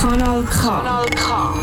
[0.00, 1.54] Kanal K.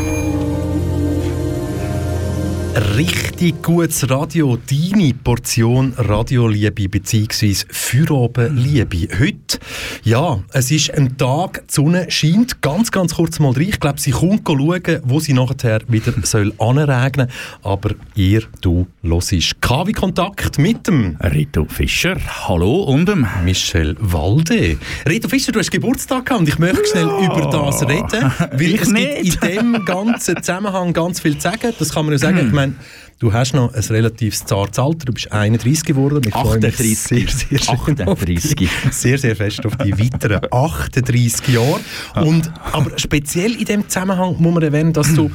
[2.96, 7.64] Richtig Richtig gutes Radio, deine Portion Radioliebe bzw.
[7.68, 9.08] Feierabendliebe.
[9.18, 9.58] Heute,
[10.04, 13.70] ja, es ist ein Tag, die Sonne scheint ganz, ganz kurz mal rein.
[13.70, 17.26] Ich glaube, sie kommt schauen, wo sie nachher wieder soll anregnen
[17.64, 22.16] Aber ihr, du, hörst KW Kontakt mit dem Rito Fischer,
[22.46, 24.76] hallo und dem Michel Walde.
[25.08, 27.24] Rito Fischer, du hast Geburtstag gehabt und ich möchte schnell ja.
[27.24, 29.40] über das reden, weil ich es nicht.
[29.40, 31.72] gibt in dem ganzen Zusammenhang ganz viel zu sagen.
[31.76, 32.38] Das kann man ja sagen.
[32.38, 32.44] Hm.
[32.54, 32.74] Ich meine,
[33.24, 36.20] Du hast noch ein relativ zartes Alter, du bist 31 geworden.
[36.26, 36.98] Ich 38.
[36.98, 38.54] Sehr, sehr, 38.
[38.54, 41.80] Die, sehr, sehr fest auf die weiteren 38 Jahre.
[42.16, 45.30] Und, aber speziell in dem Zusammenhang muss man erwähnen, dass du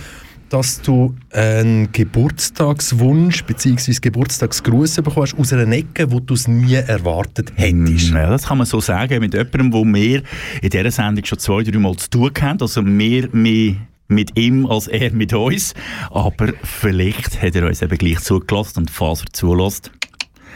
[0.50, 3.94] dass du einen Geburtstagswunsch bzw.
[4.00, 8.12] Geburtstagsgruß bekommst aus einer Ecke, wo du es nie erwartet hättest.
[8.12, 10.22] Ja, das kann man so sagen, mit jemandem, wo wir
[10.62, 12.62] in dieser Sendung schon zwei, drei Mal zu tun haben.
[12.62, 13.76] Also wir, wir
[14.10, 15.74] mit ihm als er mit uns.
[16.12, 19.92] Aber vielleicht hat er uns eben gleich zugelassen und falls er zulässt,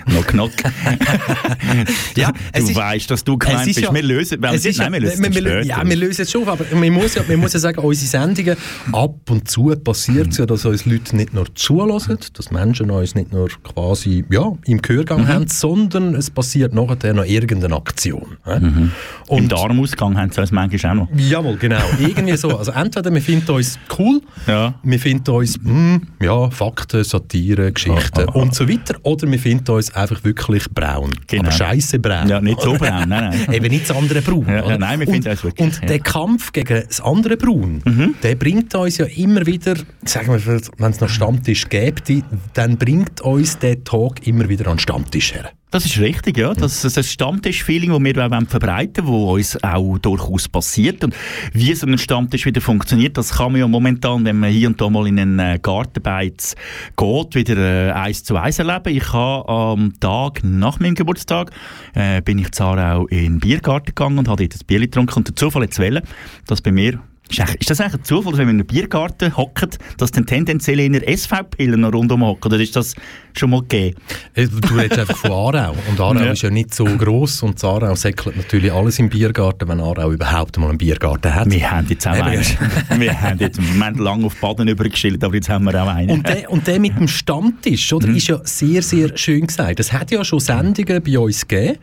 [0.06, 0.52] Knock, knock.
[2.16, 3.80] ja, du weißt, dass du gemeint bist.
[3.80, 6.32] Ja, wir lösen, wenn es ist, nein, wir lösen wir, wir, Ja, wir lösen es
[6.32, 8.58] schon, aber man muss, ja, man muss ja sagen, unsere Sendungen,
[8.92, 13.16] ab und zu passiert es ja, dass uns Leute nicht nur zulassen, dass Menschen uns
[13.16, 15.28] nicht nur quasi ja, im Gehörgang mhm.
[15.28, 18.38] haben, sondern es passiert nachher noch irgendeine Aktion.
[18.46, 18.92] Mhm.
[19.28, 21.08] Und Im Darmausgang haben sie uns manchmal auch noch.
[21.16, 21.81] Jawohl, genau.
[22.00, 22.58] Irgendwie so.
[22.58, 24.74] Also entweder wir finden uns cool, ja.
[24.84, 28.40] wir finden uns mh, hm, ja, Fakten, Satire, Geschichten ah, ah, ah.
[28.40, 31.12] und so weiter, oder wir finden uns einfach wirklich braun.
[31.28, 31.44] Genau.
[31.44, 32.28] Aber scheiße braun.
[32.28, 33.54] Ja, nicht so braun, nein, nein.
[33.54, 34.46] Eben nicht das andere Braun.
[34.48, 35.66] Ja, ja, nein, wir finden das wirklich.
[35.66, 38.16] Und der Kampf gegen das andere Braun, mhm.
[38.22, 43.22] der bringt uns ja immer wieder, sagen wir, wenn es noch Stammtisch gäbe, dann bringt
[43.22, 45.52] uns der Talk immer wieder an den Stammtisch her.
[45.74, 46.54] Das ist richtig, ja.
[46.54, 51.04] Das, das Stammtisch-Feeling, das wir auch verbreiten wollen, das uns auch durchaus passiert.
[51.04, 51.16] Und
[51.52, 54.80] wie so ein Stammtisch wieder funktioniert, das kann man ja momentan, wenn man hier und
[54.80, 56.56] da mal in einen äh, Gartenbeiz
[56.96, 58.96] geht, wieder äh, eins zu eins erleben.
[58.96, 61.50] Ich habe am Tag nach meinem Geburtstag
[61.96, 65.16] äh, bin ich zu Aarau in den Biergarten gegangen und habe dort ein Bier getrunken.
[65.16, 66.03] Und der Zufall hat wollen,
[66.46, 67.00] dass bei mir
[67.40, 70.90] ist, das eigentlich ein Zufall, dass wenn man in einem Biergarten hockt, dass dann tendenziell
[70.90, 72.52] der SV-Pillen noch rundum hocken?
[72.52, 72.96] Oder ist das
[73.38, 73.98] schon mal gegeben?
[74.34, 75.76] Äh, du redest einfach von Aarau.
[75.90, 76.32] Und Aarau ja.
[76.32, 80.58] ist ja nicht so gross und Aarau säckelt natürlich alles im Biergarten, wenn Aarau überhaupt
[80.58, 81.50] mal einen Biergarten hat.
[81.52, 82.44] Wir haben jetzt auch einen.
[82.98, 86.10] wir haben jetzt im Moment lange auf Baden übergeschildert, aber jetzt haben wir auch einen.
[86.10, 88.16] Und der, und der mit dem Stammtisch, oder, mhm.
[88.16, 89.80] ist ja sehr, sehr schön gesagt.
[89.80, 91.78] Es hat ja schon Sendungen bei uns gegeben,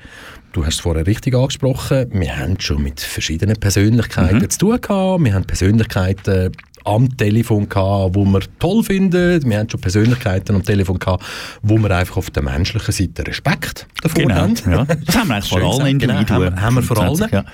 [0.53, 2.07] Du hast es vorher richtig angesprochen.
[2.13, 4.51] Wir haben schon mit verschiedenen Persönlichkeiten mhm.
[4.51, 5.25] zu tun gehabt.
[5.25, 6.51] Wir haben Persönlichkeiten
[6.85, 9.49] am Telefon gehabt, wo wir toll finden.
[9.49, 11.25] Wir haben schon Persönlichkeiten am Telefon gehabt,
[11.63, 14.55] wo wir einfach auf der menschlichen Seite Respekt davor genau, haben.
[14.69, 14.85] Ja.
[14.85, 16.27] Das haben wir eigentlich vor allen Individuen.
[16.27, 17.29] Genau, haben, haben wir vor allen.
[17.31, 17.45] Ja.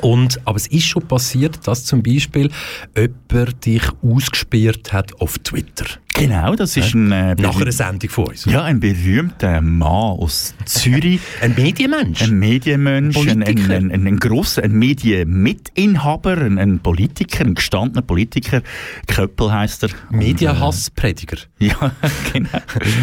[0.00, 2.50] Und, aber es ist schon passiert, dass zum Beispiel
[2.96, 5.86] jemand dich ausgesperrt hat auf Twitter.
[6.14, 7.12] Genau, das ist ein...
[7.12, 8.44] Äh, Nach einer Sendung von uns.
[8.44, 11.20] Ja, ein berühmter Mann aus Zürich.
[11.40, 12.22] ein Medienmensch.
[12.22, 18.62] Ein Medienmensch, ein, ein, ein, ein, grosser ein Medieninhaber, ein, ein Politiker, ein gestandener Politiker.
[19.06, 19.90] Köppel heisst er.
[20.10, 21.38] Medienhassprediger.
[21.60, 21.92] Ja,
[22.32, 22.48] genau.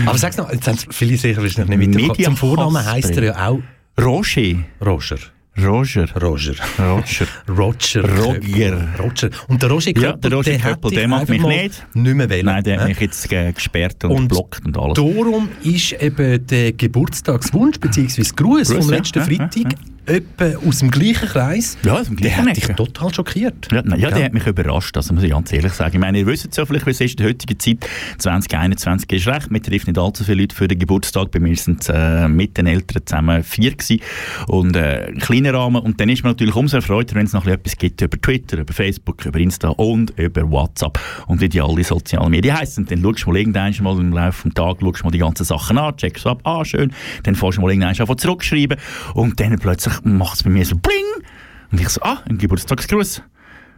[0.06, 3.60] Aber sag's noch, jetzt haben viele sicher nicht mit Zum Vornamen heisst er ja auch...
[3.98, 4.66] Roger.
[4.86, 5.20] Roger.
[5.58, 6.08] Roger.
[6.22, 6.56] Roger.
[6.78, 7.28] Roger.
[7.50, 8.04] Roger.
[8.04, 8.88] Roger.
[9.00, 9.30] Roger.
[9.48, 11.88] Und der Roger Köppel, ja, der, Roger der, Köppel, der macht mich nicht.
[11.94, 12.46] Nicht mehr wählen.
[12.46, 14.96] Nein, der hat mich jetzt gesperrt und, und blockt und alles.
[14.96, 18.24] Darum ist eben der Geburtstagswunsch bzw.
[18.36, 21.78] Gruß vom letzten ja, Freitag ja, etwa aus dem gleichen Kreis.
[21.84, 23.68] Ja, aus dem gleichen Der hat dich total schockiert.
[23.72, 25.94] Ja, nein, ja, der hat mich überrascht, das muss ich ganz ehrlich sagen.
[25.94, 27.90] Ich meine, ihr wisst ja vielleicht, wie es ist in der heutigen Zeit.
[28.18, 31.32] 2021 ist recht, mir trifft nicht allzu viele Leute für den Geburtstag.
[31.32, 34.02] Bei mir sind äh, mit den Eltern zusammen vier gewesen.
[34.48, 35.82] Und äh, kleiner Rahmen.
[35.82, 38.74] Und dann ist man natürlich umso erfreuter, wenn es noch etwas gibt über Twitter, über
[38.74, 42.86] Facebook, über Insta und über WhatsApp und wie die alle sozialen Medien heißen.
[42.86, 45.78] Dann schaust du mal irgendwann mal im Laufe des Tages schaust mal die ganzen Sachen
[45.78, 46.92] an, checkst ab, ah schön,
[47.24, 48.78] dann fährst du mal irgendwann an zurückschreiben
[49.14, 51.26] und dann plötzlich macht es bei mir so bling
[51.72, 53.22] und ich so, ah, ein Geburtstagsgruß.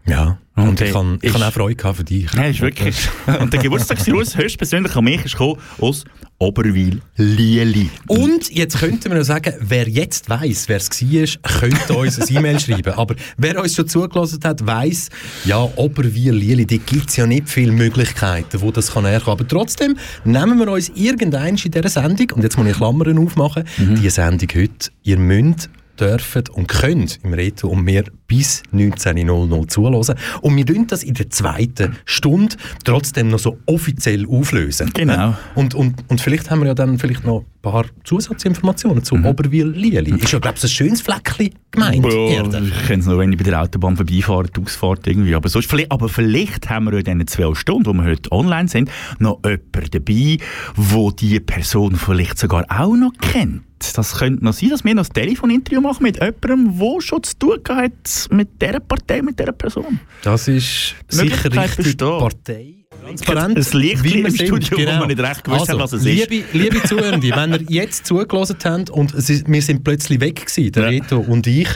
[0.08, 2.34] Ja, und, und ich kann, ich kann auch Freude für dich.
[2.34, 2.96] Ja, ist wirklich.
[3.40, 6.06] und der Geburtstagsgruß höchstpersönlich an mich ist gekommen aus
[6.40, 7.90] Oberwil Lieli.
[8.08, 12.36] Und jetzt könnten wir noch sagen, wer jetzt weiss, wer es war, könnte uns ein
[12.38, 12.94] E-Mail schreiben.
[12.94, 15.10] Aber wer uns schon zugelassen hat, weiss,
[15.44, 19.40] ja, Oberwil Lieli, da gibt es ja nicht viele Möglichkeiten, wo das kann herkommen.
[19.40, 23.64] Aber trotzdem nehmen wir uns irgendeins in dieser Sendung, und jetzt muss ich Klammern aufmachen,
[23.78, 23.96] mhm.
[23.96, 25.70] die Sendung heute, ihr müsst
[26.00, 30.18] dürfen und können im Reto und wir bis 19.00 zuhören.
[30.42, 34.92] Und wir tun das in der zweiten Stunde trotzdem noch so offiziell auflösen.
[34.94, 35.36] Genau.
[35.56, 39.26] Und, und, und vielleicht haben wir ja dann vielleicht noch ein paar Zusatzinformationen zu mhm.
[39.28, 40.16] Oberwil-Lieli.
[40.22, 42.06] Ist ja, glaube ich, ein schönes Fleckchen gemeint.
[42.06, 45.36] Ja, ich kenne es noch, wenn ich bei der Autobahn vorbeifahre, die Ausfahrt irgendwie.
[45.36, 48.90] Aber, sonst, aber vielleicht haben wir in diesen zwölf Stunden, wo wir heute online sind,
[49.20, 50.38] noch jemanden dabei,
[50.76, 53.64] wo die Person vielleicht sogar auch noch kennt.
[53.94, 57.38] Das könnte noch sein, dass wir noch ein Telefoninterview machen mit jemandem, der schon zu
[57.38, 57.94] tun hat
[58.32, 60.00] mit dieser Partei, mit dieser Person.
[60.24, 62.78] Das ist sicher richtig Partei.
[63.08, 64.96] Transparent, ein Licht im Studio, genau.
[64.96, 66.54] wo man nicht recht gewusst also, hat, was es liebe, ist.
[66.54, 70.90] Liebe Zuhörende, wenn ihr jetzt zugelassen habt und wir sind plötzlich weg gewesen, der ja.
[70.90, 71.70] Reto und ich,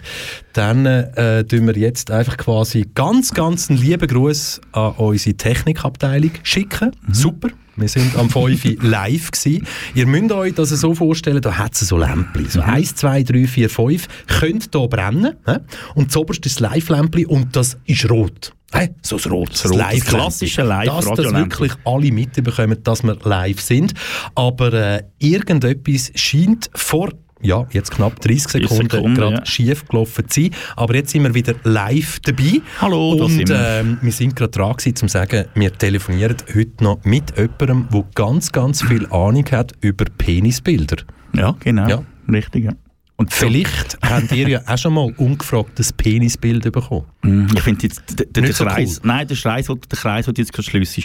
[0.53, 6.31] dann äh, tun wir jetzt einfach quasi ganz, ganz einen lieben Gruß an unsere Technikabteilung
[6.43, 6.91] schicken.
[7.07, 7.13] Mhm.
[7.13, 7.49] Super.
[7.75, 9.68] Wir sind am 5 live gewesen.
[9.95, 12.50] Ihr müsst euch das so vorstellen, da hat es so Lämpchen.
[12.50, 15.35] So 1, 2, 3, 4, 5 könnt hier brennen.
[15.45, 15.56] He?
[15.95, 18.53] Und zuoberst ist das Live-Lämpchen und das ist rot.
[18.73, 23.18] Hey, so ein rotes das Live klassische live Dass das wirklich alle mitbekommen, dass wir
[23.23, 23.94] live sind.
[24.33, 27.09] Aber äh, irgendetwas scheint vor
[27.41, 29.45] ja, jetzt knapp 30 Sekunden, Sekunden gerade ja.
[29.45, 30.51] schief gelaufen zu sein.
[30.75, 32.61] Aber jetzt sind wir wieder live dabei.
[32.79, 33.59] Hallo, Und sind wir.
[33.59, 37.88] Ähm, wir sind gerade dran gewesen, um zu sagen, wir telefonieren heute noch mit jemandem,
[37.91, 40.97] der ganz, ganz viel Ahnung hat über Penisbilder.
[41.33, 41.88] Ja, genau.
[41.88, 42.03] Ja.
[42.31, 42.73] Richtig, ja.
[43.21, 47.06] Und vielleicht habt ihr ja auch schon mal ungefragt das Penisbild bekommen.
[47.21, 49.07] Mm, ich finde jetzt der, der, der Kreis, so cool.
[49.09, 51.03] nein, der Kreis, der Kreis, der jetzt gerade schließt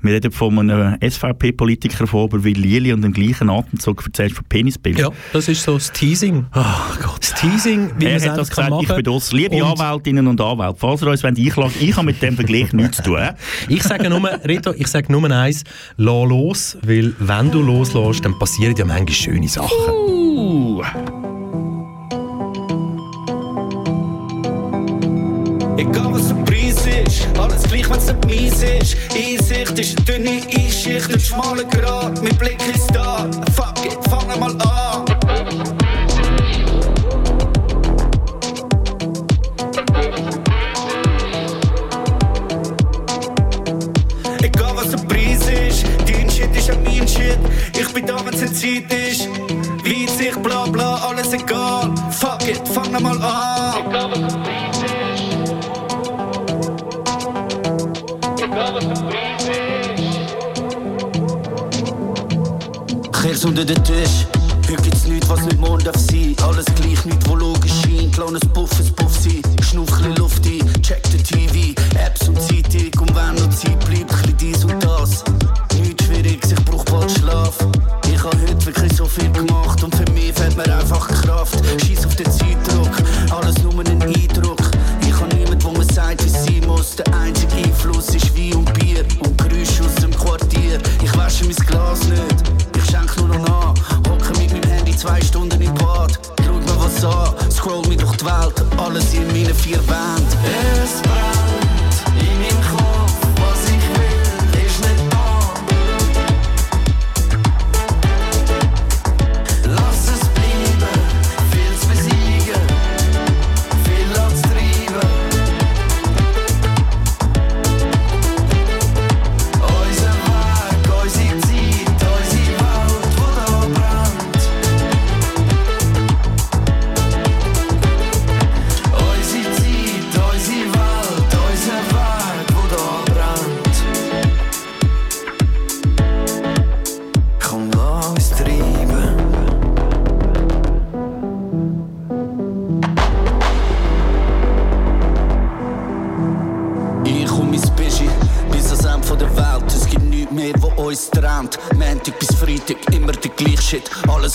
[0.00, 4.98] Wir reden von einem SVP-Politiker von Oberwil Lili und im gleichen Atemzug erzählt von Penisbild.
[4.98, 6.46] Ja, das ist so das Teasing.
[6.54, 6.62] Oh
[7.02, 7.20] Gott.
[7.20, 8.86] Das Teasing, wie er hat das gesagt, machen.
[8.88, 9.30] ich bin das.
[9.32, 12.96] Liebe und Anwältinnen und Anwälte, falls ihr uns einklagen ich habe mit dem Vergleich nichts
[12.96, 13.20] zu tun.
[13.68, 15.64] ich sage nur, Rito, ich sage nur eins,
[15.98, 19.68] lass los, weil wenn du loslässt, dann passieren ja manchmal schöne Sachen.
[19.90, 20.82] Uh.
[25.78, 28.96] Egal was der Preis ist, alles gleich, wenn's nicht mies ist.
[29.14, 33.30] Einsicht ist eine dünne Einschicht, ein schmaler Grat, mein Blick ist da.
[33.54, 35.04] Fuck it, fang mal an.
[44.42, 47.38] Egal was der Preis ist, dein Shit ist auch mein Shit.
[47.78, 49.28] Ich bin da, wenn's in Zeit ist.
[49.84, 51.94] Weitsicht, bla bla, alles egal.
[52.10, 53.86] Fuck it, fang mal an.
[53.86, 55.07] Egal was der Preis
[63.12, 64.26] Kehr's unter den Tisch.
[64.68, 66.34] Heute gibt's nichts, was nicht morgen darf sein.
[66.42, 68.12] Alles gleich, nichts, wo logisch scheint.
[68.14, 69.42] Kleines Puff, es Puff sein.
[69.62, 71.80] Schnuff Luft ein, check den TV.
[72.04, 72.90] Apps und Zeitung.
[73.00, 75.22] Und wenn noch Zeit bleibt, chli dies und das.
[75.80, 77.56] Nichts schwierig, ich brauch bald Schlaf.
[78.12, 79.84] Ich hab heute wirklich so viel gemacht.
[79.84, 81.60] Und für mich fehlt mir einfach Kraft.
[81.86, 82.90] Scheiß auf den Zeitdruck.
[83.30, 84.58] Alles nur ein Eindruck.
[85.18, 86.94] Ich hab niemand, wo mir sagt, wie sein muss.
[86.94, 89.04] Der einzige Einfluss ist Wein und Bier.
[89.18, 90.78] Und Geräusche aus dem Quartier.
[91.02, 92.48] Ich wasche mein Glas nicht
[92.90, 93.98] schenk nur noch nach.
[94.08, 96.18] Hocke mit meinem Handy zwei Stunden im Bad.
[96.44, 98.54] Schau mir was an, scroll mich durch die Welt.
[98.78, 100.26] Alles in meinen vier Wänden.
[100.82, 101.47] Es brennt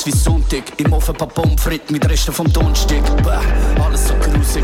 [0.05, 0.63] wie Sonntag.
[0.77, 3.03] Im Ofen paar Pommes frites mit Resten vom Donnerstag.
[3.23, 4.63] Bäh, alles so grusig.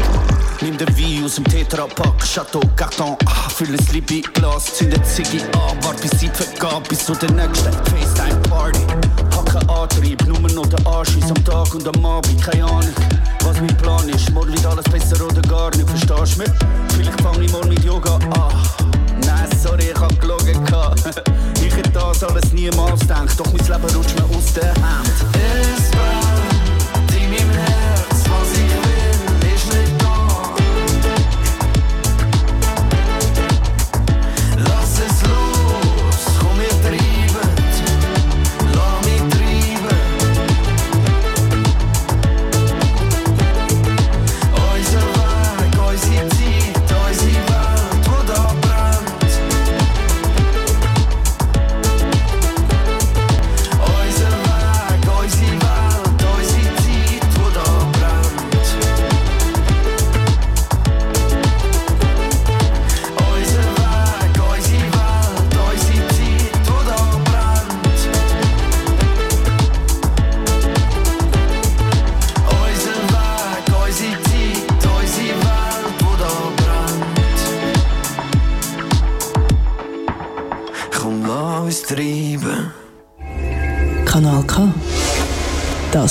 [0.62, 5.42] Nimm den Wein aus dem Tetra-Pack, Chateau, Carton, ah, füll ein Liebe Glas, zünd Ziggy
[5.54, 8.82] an, wart bis Zeit vergab, bis zu der nächsten FaceTime-Party.
[9.36, 12.94] Hacke Antrieb, nur noch der Anschiss am Tag und am Abend, keine Ahnung,
[13.44, 14.32] was mein Plan ist.
[14.32, 16.52] Morgen wird alles besser oder gar nicht, verstehst du mich?
[16.94, 18.54] Vielleicht fang ich mal mit Yoga an.
[19.26, 20.60] Nein, sorry, ich hab gelogen.
[21.80, 26.29] ich hätte das alles niemals gedacht, doch mein Leben rutscht mir aus der Hand.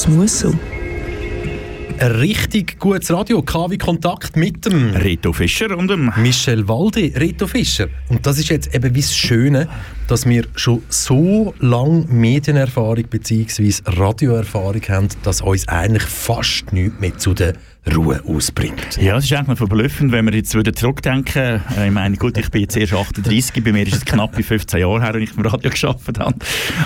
[0.08, 0.54] Muss so.
[2.00, 7.48] Ein richtig gutes Radio, KW Kontakt mit dem Reto Fischer und dem Michel Walde, Reto
[7.48, 7.88] Fischer.
[8.08, 9.68] Und das ist jetzt eben wie das Schöne,
[10.06, 13.72] dass wir schon so lange Medienerfahrung bzw.
[13.84, 17.54] Radioerfahrung haben, dass uns eigentlich fast nichts mehr zu der
[17.94, 18.98] Ruhe ausbringt.
[19.00, 21.60] Ja, es ist eigentlich verblüffend, wenn wir jetzt wieder zurückdenken.
[21.76, 24.80] Äh, ich meine, gut, ich bin jetzt erst 38, bei mir ist es knapp 15
[24.80, 26.36] Jahre her, als ich im Radio gearbeitet habe,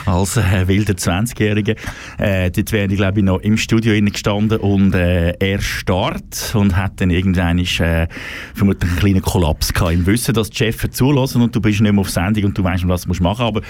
[0.07, 1.77] als äh, wilder 20-Jähriger.
[2.19, 6.77] Äh, dort wäre ich, glaube ich, noch im Studio gestanden und äh, er starrt und
[6.77, 8.07] hat dann irgendwann äh,
[8.55, 11.93] vermutlich einen kleinen Kollaps gehabt, im Wissen, dass die Chefs zulassen und du bist nicht
[11.93, 13.41] mehr auf Sendung und du weißt, was du machen musst.
[13.41, 13.61] Aber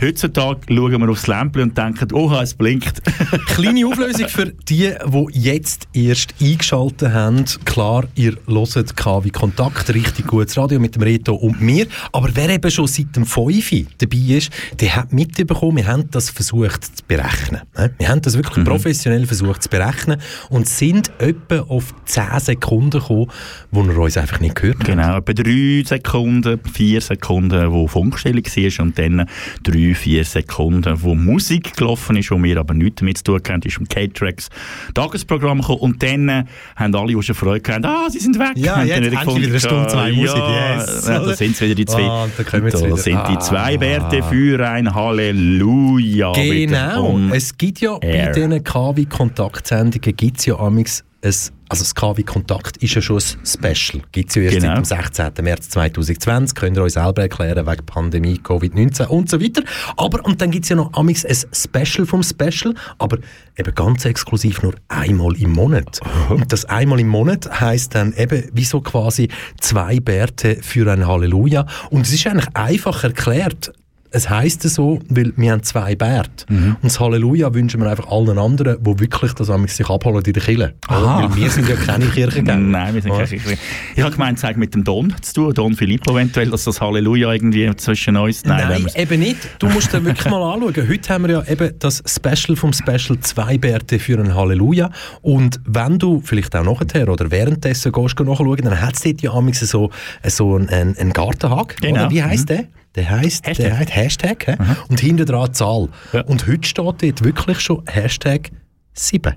[0.00, 3.02] heutzutage schauen wir aufs Lämpchen und denken, oh, es blinkt.
[3.46, 7.44] Kleine Auflösung für die, die jetzt erst eingeschaltet haben.
[7.64, 11.86] Klar, ihr hört KW Kontakt, richtig gutes Radio mit dem Reto und mir.
[12.12, 16.30] Aber wer eben schon seit dem 5 dabei ist, der hat mitbekommen, wir haben das
[16.30, 17.62] versucht zu berechnen.
[17.76, 17.94] Ne?
[17.98, 18.64] Wir haben das wirklich mhm.
[18.64, 20.20] professionell versucht zu berechnen
[20.50, 23.30] und sind etwa auf 10 Sekunden gekommen,
[23.70, 24.86] wo er uns einfach nicht gehört hat.
[24.86, 29.28] Genau, etwa 3 Sekunden, 4 Sekunden, wo Funkstellung war und dann
[29.62, 33.62] 3, 4 Sekunden, wo Musik gelaufen ist, wo wir aber nichts damit zu tun haben,
[33.62, 34.48] ist im K-Tracks
[34.94, 37.84] Tagesprogramm gekommen und dann haben alle auch schon Freude gehabt.
[37.84, 38.52] Ah, sie sind weg.
[38.56, 40.36] Ja, jetzt endlich wieder eine Stunde zwei Musik.
[40.36, 41.06] Ja, yes.
[41.06, 42.02] ja, da sind wieder die zwei.
[42.02, 43.80] Ah, da, da sind die zwei ah.
[43.80, 46.32] Werte für ein Halleluja.
[46.32, 47.18] Genau.
[47.32, 48.26] Es gibt ja Air.
[48.26, 51.34] bei diesen KW-Kontaktsendungen gibt's ja amigs ein
[51.72, 54.02] also das KW Kontakt ist ja schon ein Special.
[54.12, 54.84] Gibt es ja erst genau.
[54.84, 55.44] seit dem 16.
[55.44, 56.54] März 2020.
[56.54, 59.62] Könnt ihr euch selber erklären, wegen Pandemie, Covid-19 und so weiter.
[59.96, 63.16] Aber, und dann gibt es ja noch amix ein Special vom Special, aber
[63.56, 66.00] eben ganz exklusiv nur einmal im Monat.
[66.28, 71.06] Und das einmal im Monat heisst dann eben, wie so quasi zwei Bärte für ein
[71.06, 71.64] Halleluja.
[71.88, 73.72] Und es ist eigentlich einfach erklärt
[74.12, 76.44] es heisst so, weil wir haben zwei Bärte.
[76.48, 76.76] Mhm.
[76.80, 80.42] Und das Halleluja wünschen wir einfach allen anderen, die wirklich das sich abholen in der
[80.42, 80.74] Kirche.
[80.88, 82.58] Weil wir sind ja keine Kirchengänger.
[82.58, 83.58] Nein, wir sind keine Kirche.
[83.96, 86.80] Ich habe gemeint, es hat mit dem Don zu tun, Don Filippo eventuell, dass das
[86.80, 88.44] Halleluja irgendwie zwischen uns...
[88.44, 89.38] Nein, Nein eben nicht.
[89.58, 90.88] Du musst dir wirklich mal anschauen.
[90.88, 94.90] Heute haben wir ja eben das Special vom Special zwei Bärte für ein Halleluja.
[95.22, 99.32] Und wenn du vielleicht auch nachher oder währenddessen gehst, nachschauen, dann hat es dort ja
[99.52, 99.90] so,
[100.24, 101.76] so einen, einen Gartenhag.
[101.80, 102.02] Genau.
[102.02, 102.54] Oder wie heisst mhm.
[102.54, 102.64] der?
[102.94, 104.54] Der heisst Hashtag, der heißt Hashtag he?
[104.88, 105.88] und hinter dran Zahl.
[106.12, 106.22] Ja.
[106.22, 108.50] Und heute steht dort wirklich schon Hashtag
[108.92, 109.34] 7.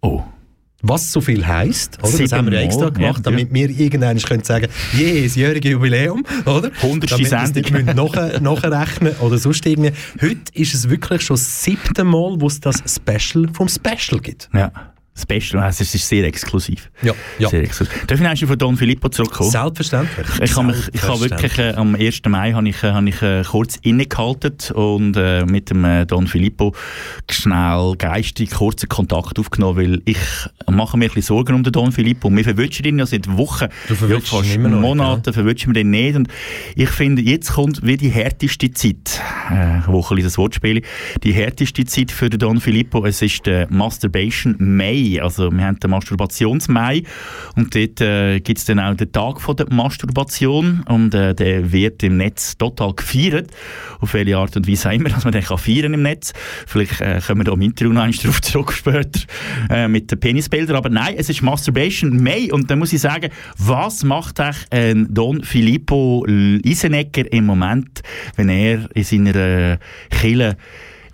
[0.00, 0.22] Oh.
[0.86, 2.18] Was so viel heisst, oder?
[2.18, 5.70] das haben wir ja extra gemacht, ja, damit wir irgendwann können sagen, je, das jährige
[5.70, 6.70] Jubiläum, oder?
[6.82, 7.10] 100.
[7.26, 7.62] Sendung.
[7.62, 9.92] Damit wir nachrechnen oder sonst irgendwie.
[10.20, 14.50] Heute ist es wirklich schon das siebte Mal, wo es das Special vom Special gibt.
[14.52, 14.72] Ja.
[15.16, 16.90] Special, also es ist sehr exklusiv.
[17.02, 17.48] Ja, ja.
[17.48, 18.04] Sehr exklusiv.
[18.06, 19.48] Darf ich noch von Don Filippo zurückkommen?
[19.48, 20.26] Selbstverständlich.
[20.42, 22.22] Ich habe, mich, ich habe wirklich äh, am 1.
[22.26, 26.26] Mai habe ich, äh, habe ich äh, kurz innegehalten und äh, mit dem äh, Don
[26.26, 26.74] Filippo
[27.30, 30.18] schnell geistig kurzen Kontakt aufgenommen, weil ich
[30.68, 32.28] mache mir ein bisschen Sorgen um den Don Filippo.
[32.28, 35.32] Wir verwünschen ihn ja seit Wochen, du ja, fast immer noch, Monaten ja.
[35.32, 36.26] verwünschen wir ihn nicht und
[36.74, 40.82] ich finde, jetzt kommt wie die härteste Zeit, äh, wo ich das Wort spiele,
[41.22, 43.06] die härteste Zeit für den Don Filippo.
[43.06, 45.22] Es ist der Masturbation May Mai.
[45.22, 47.02] Also wir haben den Masturbationsmai
[47.56, 51.72] und dort äh, gibt es dann auch den Tag von der Masturbation und äh, der
[51.72, 53.50] wird im Netz total gefeiert.
[54.00, 56.32] Auf welche Art und Weise auch immer, dass man den kann feiern im Netz.
[56.66, 59.20] Vielleicht äh, können wir da im Interview noch darauf zurück später
[59.70, 60.76] äh, mit den Penisbildern.
[60.76, 64.94] Aber nein, es ist Masturbation May und da muss ich sagen, was macht eigentlich äh,
[65.08, 68.02] Don Filippo Isenecker im Moment,
[68.36, 69.78] wenn er in seiner äh,
[70.10, 70.56] Kille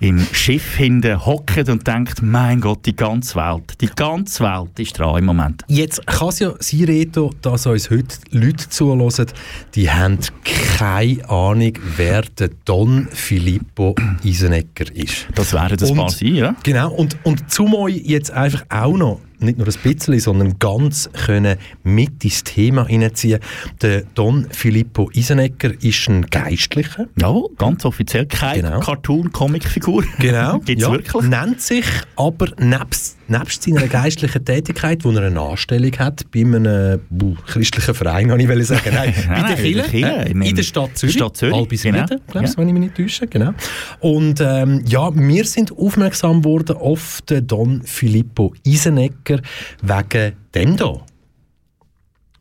[0.01, 4.99] im Schiff hinten hockt und denkt, mein Gott, die ganze Welt, die ganze Welt ist
[4.99, 5.63] dran im Moment.
[5.69, 9.27] Jetzt kann es ja sein, Reto, dass uns heute Leute zuhören,
[9.75, 15.29] die haben keine Ahnung, wer der Don Filippo Isenegger ist.
[15.35, 16.57] Das wäre das paar sein, ja?
[16.63, 21.59] Genau, und, und zumal jetzt einfach auch noch nicht nur ein bisschen, sondern ganz können
[21.83, 23.41] mit ins Thema hineinziehen.
[23.83, 27.07] Der Don Filippo Isenecker ist ein Geistlicher.
[27.21, 28.81] Ja, ganz offiziell keine genau.
[28.81, 30.05] Cartoon-Comic-Figur.
[30.19, 30.59] Genau.
[30.65, 30.93] Gibt's ja.
[30.93, 31.23] wirklich?
[31.25, 37.01] Nennt sich aber nebst nebst seiner geistlichen Tätigkeit, wo er eine Anstellung hat bei einem
[37.09, 38.91] buh, christlichen Verein, kann ich sagen.
[38.93, 41.15] Nein, bei der Kirche, äh, in, in der Stadt Zürich.
[41.15, 41.55] Stadt Zürich.
[41.55, 42.21] Albisrieden, genau.
[42.29, 42.59] glaube ich, ja.
[42.59, 43.27] wenn ich mich nicht täusche.
[43.27, 43.53] Genau.
[44.01, 49.41] Und ähm, ja, wir sind aufmerksam worden auf den Don Filippo Isenecker
[49.83, 51.01] wegen dem da.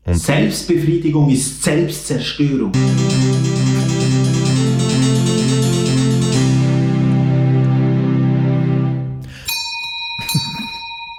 [0.04, 2.72] Und Selbstbefriedigung ist Selbstzerstörung.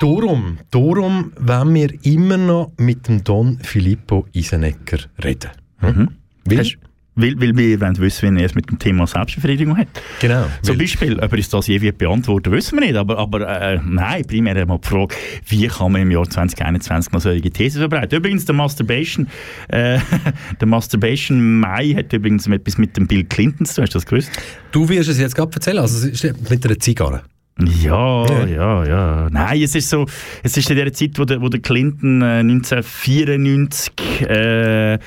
[0.01, 5.51] Darum, darum wollen wir immer noch mit dem Don Filippo Isenecker reden.
[5.77, 5.89] Hm?
[5.89, 6.07] Mhm.
[6.45, 6.65] Weil,
[7.13, 9.89] Weil, weil wir wollen wissen, wie er es mit dem Thema Selbstbefriedigung hat.
[10.19, 10.47] Genau.
[10.63, 12.95] Zum Beispiel, ob er uns das je wird beantworten, wissen wir nicht.
[12.95, 15.13] Aber, aber äh, nein, primär einmal die Frage,
[15.45, 18.17] wie kann man im Jahr 2021 noch solche Thesen verbreiten?
[18.17, 19.27] Übrigens, der Masturbation,
[19.67, 19.99] äh,
[20.59, 23.83] der Masturbation Mai hat übrigens etwas mit dem Bill Clinton zu tun.
[23.83, 24.31] Hast du das gewusst?
[24.71, 27.21] Du wirst es jetzt gerade erzählen, also es ist mit einer Zigarre.
[27.67, 28.85] Ja, Ja.
[28.85, 29.27] ja.
[29.31, 30.05] Nein, es ist so,
[30.43, 33.91] es ist in der Zeit, wo der, wo der Clinton äh, 1994
[34.21, 34.99] äh,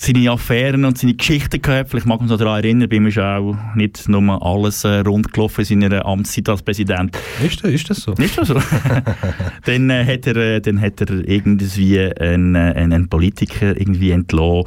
[0.00, 1.90] seine Affären und seine Geschichten gehabt.
[1.90, 5.32] Vielleicht mag man sich daran erinnern, bei mir ist auch nicht nur alles äh, rund
[5.32, 7.18] gelaufen in seiner Amtszeit als Präsident.
[7.44, 8.14] Ist, das- ist das so?
[8.14, 8.54] Nicht so?
[9.64, 14.64] dann, äh, hat er, äh, dann hat er irgendwie einen, äh, einen, Politiker irgendwie entlassen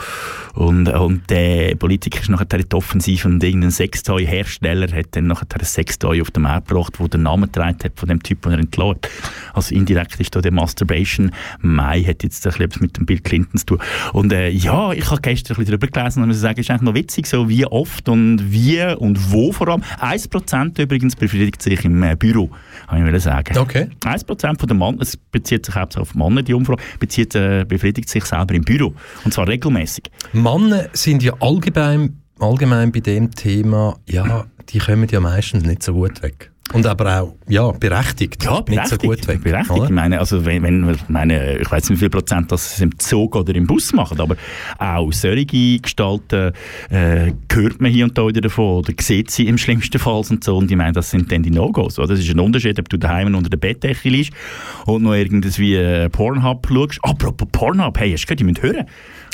[0.56, 5.48] und, und der Politiker ist nachher in die Offensive und irgendein Sextoy-Hersteller hat dann nachher
[5.58, 8.52] ein Sextoy auf den Markt gebracht, wo den Namen getragen hat von dem Typ, den
[8.52, 9.10] er entlassen hat.
[9.54, 13.58] Also indirekt ist da der Masturbation Mai hat jetzt ein bisschen mit dem Bill Clinton
[13.58, 13.80] zu tun.
[14.12, 16.70] Und äh, ja, ich habe gestern ein bisschen drüber gelesen und muss sagen, es ist
[16.72, 19.84] eigentlich noch witzig, so wie oft und wie und wo vor allem.
[20.00, 22.50] 1% übrigens befriedigt sich im äh, Büro,
[22.88, 23.58] habe ich sagen.
[23.58, 23.88] Okay.
[24.02, 28.10] 1% von den Mann, es bezieht sich hauptsächlich auf Männer, die Umfrage, bezieht, äh, befriedigt
[28.10, 28.94] sich selber im Büro.
[29.24, 30.06] Und zwar regelmäßig.
[30.34, 35.94] Männer sind ja allgemein, allgemein bei dem Thema, ja, die kommen ja meistens nicht so
[35.94, 36.51] gut weg.
[36.74, 39.44] Und aber auch, ja, berechtigt, nicht so gut weg.
[39.44, 39.72] Berechtigt.
[39.72, 39.86] oder?
[39.86, 42.98] Ich meine, also wenn, wenn ich meine, ich weiß nicht, wie viel Prozent das im
[42.98, 44.36] Zug oder im Bus machen, aber
[44.78, 46.54] auch solche Gestalten
[46.90, 50.44] äh, hört man hier und da wieder davon oder sieht sie im schlimmsten Fall und
[50.44, 50.58] so.
[50.58, 51.96] Und ich meine, das sind dann die No-Gos.
[51.96, 54.32] Das ist ein Unterschied, ob du daheim unter der Bettdecke liegst
[54.86, 57.00] und noch irgendwie äh, Pornhub schaust.
[57.04, 58.86] Apropos Pornhub, hey, hast du gehört, die müssen hören.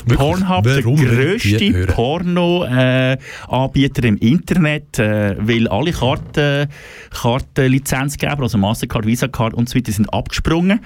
[0.06, 0.20] Wirklich?
[0.20, 1.88] Pornhub, der Warum die grösste?
[1.94, 6.70] Porno-Anbieter im Internet, äh, weil alle Karten,
[7.10, 10.80] Kartenlizenzgeber, also Mastercard, Visa Card und so weiter, sind abgesprungen.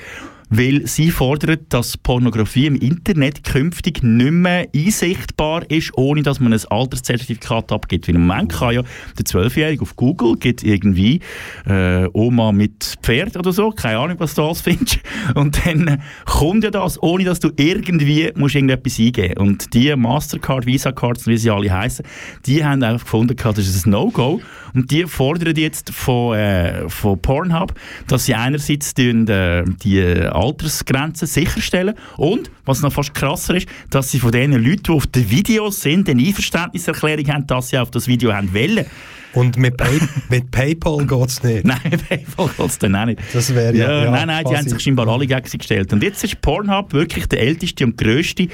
[0.54, 6.52] Weil sie fordern, dass Pornografie im Internet künftig nicht mehr einsichtbar ist, ohne dass man
[6.52, 8.08] ein Alterszertifikat abgibt.
[8.08, 8.84] Weil im Moment kann ja
[9.18, 11.22] der Zwölfjährige auf Google gibt irgendwie
[11.66, 15.00] äh, Oma mit Pferd oder so, keine Ahnung, was du alles findest.
[15.36, 20.66] Und dann kommt ja das, ohne dass du irgendwie musst irgendetwas eingeben Und die Mastercard,
[20.66, 22.06] Visa Cards, wie sie alle heißen,
[22.46, 24.42] die haben einfach gefunden, das ist ein No-Go.
[24.74, 27.74] Und die fordern jetzt von, äh, von Pornhub,
[28.08, 30.00] dass sie einerseits tun, äh, die
[30.42, 35.08] Altersgrenzen sicherstellen und, was noch fast krasser ist, dass sie von den Leuten, die auf
[35.08, 38.86] den Videos sind, eine Einverständniserklärung haben, dass sie auf das Video haben wollen.
[39.34, 39.98] Und mit, Pay
[40.30, 41.64] mit PayPal geht es nicht.
[41.66, 41.80] Nein,
[42.10, 43.20] PayPal geht es dann auch nicht.
[43.34, 45.94] Das wäre ja- ja, Nein, nein, die haben sich scheinbar alle gegen sie gestellt.
[45.94, 48.48] Und jetzt ist Pornhub wirklich der älteste und grösste.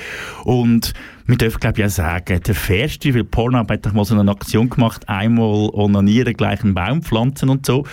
[0.43, 0.93] Und
[1.25, 4.29] wir dürfen, glaube ich, auch sagen, der fairste, weil Pornhub hat doch mal so eine
[4.31, 7.83] Aktion gemacht, einmal onanieren, gleich einen Baum pflanzen und so.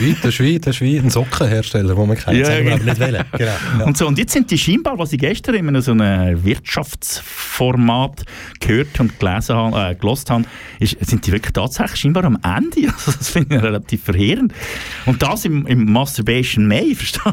[0.00, 2.76] Wie, das ist wie, das ist wie ein Sockenhersteller, den man kennt, Ja, genau.
[2.76, 3.24] nicht wählen.
[3.38, 3.50] Genau.
[3.78, 3.84] Ja.
[3.84, 8.24] Und, so, und jetzt sind die scheinbar, was ich gestern in einem so einem Wirtschaftsformat
[8.60, 10.44] gehört und gelesen habe, äh, gelost habe,
[10.78, 12.92] ist, sind die wirklich tatsächlich scheinbar am Ende.
[13.00, 14.52] Also das finde ich relativ verheerend.
[15.06, 17.32] Und das im, im Masturbation May, verstehst du?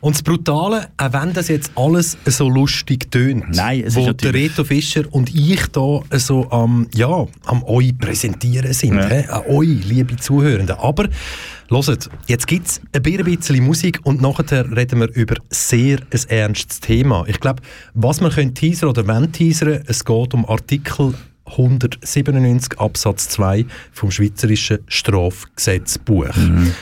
[0.00, 4.22] Und das Brutale, auch wenn das jetzt alles so lustig tönt, Nein, es wo ist
[4.22, 9.08] der Reto Fischer und ich da so am, ja, am euch präsentieren sind, Ja.
[9.08, 9.26] hä?
[9.28, 10.76] an euch, liebe Zuhörenden.
[10.78, 11.08] Aber
[11.72, 16.80] Hört, jetzt gibt es ein bisschen Musik und nachher reden wir über sehr ein ernstes
[16.80, 17.24] Thema.
[17.28, 17.62] Ich glaube,
[17.94, 24.10] was man können teasern oder wollen teasern, es geht um Artikel 197 Absatz 2 vom
[24.10, 26.34] Schweizerischen Strafgesetzbuch.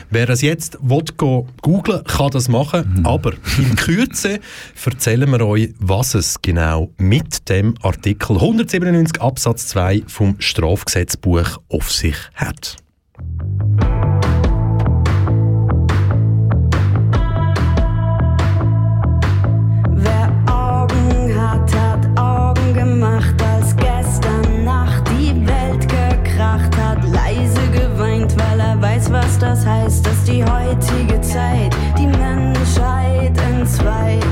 [0.08, 4.40] Wer das jetzt will, go googlen kann das machen, aber in Kürze
[4.82, 11.92] erzählen wir euch, was es genau mit dem Artikel 197 Absatz 2 vom Strafgesetzbuch auf
[11.92, 12.78] sich hat.
[29.10, 34.22] was das heißt, dass die heutige Zeit die Menschheit entzweit.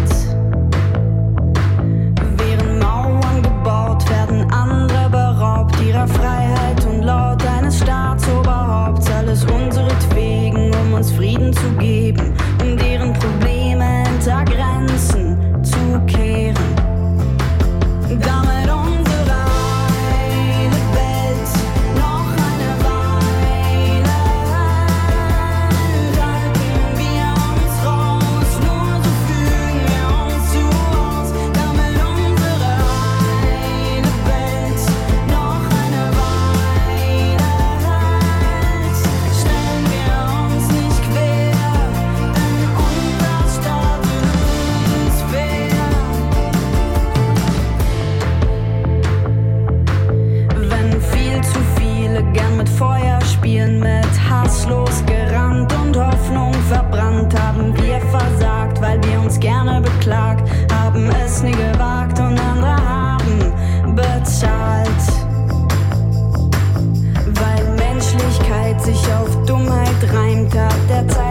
[2.36, 10.94] Während Mauern gebaut werden, andere beraubt ihrer Freiheit und laut eines Staatsoberhaupts, alles unseretwegen, um
[10.94, 12.05] uns Frieden zu geben.
[54.46, 57.34] maßlos gerannt und Hoffnung verbrannt.
[57.38, 63.94] Haben wir versagt, weil wir uns gerne beklagt, haben es nie gewagt und andere haben
[63.96, 65.02] bezahlt.
[67.40, 71.25] Weil Menschlichkeit sich auf Dummheit reimt, hat der Zeit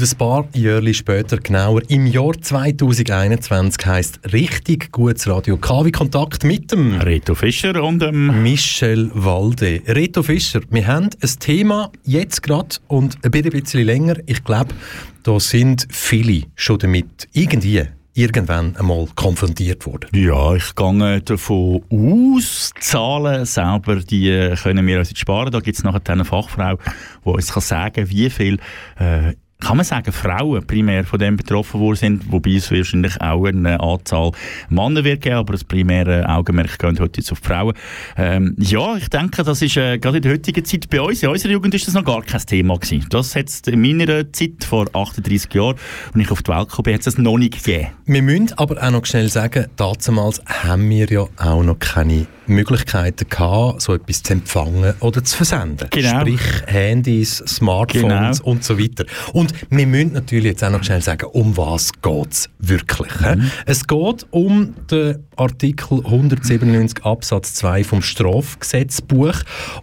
[0.00, 6.42] Und ein paar Jahre später, genauer im Jahr 2021, heisst richtig gutes Radio KW Kontakt
[6.42, 9.82] mit dem Reto Fischer und ähm, Michel Walde.
[9.86, 14.16] Reto Fischer, wir haben ein Thema jetzt gerade und ein bisschen länger.
[14.24, 14.74] Ich glaube,
[15.22, 17.82] da sind viele schon damit irgendwie
[18.14, 20.08] irgendwann einmal konfrontiert worden.
[20.14, 25.52] Ja, ich gehe davon aus, Zahlen selber, die äh, können wir uns jetzt sparen.
[25.52, 26.78] Da gibt es nachher eine Fachfrau,
[27.22, 28.58] die uns kann sagen kann, wie viel,
[28.98, 33.44] äh, kann man sagen, Frauen primär von dem betroffen worden sind, wobei es wahrscheinlich auch
[33.44, 34.32] eine Anzahl
[34.68, 37.74] Männer wird geben, aber das primäre Augenmerk geht heute jetzt auf die Frauen.
[38.16, 41.28] Ähm, ja, ich denke, das ist äh, gerade in der heutigen Zeit bei uns, in
[41.28, 43.06] unserer Jugend ist das noch gar kein Thema gewesen.
[43.10, 45.76] Das hat es in meiner Zeit, vor 38 Jahren,
[46.14, 47.88] als ich auf die Welt gekommen bin, hat es noch nicht gegeben.
[48.06, 53.28] Wir müssen aber auch noch schnell sagen, damals haben wir ja auch noch keine Möglichkeiten
[53.28, 55.88] gehabt, so etwas zu empfangen oder zu versenden.
[55.90, 56.20] Genau.
[56.20, 58.50] Sprich Handys, Smartphones Genau.
[58.50, 59.04] und so weiter.
[59.32, 63.12] Und wir müssen natürlich jetzt auch noch schnell sagen, um was geht es wirklich?
[63.20, 63.50] Mhm.
[63.66, 69.34] Es geht um den Artikel 197 Absatz 2 vom Strafgesetzbuch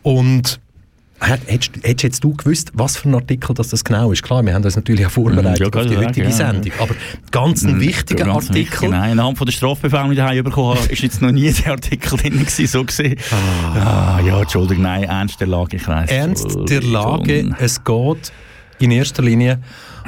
[0.04, 0.60] und
[1.20, 4.22] Hättest, hättest du gewusst, was für ein Artikel das, das genau ist?
[4.22, 6.64] Klar, wir haben uns natürlich auch vorbereitet Ja, auf die heutige sagen, ja.
[6.64, 6.96] Sendung, aber
[7.32, 8.34] ganz ein wichtiger Mhm.
[8.34, 8.90] Ganz wichtig, Artikel.
[8.90, 12.18] Nein, anhand von der Strafbefehlung, die ich bekommen habe, ist jetzt noch nie der Artikel
[12.18, 13.18] drin gewesen, so gesehen.
[13.32, 14.20] Ah.
[14.24, 16.12] ja, Entschuldigung, nein, Ernst der Lage, ich weiss.
[16.12, 18.32] Ernst der Lage, es geht
[18.80, 19.60] in erster Linie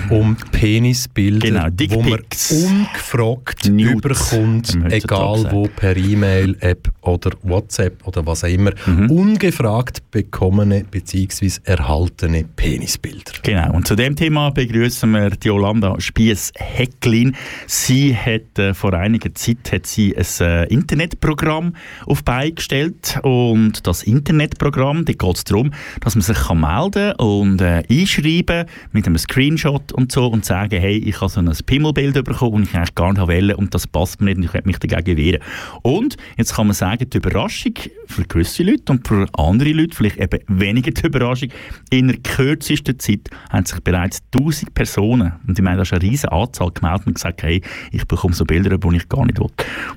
[0.10, 8.06] um Penisbilder, Genau, wo man ungefragt Nudes überkommt, egal wo, per E-Mail, App oder WhatsApp
[8.08, 9.10] oder was auch immer, Mhm.
[9.12, 11.52] ungefragt bekommene bzw.
[11.64, 13.34] erhaltene Penisbilder.
[13.44, 17.36] Genau, und zu dem Thema begrüßen wir die Yolanda Spiess-Hecklin.
[17.68, 21.74] Sie hat äh, vor einiger Zeit hat sie ein äh, Internetprogramm
[22.06, 26.62] auf die Beine gestellt und das Internetprogramm, da geht es darum, dass man sich kann
[26.62, 31.40] melden und äh, einschreiben mit einem Screenshot und so und sagen, hey, ich habe so
[31.40, 34.44] ein Pimmelbild bekommen und ich eigentlich gar nicht wollte und das passt mir nicht und
[34.44, 35.42] ich möchte mich dagegen wehren.
[35.82, 37.74] Und jetzt kann man sagen, die Überraschung
[38.08, 41.50] für gewisse Leute und für andere Leute vielleicht eben weniger die Überraschung,
[41.90, 46.04] in der kürzesten Zeit haben sich bereits 1000 Personen, und ich meine, das ist eine
[46.04, 49.48] riesige Anzahl, gemeldet und gesagt, hey, ich bekomme so Bilder, die ich gar nicht will.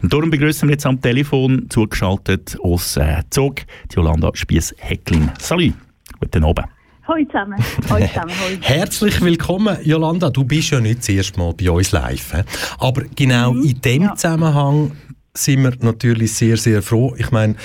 [0.02, 3.56] Und darum begrüßen wir jetzt am Telefon zugeschaltet aus äh, Zug
[3.90, 5.30] die Yolanda Spiess-Hecklin.
[5.38, 5.74] Salut,
[6.18, 6.71] guten Abend.
[7.08, 7.58] Hallo zusammen.
[7.90, 8.32] Hallo zusammen.
[8.60, 10.30] Herzlich willkommen, Jolanda.
[10.30, 12.32] Du bist ja nicht das erste Mal bei uns live.
[12.32, 12.42] hä?
[12.78, 14.14] Aber genau in dem ja.
[14.14, 14.92] Zusammenhang
[15.34, 17.12] sind wir natürlich sehr, sehr froh.
[17.18, 17.56] Ich meine,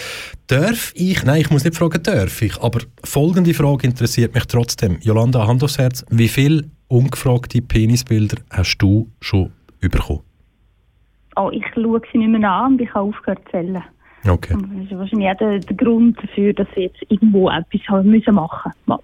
[0.48, 4.98] darf ich, nein, ich muss nicht fragen, darf ich, aber folgende Frage interessiert mich trotzdem.
[5.02, 10.22] Jolanda, Hand aufs Herz, wie viele ungefragte Penisbilder hast du schon bekommen?
[11.36, 13.84] Oh, ich schaue sie nicht mehr an und ich habe aufgehört zu zählen.
[14.28, 14.58] Okay.
[14.60, 18.34] Das ist wahrscheinlich auch der, der Grund dafür, dass sie jetzt irgendwo etwas haben müssen
[18.34, 19.02] machen müssen.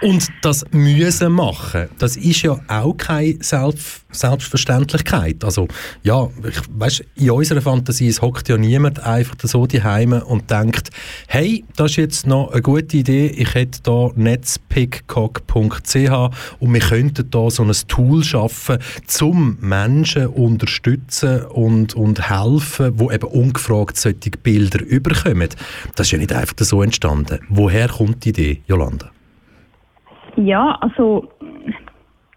[0.00, 5.44] Und das müssen machen, das ist ja auch keine Selbst Selbstverständlichkeit.
[5.44, 5.68] Also,
[6.02, 10.90] ja, ich, weißt, in unserer Fantasie es hockt ja niemand einfach so daheim und denkt,
[11.28, 16.10] hey, das ist jetzt noch eine gute Idee, ich hätte da netzpickcock.ch
[16.58, 23.10] und wir könnten da so ein Tool schaffen, zum Menschen unterstützen und, und helfen, wo
[23.10, 25.48] eben ungefragt solche Bilder überkommen.
[25.94, 27.40] Das ist ja nicht einfach so entstanden.
[27.48, 29.10] Woher kommt die Idee, Jolanda?
[30.44, 31.28] Ja, also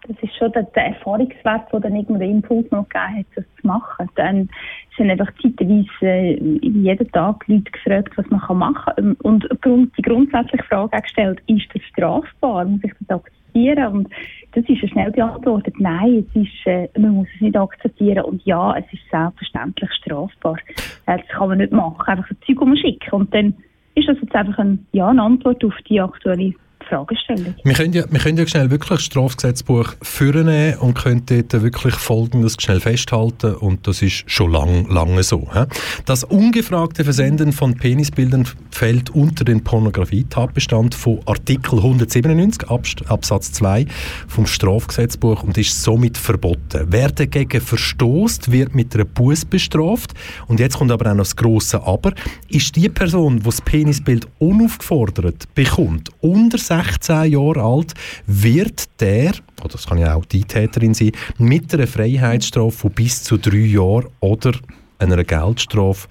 [0.06, 3.44] das ist schon der, der Erfahrungswert, der dann irgendwo den Impuls noch gegeben hat, das
[3.60, 4.08] zu machen.
[4.16, 4.50] Dann
[4.96, 9.12] sind einfach zeitweise äh, jeden Tag Leute gefragt, was man kann machen kann.
[9.22, 12.66] Und Grund, die grundsätzliche Frage gestellt, ist das strafbar?
[12.66, 13.92] Muss ich das akzeptieren?
[13.92, 14.08] Und
[14.52, 15.74] das ist schnell beantwortet.
[15.78, 18.24] Nein, es ist, äh, man muss es nicht akzeptieren.
[18.24, 20.58] Und ja, es ist selbstverständlich strafbar.
[21.06, 22.06] Äh, das kann man nicht machen.
[22.06, 23.10] Einfach ein Zeug schicken.
[23.12, 23.54] Und dann
[23.94, 26.52] ist das jetzt einfach ein, ja, eine Antwort auf die aktuelle
[26.88, 27.54] Fragestellung.
[27.64, 31.94] Wir können ja, wir können ja schnell wirklich das Strafgesetzbuch führen und können dort wirklich
[31.94, 35.48] Folgendes schnell festhalten und das ist schon lang, lange so.
[35.52, 35.64] He?
[36.06, 42.68] Das ungefragte Versenden von Penisbildern fällt unter den Pornografie-Tatbestand von Artikel 197
[43.08, 43.86] Absatz 2
[44.28, 46.86] vom Strafgesetzbuch und ist somit verboten.
[46.88, 50.14] Wer dagegen verstoßt, wird mit einer Buß bestraft
[50.46, 52.12] und jetzt kommt aber auch noch das grosse Aber.
[52.48, 57.94] Ist die Person, die das Penisbild unaufgefordert bekommt, unter 16 Jahre alt,
[58.26, 63.22] wird der, oder das kann ja auch die Täterin sein, mit einer Freiheitsstrafe von bis
[63.22, 64.52] zu drei Jahren oder
[64.98, 66.08] einer Geldstrafe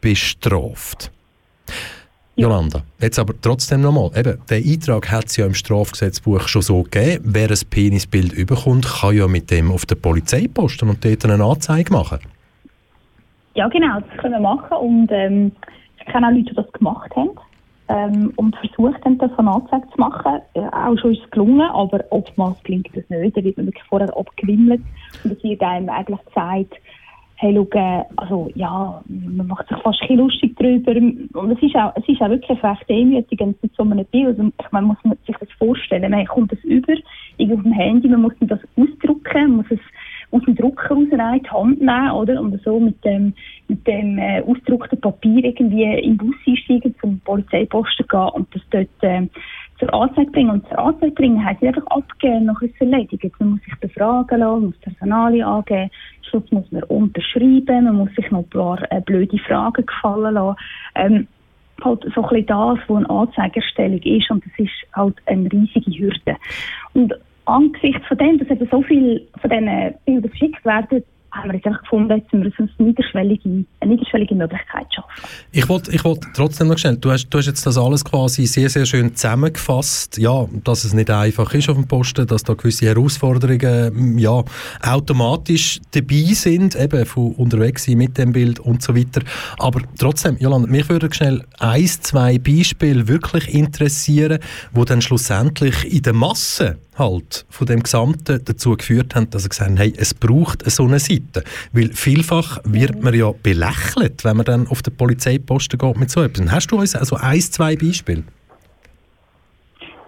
[0.00, 1.10] bestraft.
[2.36, 6.82] Jolanda, jetzt aber trotzdem nochmal, eben, der Eintrag hat es ja im Strafgesetzbuch schon so
[6.82, 11.24] gegeben, wer ein Penisbild überkommt, kann ja mit dem auf der Polizei posten und dort
[11.24, 12.20] eine Anzeige machen.
[13.54, 14.76] Ja genau, das können wir machen.
[14.78, 15.52] Und ähm,
[15.98, 17.30] ich kenne auch Leute, die das gemacht haben
[17.90, 20.40] ähm, und versucht dann davon Anzeige zu machen.
[20.54, 23.36] Äh, auch schon ist es gelungen, aber oftmals gelingt das nicht.
[23.36, 24.80] Da wird man wirklich vorher abgewimmelt
[25.24, 26.74] und es wird einem eigentlich gesagt,
[27.36, 31.92] hey, schau, also ja, man macht sich fast ein lustig drüber und es ist auch,
[31.96, 34.38] es ist auch wirklich recht demütigend mit so einem Bild.
[34.38, 36.92] Und ich meine, muss man sich das vorstellen, man kommt das über,
[37.38, 39.80] irgendwie auf dem Handy, man muss das ausdrucken, man muss es
[40.32, 42.40] aus dem Drucker raus die Hand nehmen, oder?
[42.40, 43.34] Und so mit dem,
[43.70, 48.88] mit dem äh, ausgedruckten Papier irgendwie im Bus einsteigen, zum Polizeiposten gehen und das dort
[49.02, 49.26] äh,
[49.78, 50.50] zur Anzeige bringen.
[50.50, 53.34] Und zur Anzeige bringen heisst nicht einfach abgeben, noch ist erledigt.
[53.38, 55.90] Man muss sich befragen lassen, muss Personalien angeben,
[56.22, 60.56] Schluss muss man unterschreiben, man muss sich noch ein paar äh, blöde Fragen gefallen lassen.
[60.94, 61.28] Ähm,
[61.82, 66.36] halt so ein das, was eine Anzeigerstellung ist und das ist halt eine riesige Hürde.
[66.92, 67.14] Und
[67.46, 71.66] angesichts von dem, dass eben so viel von diesen Bildern verschickt werden, haben wir jetzt
[71.66, 75.28] einfach gefunden, jetzt müssen wir eine niederschwellige, eine niederschwellige Möglichkeit schaffen.
[75.52, 78.46] Ich wollte ich wollt trotzdem noch schnell, du hast, du hast jetzt das alles quasi
[78.46, 82.54] sehr, sehr schön zusammengefasst, ja, dass es nicht einfach ist auf dem Posten, dass da
[82.54, 84.42] gewisse Herausforderungen ja,
[84.82, 89.22] automatisch dabei sind, eben von unterwegs sein mit dem Bild und so weiter.
[89.58, 94.40] Aber trotzdem, Jolanda, mich würde schnell ein, zwei Beispiele wirklich interessieren,
[94.72, 99.48] wo dann schlussendlich in der Masse halt von dem Gesamten dazu geführt haben, dass sie
[99.48, 101.42] gesagt haben, hey, es braucht so eine Seite.
[101.72, 106.22] Weil vielfach wird man ja belächelt, wenn man dann auf den Polizeiposten geht mit so
[106.22, 106.48] etwas.
[106.50, 108.22] Hast du uns also ein, zwei Beispiele?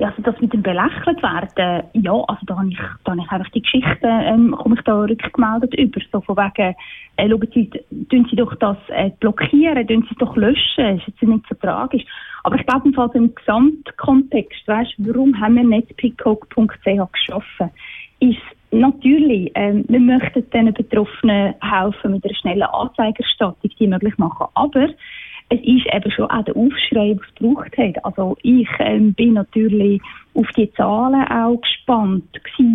[0.03, 3.31] Ja, also das mit dem belächelt werden, ja, also da habe ich, da habe ich
[3.31, 6.75] einfach die Geschichte, ähm, komme ich da rückgemeldet über, so von wegen,
[7.19, 7.71] äh, schauen Sie,
[8.11, 11.55] tun Sie doch das äh, blockieren, tun Sie es doch löschen, ist jetzt nicht so
[11.55, 12.03] tragisch.
[12.43, 17.71] Aber ich glaube, im Gesamtkontext, weißt, warum haben wir netpeacock.ch geschaffen,
[18.19, 24.49] ist natürlich, ähm, wir möchten den Betroffenen helfen mit einer schnellen Anzeigerstattung, die möglich machen.
[24.55, 24.89] Aber
[25.49, 28.05] es ist eben schon auch der Aufschrei, den es gebraucht hat.
[28.05, 30.01] Also ich ähm, bin natürlich
[30.35, 32.25] auf die Zahlen auch gespannt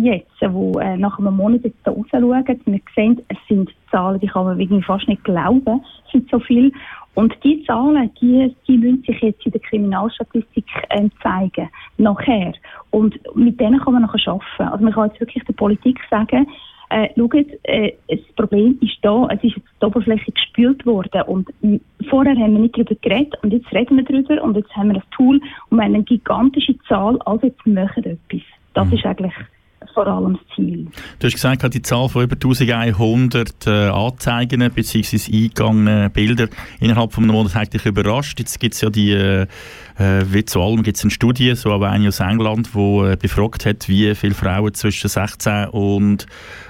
[0.02, 2.44] jetzt, wo äh, nach einem Monat jetzt da rausschauen.
[2.66, 6.72] Wir sehen, es sind Zahlen, die kann man fast nicht glauben, es sind so viel.
[7.14, 12.52] Und die Zahlen, die, die müssen sich jetzt in der Kriminalstatistik äh, zeigen, nachher.
[12.90, 14.72] Und mit denen kann man nachher arbeiten.
[14.72, 16.46] Also man kann jetzt wirklich der Politik sagen,
[16.90, 21.48] äh, schaut, äh, das Problem ist da, es ist jetzt die Oberfläche gespült worden und
[22.08, 24.96] vorher haben wir nicht darüber geredet und jetzt reden wir darüber und jetzt haben wir
[24.96, 28.42] ein Tool und wir haben eine gigantische Zahl, also jetzt machen wir etwas.
[28.74, 28.92] Das mhm.
[28.94, 29.34] ist eigentlich
[29.94, 30.86] vor allem das Ziel.
[31.18, 35.16] Du hast gesagt, die Zahl von über 1100 äh, Anzeigen bzw.
[35.32, 36.48] eingegangenen Bilder
[36.80, 38.38] innerhalb von einem Monat hat dich überrascht.
[38.38, 39.44] Jetzt gibt es ja die,
[39.98, 43.16] äh, wie zu allem gibt es eine Studie, so auch eine aus England, die äh,
[43.16, 46.26] befragt hat, wie viele Frauen zwischen 16 und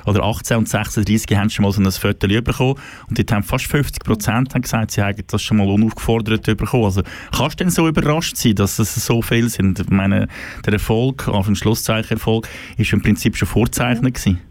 [0.06, 2.76] oder 18 und 36 haben schon mal so ein Foto bekommen
[3.08, 6.84] und dort haben fast 50 Prozent gesagt, sie haben das schon mal unaufgefordert bekommen.
[6.84, 7.02] Also
[7.36, 9.78] kannst du denn so überrascht sein, dass es so viel sind?
[9.80, 10.28] Ich meine,
[10.64, 14.47] der Erfolg, auf ein Schlusszeichen Erfolg, ist im Prinzip schon vorzeichnet gewesen.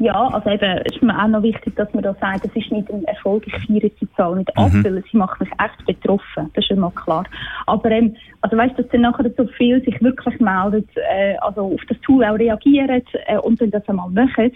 [0.00, 2.70] Ja, also eben, es ist mir auch noch wichtig, dass man da sagt, das ist
[2.70, 4.84] nicht ein Erfolg, ich feiere die Zahl nicht ab, mhm.
[4.84, 7.24] weil sie macht mich echt betroffen, das ist immer klar.
[7.66, 11.80] Aber ähm, also weißt, dass dann nachher so viel sich wirklich meldet, äh, also auf
[11.88, 14.52] das Tool auch reagieren äh, und dann das einmal machen,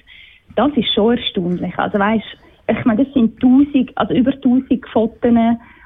[0.54, 1.76] das ist schon erstaunlich.
[1.76, 5.32] Also weißt, ich meine, das sind tausend, also über tausend Fotos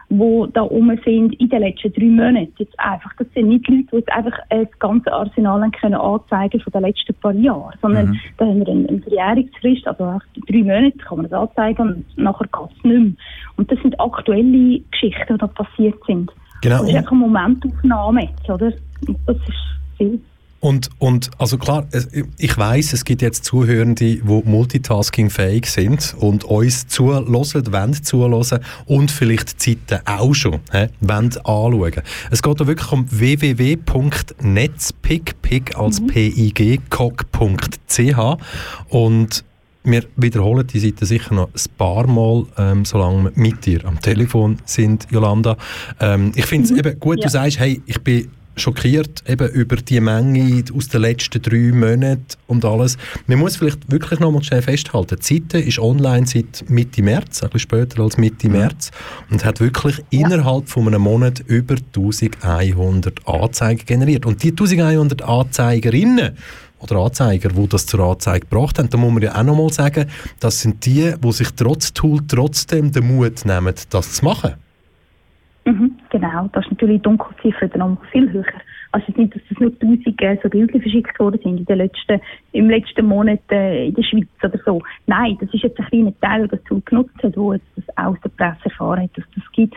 [0.08, 2.52] die da rum sind in den letzten drei Monaten.
[2.58, 6.72] Jetzt einfach, das sind nicht Leute, die jetzt einfach das ganze Arsenal können anzeigen von
[6.72, 8.20] den letzten paar Jahren, sondern Mhm.
[8.38, 12.18] da haben wir eine, eine Verjährungsfrist, also nach drei Monaten kann man das anzeigen und
[12.18, 13.12] nachher geht es nicht mehr.
[13.56, 16.30] Und das sind aktuelle Geschichten, die da passiert sind.
[16.62, 16.78] Genau.
[16.78, 18.72] Das ist einfach eine Momentaufnahme jetzt, oder?
[19.06, 20.20] Und das ist viel.
[20.66, 21.86] Und, und also klar,
[22.38, 29.12] ich weiß, es gibt jetzt Zuhörende, die multitaskingfähig sind und uns zuhören, wollen zuhören und
[29.12, 32.02] vielleicht die Zeiten auch schon he, wollen anschauen.
[32.32, 33.84] Es geht da wirklich um www.netzpig,
[35.40, 38.36] pig als PIG, cock.ch
[38.88, 39.44] und
[39.84, 44.00] wir wiederholen die Seite sicher noch ein paar Mal, ähm, solange wir mit dir am
[44.00, 45.56] Telefon sind, Jolanda.
[46.00, 47.26] Ähm, ich finde es eben gut, Ja.
[47.26, 52.24] du sagst, hey, ich bin schockiert eben über die Menge aus den letzten drei Monaten
[52.46, 52.96] und alles.
[53.26, 57.42] Man muss vielleicht wirklich noch mal schnell festhalten, die Seite ist online seit Mitte März,
[57.42, 58.90] ein bisschen später als Mitte März
[59.30, 64.26] und hat wirklich innerhalb von einem Monat über 1100 Anzeigen generiert.
[64.26, 66.36] Und die 1100 Anzeigerinnen
[66.78, 69.72] oder Anzeiger, die das zur Anzeige gebracht haben, da muss man ja auch noch mal
[69.72, 70.06] sagen,
[70.40, 74.54] das sind die, die sich trotz Tool trotzdem den Mut nehmen, das zu machen.
[75.64, 78.44] Mhm, genau, das ist natürlich die Dunkelziffer dann noch viel höher.
[78.92, 81.78] Also es nicht, dass das nur 1000 äh, so Bilder verschickt worden sind in den
[81.78, 82.20] letzten,
[82.52, 84.80] im letzten Monat äh, in der Schweiz oder so.
[85.06, 87.84] Nein, das ist jetzt ein kleiner Teil, der das Tool genutzt hat, wo jetzt das
[87.96, 89.76] aus der Presse erfahren hat, dass das gibt.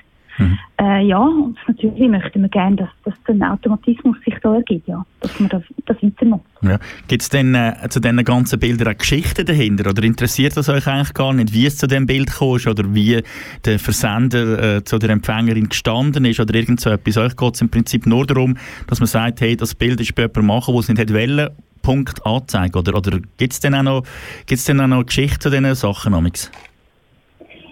[0.80, 5.06] Äh, ja, und natürlich möchten wir gerne, dass, dass der Automatismus sich da ergibt, ja,
[5.19, 6.80] dass man das, das weiter Ja.
[7.08, 9.89] Gibt es denn äh, zu diesen ganzen Bildern auch Geschichten dahinter?
[9.89, 13.21] Oder interessiert das euch eigentlich gar nicht, wie es zu dem Bild kam oder wie
[13.65, 17.17] der Versender äh, zu der Empfängerin gestanden ist oder irgend so etwas?
[17.17, 18.56] Euch geht es im Prinzip nur darum,
[18.88, 21.49] dass man sagt, hey, das Bild ist bei jemandem machen, der es nicht wollen,
[21.82, 22.78] Punkt anzeigen.
[22.78, 24.04] Oder, oder gibt es denn auch noch,
[24.45, 26.13] gibt's denn auch noch Geschichten zu diesen Sachen?
[26.13, 26.52] Amix?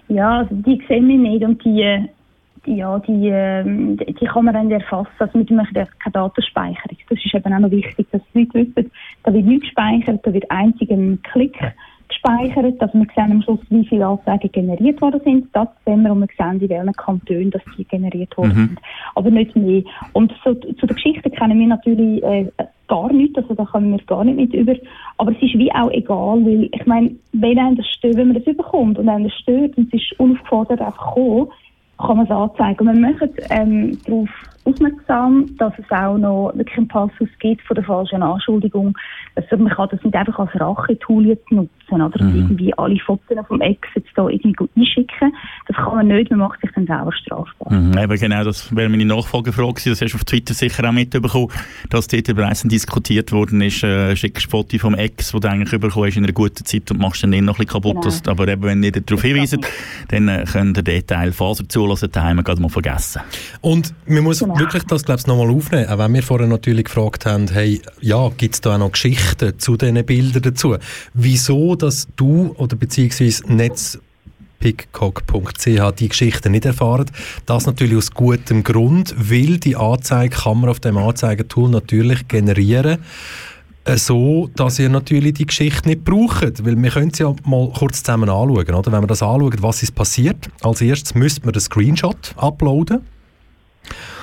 [0.08, 2.08] Ja, also die sehen wir nicht und die,
[2.66, 5.10] ja, die, ähm, die kann man dann erfassen.
[5.18, 6.98] Also wir machen keine Datenspeicherung.
[7.08, 8.90] Das ist eben auch noch wichtig, dass die Leute wissen,
[9.24, 11.56] da wird nichts gespeichert, da wird einzig ein Klick
[12.08, 12.80] gespeichert.
[12.80, 15.48] Also wir sehen am Schluss, wie viele Anzeigen generiert worden sind.
[15.52, 18.66] Das sehen wir und wir sehen, in welchen Kantonen dass die generiert worden Mhm.
[18.68, 18.80] sind.
[19.14, 19.82] Aber nicht mehr.
[20.12, 22.50] Und so, zu der Geschichte kennen wir natürlich äh,
[22.88, 24.74] gar nichts, also da kommen wir gar nicht mit über.
[25.18, 28.36] Aber es ist wie auch egal, weil ich meine, wenn einem das stört, wenn man
[28.42, 31.48] das überkommt und einem das stört und es ist unaufgefordert einfach gekommen,
[31.98, 32.88] kann man es anzeigen.
[32.88, 34.28] Und wir machen ähm, darauf
[34.64, 38.96] aufmerksam, dass es auch noch wirklich einen Passus gibt von der falschen Anschuldigung.
[39.34, 42.34] Also man kann das nicht einfach als Rachetool jetzt nutzen, oder Mhm.
[42.36, 45.32] irgendwie alle Fotos vom Ex jetzt da irgendwie gut einschicken.
[45.68, 47.72] Das kann man nicht, man macht sich dann selber strafbar.
[47.72, 49.90] Mhm, eben genau, das wäre meine Nachfolgefrage gewesen.
[49.90, 51.48] Das hast du auf Twitter sicher auch mitbekommen,
[51.88, 56.06] dass dort bereits diskutiert worden ist, äh, schickst Foto vom Ex, wo du eigentlich bekommen
[56.06, 57.94] hast in einer guten Zeit und machst den ihn noch ein bisschen kaputt.
[57.94, 58.04] Genau.
[58.04, 59.56] Das, aber eben, wenn ihr darauf hinweist,
[60.08, 63.22] dann äh, könnt ihr den Teil Faser zulassen, daheim gerade mal vergessen.
[63.62, 64.60] Und man muss Genau.
[64.60, 68.30] wirklich das, glaube ich, nochmal aufnehmen, auch wenn wir vorher natürlich gefragt haben, hey, ja,
[68.30, 70.76] gibt es da auch noch Geschichten zu diesen Bildern dazu?
[71.12, 77.10] Wieso, dass du oder beziehungsweise netzpickcock.ch die Geschichten nicht erfahren?
[77.44, 83.00] Das natürlich aus gutem Grund, weil die Anzeige kann man auf dem Anzeigetool natürlich generieren
[83.84, 86.64] äh, so, dass ihr natürlich die Geschichte nicht braucht.
[86.64, 88.74] Weil wir können es ja mal kurz zusammen anschauen.
[88.74, 88.92] Oder?
[88.92, 90.48] Wenn wir das anschauen, was ist passiert.
[90.62, 93.02] Als erstes müsste man den Screenshot uploaden.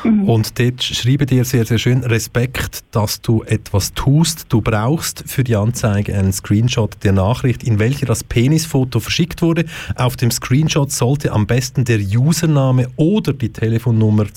[0.04, 4.46] Und dort schreiben dir sehr, sehr schön Respekt, dass du etwas tust.
[4.50, 9.66] Du brauchst für die Anzeige einen Screenshot der Nachricht, in welcher das Penisfoto verschickt wurde.
[9.96, 14.28] Auf dem Screenshot sollte am besten der Username oder die Telefonnummer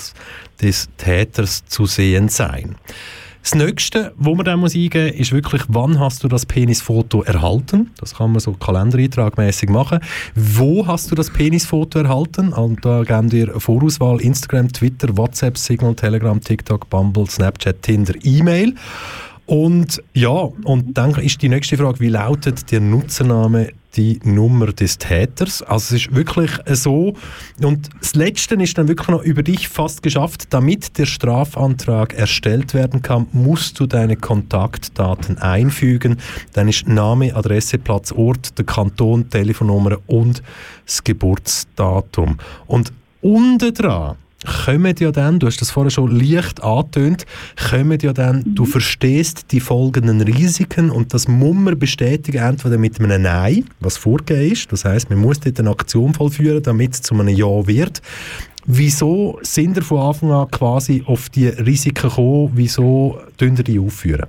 [0.60, 2.76] des Täters zu sehen sein.
[3.48, 7.22] Das Nächste, wo man dann muss eingeben muss, ist wirklich, wann hast du das Penisfoto
[7.22, 7.90] erhalten?
[7.98, 10.00] Das kann man so kalendereintragmäßig machen.
[10.34, 12.52] Wo hast du das Penisfoto erhalten?
[12.52, 18.74] Und da geben wir Vorauswahl Instagram, Twitter, WhatsApp, Signal, Telegram, TikTok, Bumble, Snapchat, Tinder, E-Mail.
[19.46, 24.98] Und ja, und dann ist die nächste Frage, wie lautet der Nutzername, die Nummer des
[24.98, 25.62] Täters?
[25.62, 27.14] Also es ist wirklich so.
[27.62, 30.46] Und das Letzte ist dann wirklich noch über dich fast geschafft.
[30.50, 36.18] Damit der Strafantrag erstellt werden kann, musst du deine Kontaktdaten einfügen.
[36.52, 40.42] Dann ist Name, Adresse, Platz, Ort, der Kanton, Telefonnummer und
[40.86, 42.38] das Geburtsdatum.
[42.66, 44.16] Und unten dran
[44.46, 47.26] kommen ja dann, du hast das vorher schon leicht angetönt,
[47.70, 53.00] kommen ja dann, du verstehst die folgenden Risiken und das muss man bestätigen, entweder mit
[53.00, 57.02] einem Nein, was vorgegeben ist, das heißt, man muss dort eine Aktion vollführen, damit es
[57.02, 58.00] zu einem Ja wird.
[58.66, 62.50] Wieso sind ihr von Anfang an quasi auf die Risiken gekommen?
[62.54, 64.26] Wieso tun ihr die aufführen?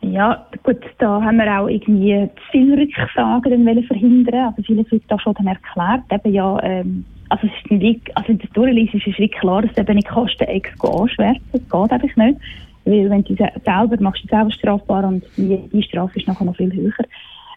[0.00, 4.48] Ja, gut, da haben wir auch irgendwie zu viele wollen verhindern.
[4.48, 6.02] Also vieles wird da schon dann erklärt.
[6.10, 9.30] Eben ja, ähm, also, es ist ein Weg, also wenn du das durchliest, ist es
[9.40, 11.42] klar, dass du eben nicht Kosten Ex anschwärzen.
[11.52, 12.40] Das geht einfach nicht.
[12.84, 16.56] Weil wenn du selber machst, du selber strafbar und die, die Strafe ist nachher noch
[16.56, 16.92] viel höher.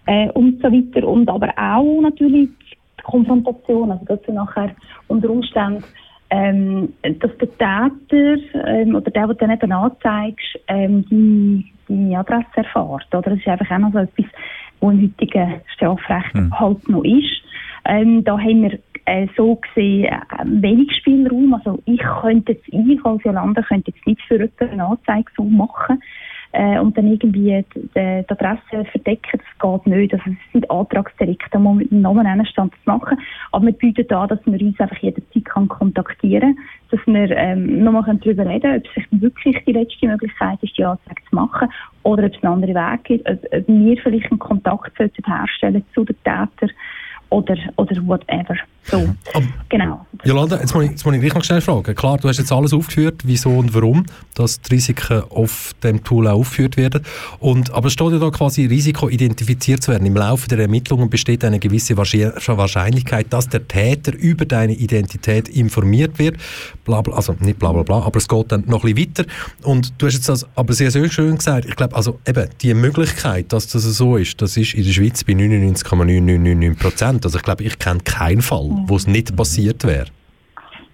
[0.07, 1.07] Äh, und so weiter.
[1.07, 4.75] Und aber auch natürlich die Konfrontation, also dass du nachher
[5.07, 5.83] unter Umständen
[6.29, 12.47] ähm, dass der Täter ähm, oder der, der du eben anzeigst, ähm, deine, deine Adresse
[12.55, 13.07] erfährt.
[13.13, 13.31] Oder?
[13.31, 14.25] Das ist einfach auch noch so etwas,
[14.79, 16.59] was im heutigen Strafrecht mhm.
[16.59, 17.41] halt noch ist.
[17.85, 18.79] Ähm, da haben wir
[19.09, 21.53] äh, so gesehen äh, wenig Spielraum.
[21.53, 25.43] Also ich könnte jetzt, ich als Jolanda könnte jetzt nicht für jemanden eine Anzeige so
[25.43, 26.01] machen
[26.51, 30.13] äh, und dann irgendwie die, die, Adresse verdecken, das geht nicht.
[30.13, 33.17] Also es sind Antragsdelikte, da man mit dem Namen Nennenstand zu machen.
[33.51, 36.57] Aber wir bieten an, dass man uns einfach jederzeit kann kontaktieren
[36.91, 41.21] dass wir ähm, nochmal darüber reden ob es wirklich die letzte Möglichkeit ist, die Anzeige
[41.29, 41.69] zu machen
[42.01, 46.03] oder ob es einen anderen Weg gibt, ob, ob wir vielleicht einen Kontakt herstellen zu
[46.03, 46.71] den Tätern
[47.29, 48.55] oder, oder whatever.
[48.83, 50.05] So, Aber, genau.
[50.23, 51.93] Jolanda, jetzt muss, ich, jetzt muss ich gleich noch schnell fragen.
[51.95, 56.27] Klar, du hast jetzt alles aufgeführt, wieso und warum, dass die Risiken auf dem Tool
[56.27, 57.03] auch aufgeführt werden.
[57.39, 60.05] Und, aber es steht ja da quasi Risiko identifiziert zu werden.
[60.05, 66.17] Im Laufe der Ermittlungen besteht eine gewisse Wahrscheinlichkeit, dass der Täter über deine Identität informiert
[66.17, 66.37] wird.
[66.83, 69.31] Bla, bla, also nicht bla bla bla, aber es geht dann noch ein bisschen weiter.
[69.63, 71.65] Und du hast jetzt das aber sehr, sehr schön gesagt.
[71.65, 75.23] Ich glaube, also eben die Möglichkeit, dass das so ist, das ist in der Schweiz
[75.23, 77.18] bei 99,999 Prozent.
[77.25, 80.07] Also ich glaube, ich kenne keinen Fall, wo es nicht passiert wäre.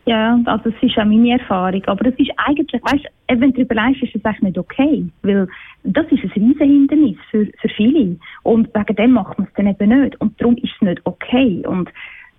[0.07, 1.83] Ja, also das ist auch meine Erfahrung.
[1.85, 5.03] Aber es ist eigentlich, weißt du, wenn du überlegst, ist das nicht okay.
[5.23, 5.47] Weil
[5.83, 8.15] das ist ein riesen Hindernis für, für viele.
[8.43, 10.21] Und wegen dem macht man es dann eben nicht.
[10.21, 11.63] Und darum ist es nicht okay.
[11.65, 11.89] Und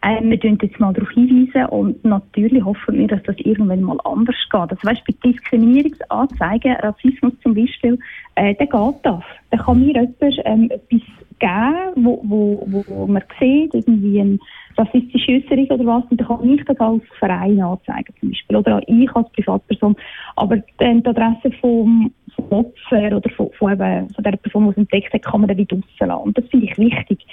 [0.03, 3.99] äh, wir tun jetzt mal darauf hinweisen und natürlich hoffen wir, dass das irgendwann mal
[4.05, 4.61] anders geht.
[4.61, 7.99] Also weißt, bei Diskriminierungsanzeigen, Rassismus zum Beispiel,
[8.35, 9.23] äh, dann geht das.
[9.51, 11.03] Dann kann mir jemand ähm, etwas
[11.39, 14.39] geben, wo, wo, wo man sieht, irgendwie ein
[14.79, 18.77] rassistische Äußerung oder was, und dann kann ich das als Verein anzeigen zum Beispiel, oder
[18.77, 19.97] auch ich als Privatperson.
[20.37, 22.13] Aber dann die Adresse vom,
[22.51, 25.77] Opfer oder von, von, von der Person, die es entdeckt hat, kann man dann wieder
[25.77, 26.23] rauslassen.
[26.23, 27.27] Und das finde ich wichtig.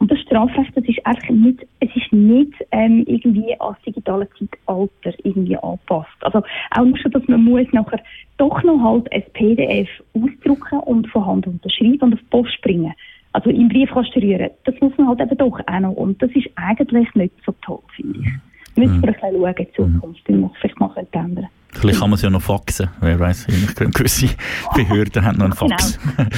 [0.00, 5.12] Und das Strafrecht, das ist einfach nicht, es ist nicht ähm, irgendwie als digitales Zeitalter
[5.24, 6.08] irgendwie angepasst.
[6.20, 8.00] Also auch nur schon, dass man muss nachher
[8.38, 12.94] doch noch halt ein PDF ausdrucken und von Hand unterschreiben und auf die Post bringen
[13.32, 15.92] also im Briefkasten rühren, das muss man halt eben doch auch noch.
[15.92, 18.76] Und das ist eigentlich nicht so toll, finde ich.
[18.76, 19.02] Müssen mhm.
[19.02, 22.16] wir ein bisschen schauen in Zukunft, wie man es vielleicht mal ändern Vielleicht kann man
[22.16, 22.88] es ja noch faxen.
[23.00, 23.46] Wer weiß,
[23.94, 24.28] gewisse
[24.74, 25.98] Behörden haben noch einen Fax.
[26.16, 26.28] Genau.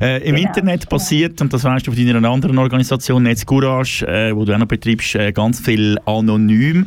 [0.00, 0.48] äh, Im genau.
[0.48, 4.54] Internet passiert, und das weißt du von deiner anderen Organisation, Netz Courage, äh, wo du
[4.54, 6.86] auch noch betreibst, äh, ganz viel anonym.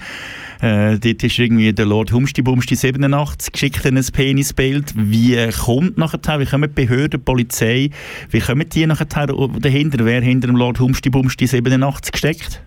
[0.62, 4.94] Äh, dort ist irgendwie der Lord Humsti Bumsti 87 geschickt ein Penisbild.
[4.96, 7.90] Wie kommt nachher, wie kommen die Behörden, die Polizei,
[8.30, 10.04] wie kommen die nachher dahinter?
[10.04, 12.62] Wer hinter dem Lord Humsti Bumsti 87 steckt?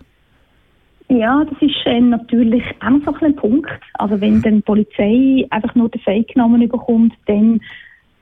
[1.09, 3.69] Ja, das ist äh, natürlich auch so ein Punkt.
[3.95, 7.59] Also wenn dann die Polizei einfach nur den Fake-Namen bekommt, dann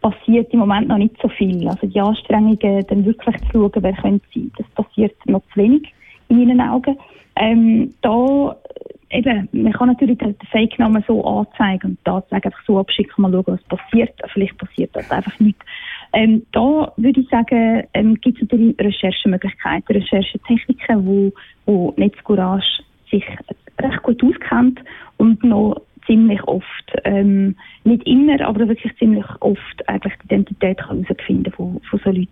[0.02, 1.68] passiert im Moment noch nicht so viel.
[1.68, 5.94] Also die Anstrengungen, dann wirklich zu schauen, wer könnte sein, das passiert noch zu wenig
[6.28, 6.98] in meinen Augen.
[7.36, 8.56] Ähm, da
[9.12, 13.46] eben, man kann natürlich den Fake-Namen so anzeigen und Anzeige einfach so abschicken, mal schauen,
[13.48, 14.14] was passiert.
[14.34, 15.58] Vielleicht passiert das einfach nicht.
[16.14, 21.32] Ähm, da würde ich sagen, ähm, gibt es natürlich Recherchemöglichkeiten, Recherchetechniken, wo,
[21.66, 23.26] wo Netzcourage sich
[23.80, 24.80] recht gut auskennt
[25.18, 31.52] und noch ziemlich oft, ähm, nicht immer, aber wirklich ziemlich oft eigentlich die Identität herausfinden
[31.54, 32.28] von, von so Leuten.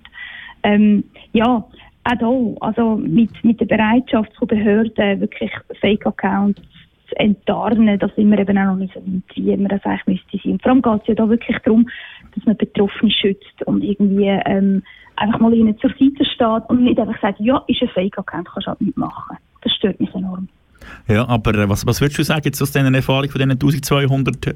[0.63, 1.03] Ähm,
[1.33, 1.63] ja,
[2.03, 6.61] auch hier, also mit, mit der Bereitschaft von Behörden, wirklich Fake-Accounts
[7.09, 10.23] zu enttarnen, da sind wir eben auch noch nicht so weit, wie wir das eigentlich
[10.31, 10.59] müsste sein.
[10.61, 11.89] Vor allem geht es ja da wirklich darum,
[12.35, 14.83] dass man Betroffene schützt und irgendwie ähm,
[15.15, 18.67] einfach mal ihnen zur Seite steht und nicht einfach sagt, ja, ist ein Fake-Account, kannst
[18.67, 19.37] du halt nicht machen.
[19.61, 20.47] Das stört mich enorm.
[21.07, 24.55] Ja, aber äh, was, was würdest du sagen jetzt aus diesen Erfahrungen von diesen 1200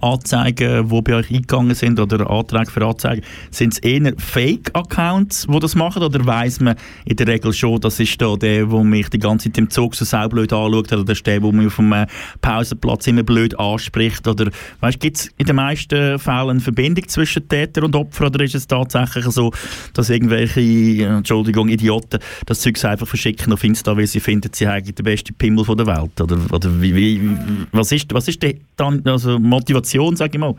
[0.00, 5.58] Anzeigen, die bei euch eingegangen sind oder Anträge für Anzeigen, sind es eher Fake-Accounts, die
[5.58, 6.02] das machen?
[6.02, 9.48] Oder weiss man in der Regel schon, das ist da der, der mich die ganze
[9.50, 11.94] Zeit im Zug so saublöd anschaut oder das ist der, der mich auf dem
[12.40, 14.26] Pausenplatz immer blöd anspricht?
[14.28, 14.50] Oder
[14.98, 18.26] gibt es in den meisten Fällen eine Verbindung zwischen Täter und Opfer?
[18.26, 19.52] Oder ist es tatsächlich so,
[19.92, 24.68] dass irgendwelche, äh, Entschuldigung, Idioten das Zeug einfach verschicken auf Insta, weil sie finden, sie
[24.68, 26.20] haben den besten Pimmel von der Welt?
[26.20, 27.36] Oder, oder wie, wie,
[27.72, 28.60] was ist, was ist die
[29.06, 30.54] also Motivation, sage ich mal?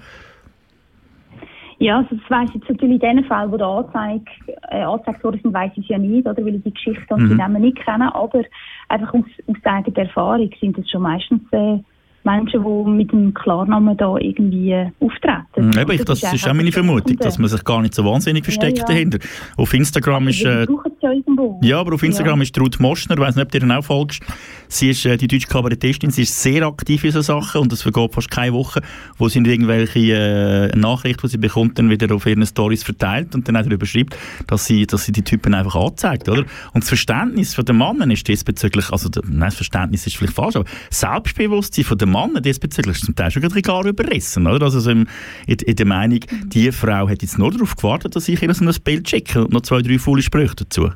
[1.77, 4.23] Ja, also das weiss ich jetzt natürlich in den Fällen, wo der Anzeige,
[4.71, 7.23] äh, angezeigt worden sind, weiss ich es ja nicht, oder, weil ich die Geschichte und
[7.23, 7.29] mhm.
[7.29, 8.43] die Namen nicht kenne, aber
[8.87, 11.77] einfach aus, aus eigener Erfahrung sind es schon meistens äh,
[12.23, 15.67] Menschen, die mit einem Klarnamen da irgendwie äh, auftreten.
[15.67, 18.43] Mhm, eben, das, das ist, auch meine Vermutung, dass man sich gar nicht so wahnsinnig
[18.43, 18.87] versteckt ja, ja.
[18.87, 19.19] dahinter.
[19.57, 20.43] Auf Instagram ist...
[20.43, 20.65] Äh,
[21.05, 21.59] ja irgendwo.
[21.63, 24.21] Ja, aber auf Instagram ist Ruth Moschner, ich weiss nicht, ob du ihr auch folgst.
[24.67, 27.83] Sie ist äh, die deutsche Kabarettistin, sie ist sehr aktiv in solchen Sachen und es
[27.83, 28.81] vergeht fast keine Woche,
[29.17, 33.47] wo sie irgendwelche äh, Nachrichten, die sie bekommt, dann wieder auf ihren Stories verteilt und
[33.47, 36.43] dann auch darüber schreibt, dass sie, dass sie die Typen einfach anzeigt, oder?
[36.73, 40.55] Und das Verständnis von den Männern ist diesbezüglich, also nein, das Verständnis ist vielleicht falsch,
[40.55, 44.65] aber Selbstbewusstsein von den Männern diesbezüglich ist zum Teil schon gerade gar überrissen, oder?
[44.65, 45.07] Also so im,
[45.45, 48.65] in, in der Meinung, die Frau hat jetzt nur darauf gewartet, dass ich ihr so
[48.65, 50.91] ein Bild schicke und noch zwei, drei faule Sprüche dazu.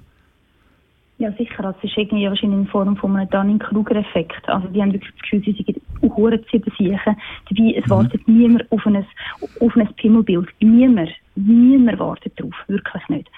[1.19, 1.65] Ja, sicher.
[1.65, 4.47] Also, es ist irgendwie wahrscheinlich in Form von einem Dunning-Kruger-Effekt.
[4.47, 6.97] Also, die haben wirklich das Gefühl, sie sind Huren zu besiegen.
[7.05, 9.05] Dabei, es wartet niemand auf ein,
[9.59, 10.47] auf ein Pimmelbild.
[10.61, 11.09] Niemand.
[11.35, 12.55] Niemand wartet darauf.
[12.67, 13.29] Wirklich nicht.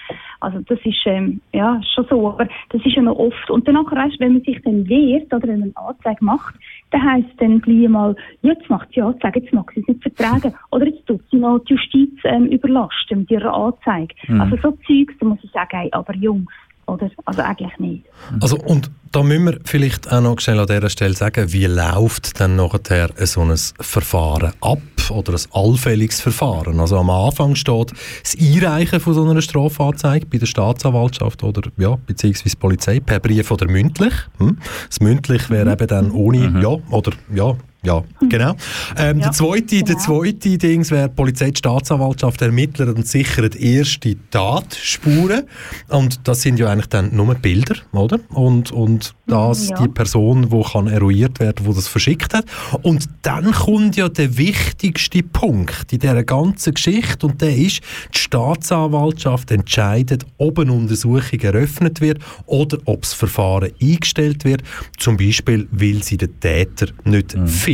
[0.41, 2.29] Also, das ist, ähm, ja, schon so.
[2.29, 3.49] Aber das ist ja noch oft.
[3.49, 6.53] Und dann weißt, wenn man sich dann wehrt oder wenn man eine Anzeige macht,
[6.91, 10.03] dann heisst es dann gleich mal, jetzt macht sie Anzeige, jetzt mag sie es nicht
[10.03, 10.53] vertragen.
[10.69, 14.13] Oder jetzt tut sie noch die Justiz ähm, überlasten mit ihrer Anzeige.
[14.39, 16.45] Also, so Zeugs, da muss ich sagen, hey, aber Jungs,
[16.91, 17.09] oder?
[17.25, 18.05] Also eigentlich nicht.
[18.41, 22.39] Also, und da müssen wir vielleicht auch noch schnell an dieser Stelle sagen, wie läuft
[22.39, 24.79] dann nachher so ein Verfahren ab
[25.09, 26.79] oder ein allfälliges Verfahren?
[26.79, 27.91] Also am Anfang steht
[28.23, 33.51] das Einreichen von so einer Strafanzeige bei der Staatsanwaltschaft oder ja, beziehungsweise Polizei per Brief
[33.51, 34.13] oder mündlich.
[34.37, 34.57] Hm?
[34.87, 38.55] Das mündlich wäre eben dann ohne ja oder ja, ja, genau.
[38.97, 39.99] Ähm, Ja, der zweite, der genau.
[39.99, 45.43] zweite Dings wäre, die Polizei, die Staatsanwaltschaft ermittelt und sichert erste Tatspuren.
[45.89, 48.19] Und das sind ja eigentlich dann nur Bilder, oder?
[48.29, 49.77] Und, und das Ja.
[49.81, 52.45] die Person, die kann eruiert werden, die das verschickt hat.
[52.83, 57.81] Und dann kommt ja der wichtigste Punkt in dieser ganzen Geschichte und der ist,
[58.13, 64.61] die Staatsanwaltschaft entscheidet, ob eine Untersuchung eröffnet wird oder ob das Verfahren eingestellt wird,
[64.97, 67.70] zum Beispiel, weil sie den Täter nicht findet.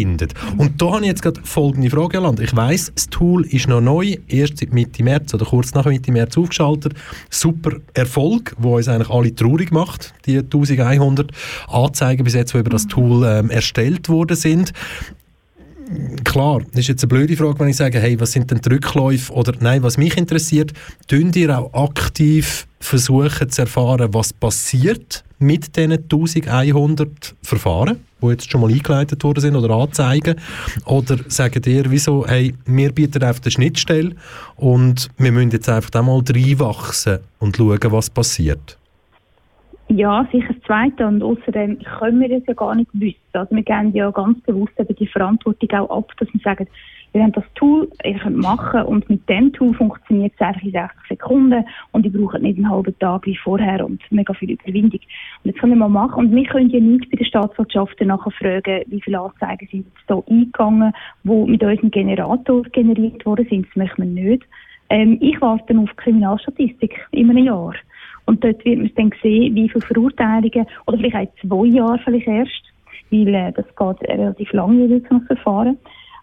[0.58, 2.40] Und da habe ich jetzt gerade folgende Frage, Land.
[2.40, 6.12] Ich weiss, das Tool ist noch neu, erst seit Mitte März oder kurz nach Mitte
[6.12, 6.94] März aufgeschaltet.
[7.30, 11.32] Super Erfolg, wo uns eigentlich alle traurig macht, die 1100
[11.68, 14.74] Anzeigen bis jetzt, die über das Tool ähm, erstellt worden sind.
[16.26, 18.70] Klar, das ist jetzt eine blöde Frage, wenn ich sage, hey, was sind denn die
[18.70, 19.32] Rückläufe?
[19.32, 20.74] Oder nein, was mich interessiert,
[21.08, 28.52] tun ihr auch aktiv versuchen zu erfahren, was passiert mit diesen 1100 Verfahren, die jetzt
[28.52, 30.36] schon mal eingeleitet worden sind oder Anzeigen?
[30.86, 34.16] Oder sagen ihr, wieso, hey, wir bieten einfach eine Schnittstelle
[34.56, 38.78] und wir müssen jetzt einfach auch mal reinwachsen und schauen, was passiert?
[39.90, 41.08] Ja, sicher das Zweite.
[41.08, 43.18] Und außerdem können wir das ja gar nicht wissen.
[43.34, 46.68] Also wir geben ja ganz bewusst eben die Verantwortung auch ab, dass wir sagen,
[47.14, 50.72] wir haben das Tool, ihr könnt machen und mit dem Tool funktioniert es einfach in
[50.72, 55.00] 60 Sekunden und ihr braucht nicht einen halben Tag wie vorher und mega viel Überwindung.
[55.44, 58.32] Und jetzt können wir mal machen und wir können ja nicht bei der Staatsanwaltschaft nachher
[58.32, 60.94] fragen, wie viele Anzeigen sind jetzt da eingegangen,
[61.24, 63.68] wo mit unserem Generator generiert worden sind.
[63.68, 64.44] Das möchten wir nicht.
[64.90, 67.74] Ähm, ich warte auf Kriminalstatistik in einem Jahr.
[68.26, 72.28] Und dort wird man dann sehen, wie viele Verurteilungen, oder vielleicht auch zwei Jahre vielleicht
[72.28, 72.64] erst,
[73.10, 75.78] weil äh, das geht relativ lange, jedes Verfahren.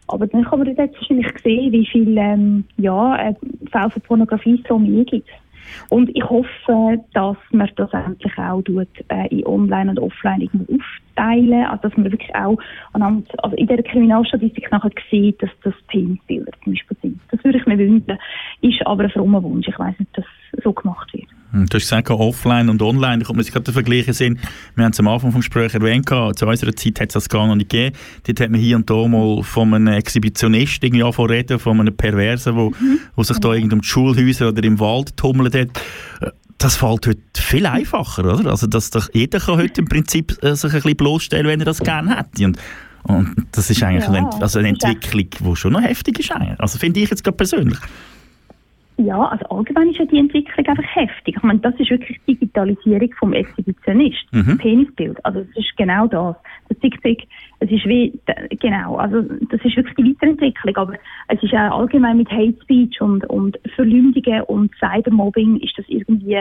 [0.08, 3.34] Aber dann kann man dort wahrscheinlich sehen, wie viele ähm, ja, äh,
[3.70, 5.28] Fälle von Pornografie es so mehr gibt.
[5.88, 10.72] Und ich hoffe, dass man das endlich auch tut, äh, in Online und Offline irgendwo
[11.14, 12.58] aufteilen, also dass man wirklich auch
[12.92, 17.20] anhand, also in der Kriminalstatistik nachher sieht, dass das Penisbilder zum Beispiel sind.
[17.30, 18.18] Das würde ich mir wünschen,
[18.60, 19.66] ist aber ein frommer Wunsch.
[19.68, 20.24] Ich weiß nicht, dass
[20.62, 21.26] so gemacht wird.
[21.50, 24.38] Hm, Du hast gesagt, offline und online, da kommt man sich gerade den Vergleich sehen.
[24.76, 27.46] Wir haben es am Anfang vom Gespräch erwähnt, zu unserer Zeit hat es das gar
[27.46, 27.96] noch nicht gegeben.
[28.26, 31.96] Dort hat man hier und da mal von einem Exhibitionist irgendwie angefangen reden, von einem
[31.96, 32.72] Perversen, wo,
[33.16, 35.68] wo sich da irgendwie um die Schulhäuser oder im Wald tummelt hat.
[36.58, 38.50] Das fällt heute viel einfacher, oder?
[38.50, 41.66] Also, dass doch jeder kann heute im Prinzip äh, sich ein bisschen bloßstellen, wenn er
[41.66, 42.44] das gerne hätte.
[42.46, 42.58] Und,
[43.02, 46.30] und das ist eigentlich Ja, eine, Ent- also eine Entwicklung, die schon noch heftig ist.
[46.30, 46.58] eigentlich.
[46.60, 47.78] Also finde ich jetzt gerade persönlich.
[48.96, 51.36] Ja, also allgemein ist ja die Entwicklung einfach heftig.
[51.36, 54.24] Ich meine, das ist wirklich die Digitalisierung vom Exhibitionist.
[54.30, 54.56] Mhm.
[54.58, 55.24] Penisbild.
[55.24, 56.36] Also das ist genau das.
[56.68, 57.26] Das Dickpick,
[57.58, 58.12] es ist wie,
[58.60, 60.76] genau, also das ist wirklich die Weiterentwicklung.
[60.76, 60.94] Aber
[61.26, 66.40] es ist auch allgemein mit Hate Speech und, und Verleumdungen und Cybermobbing ist das irgendwie,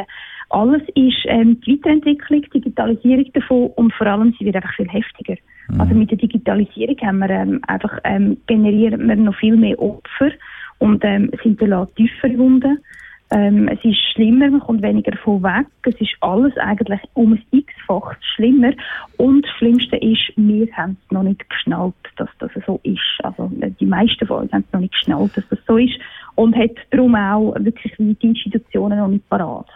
[0.50, 5.38] alles ist ähm, die Weiterentwicklung, Digitalisierung davon und vor allem sie wird einfach viel heftiger.
[5.80, 10.32] Also mit der Digitalisierung haben wir ähm, einfach, ähm, generieren wir noch viel mehr Opfer
[10.80, 12.80] und ähm, es hinterlässt tiefere Wunden.
[13.32, 15.66] Ähm, es ist schlimmer, man kommt weniger davon weg.
[15.86, 18.74] Es ist alles eigentlich um ein x-fach schlimmer.
[19.18, 23.00] Und das Schlimmste ist, wir haben es noch nicht geschnallt, dass das so ist.
[23.24, 23.50] Also
[23.80, 25.98] die meisten von uns haben es noch nicht geschnallt, dass das so ist.
[26.36, 29.68] Und hat darum auch wirklich die Institutionen noch nicht parat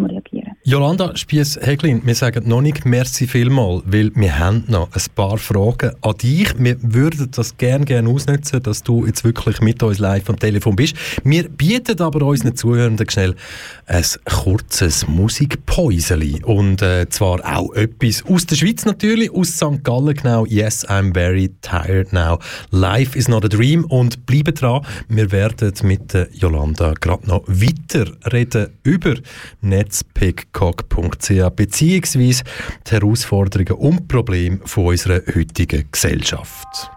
[0.00, 0.56] zum Reagieren.
[0.64, 5.92] Jolanda Spiess-Heglin, wir sagen noch nicht merci vielmal, weil wir haben noch ein paar Fragen
[6.02, 6.52] an dich.
[6.58, 10.76] Wir würden das gerne gerne ausnutzen, dass du jetzt wirklich mit uns live am Telefon
[10.76, 10.96] bist.
[11.24, 13.34] Wir bieten aber unseren Zuhörenden schnell
[13.86, 19.82] ein kurzes Musikpäuseli und äh, zwar auch etwas aus der Schweiz natürlich, aus St.
[19.82, 20.46] Gallen genau.
[20.46, 22.38] Yes, I'm very tired now.
[22.70, 24.84] Life is not a dream und bleibe dran.
[25.08, 29.14] Wir werden mit der Jolanda gerade noch weiter reden über
[29.60, 32.44] Netzpick www.cock.ch beziehungsweise
[32.86, 36.90] die Herausforderungen und Probleme unserer heutigen Gesellschaft.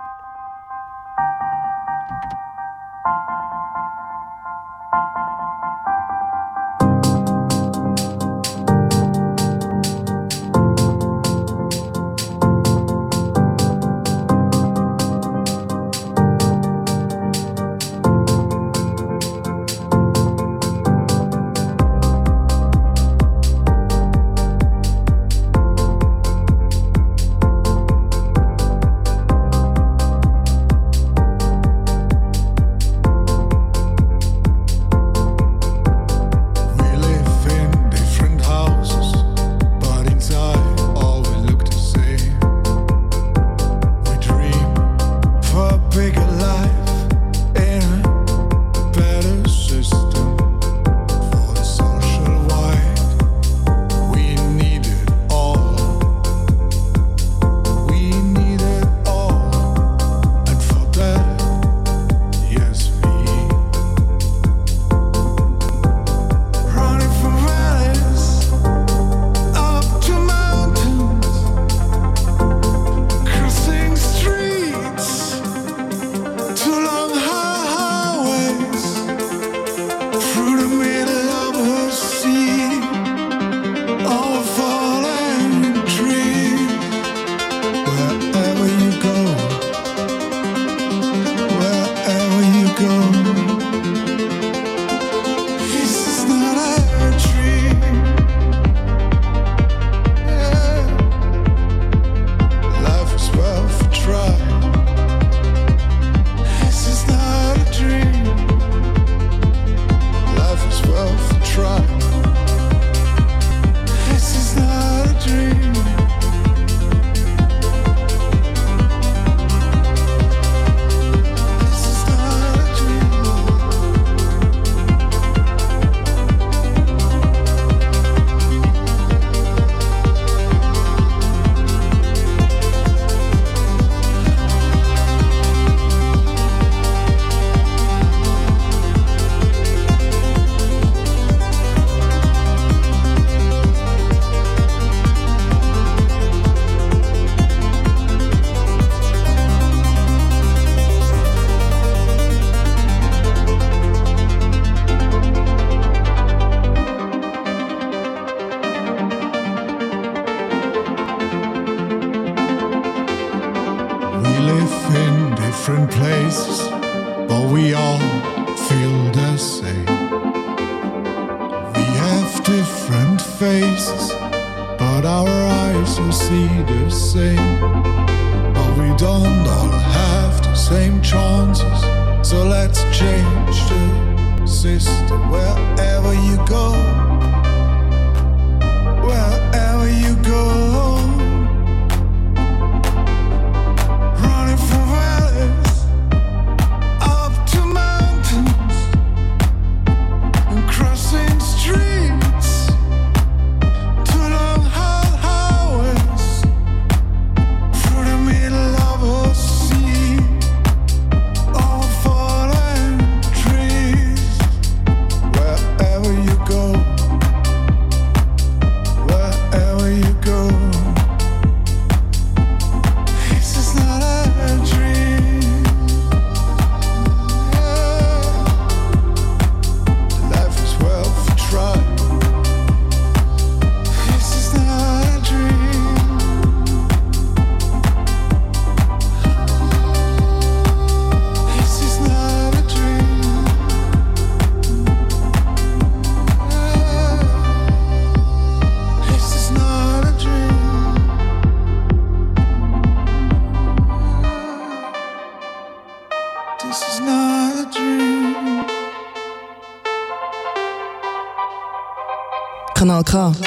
[262.94, 263.40] mal gehabt.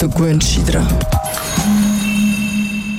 [0.00, 0.86] Du gewöhnst dich dran.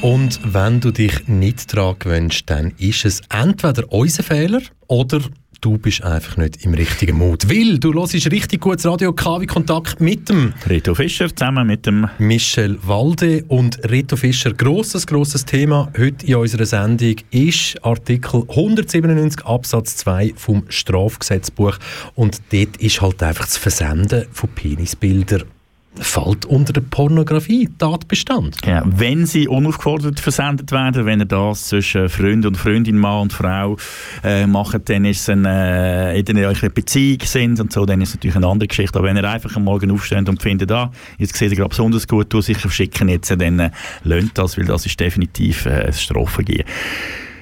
[0.02, 5.22] Und wenn du dich nicht dran gewöhnst, dann ist es entweder unser Fehler oder
[5.66, 7.50] du bist einfach nicht im richtigen Mut.
[7.50, 12.08] Weil du hörst richtig gutes Radio KW Kontakt mit dem Reto Fischer zusammen mit dem
[12.20, 14.54] Michel Walde und Reto Fischer.
[14.54, 21.80] Grosses, grosses Thema heute in unserer Sendung ist Artikel 197 Absatz 2 vom Strafgesetzbuch
[22.14, 25.55] und dort ist halt einfach das Versenden von Penisbildern
[26.00, 28.58] fällt unter den Pornografie-Tatbestand.
[28.66, 33.34] Ja, wenn sie unaufgefordert versendet werden, wenn ihr das zwischen Freund und Freundin, Mann und
[33.34, 33.78] Frau
[34.24, 38.02] äh, macht, dann ist es ein, äh, in euch eine Beziehung sind und so, dann
[38.02, 39.00] ist es natürlich eine andere Geschichte.
[39.00, 42.08] Aber wenn ihr einfach am Morgen aufsteht und findet, ah, jetzt seht ihr gerade besonders
[42.08, 43.72] gut aus, ich verschicke jetzt, dann äh,
[44.04, 46.66] lönt das, weil das ist definitiv äh, ein Strafvergehen.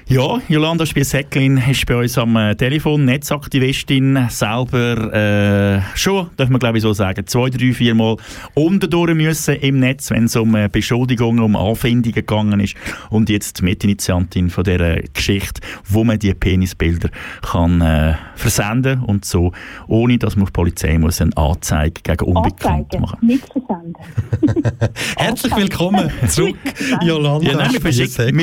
[0.09, 6.59] Ja, Jolanda Spies-Hecklin ist bei uns am äh, Telefon, Netzaktivistin, selber äh, schon, darf man
[6.59, 8.17] glaube ich so sagen, zwei, drei, vier Mal
[8.53, 12.75] unterdurch müssen im Netz, wenn es um äh, Beschuldigungen, um Anfindungen gegangen ist.
[13.11, 17.09] Und jetzt Mitinitiantin von dieser Geschichte, wo man die Penisbilder
[17.41, 19.53] kann äh, versenden und so,
[19.87, 23.19] ohne dass man auf die Polizei muss eine Anzeige gegen Unbekannt Anzeigen, machen.
[23.21, 23.95] nicht versenden.
[25.17, 26.57] Herzlich willkommen zurück,
[27.01, 27.81] Jolanda Ja, nein, wir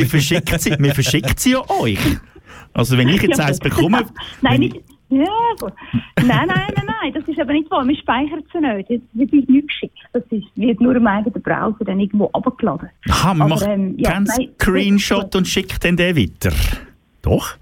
[0.06, 1.98] verschicken sie, wir verschicken sie ja euch.
[2.72, 4.05] Also wenn ich jetzt eins bekomme,
[4.42, 4.76] Nein, nicht.
[5.09, 5.24] Ja.
[6.22, 7.84] Nein, nein, nein, nein, das ist aber nicht wahr.
[7.86, 8.90] Wir speichern sie nicht.
[8.90, 9.98] Das wird uns nicht geschickt.
[10.12, 12.90] Das ist, wird nur im eigenen Browser dann irgendwo abgeladen.
[13.09, 16.53] Aha, man Aber, macht ähm, ja, keinen nein, Screenshot und schickt dann den weiter.
[17.22, 17.57] Doch?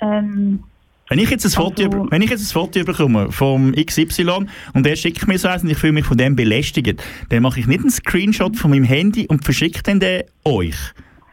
[0.00, 0.60] Ähm,
[1.08, 4.86] Wenn ich jetzt ein Foto, Also- wenn ich jetzt ein Foto bekomme vom XY und
[4.86, 7.66] der schickt mir so eins und ich fühle mich von dem belästigt, dann mache ich
[7.66, 10.76] nicht einen Screenshot von meinem Handy und verschicke dann den euch.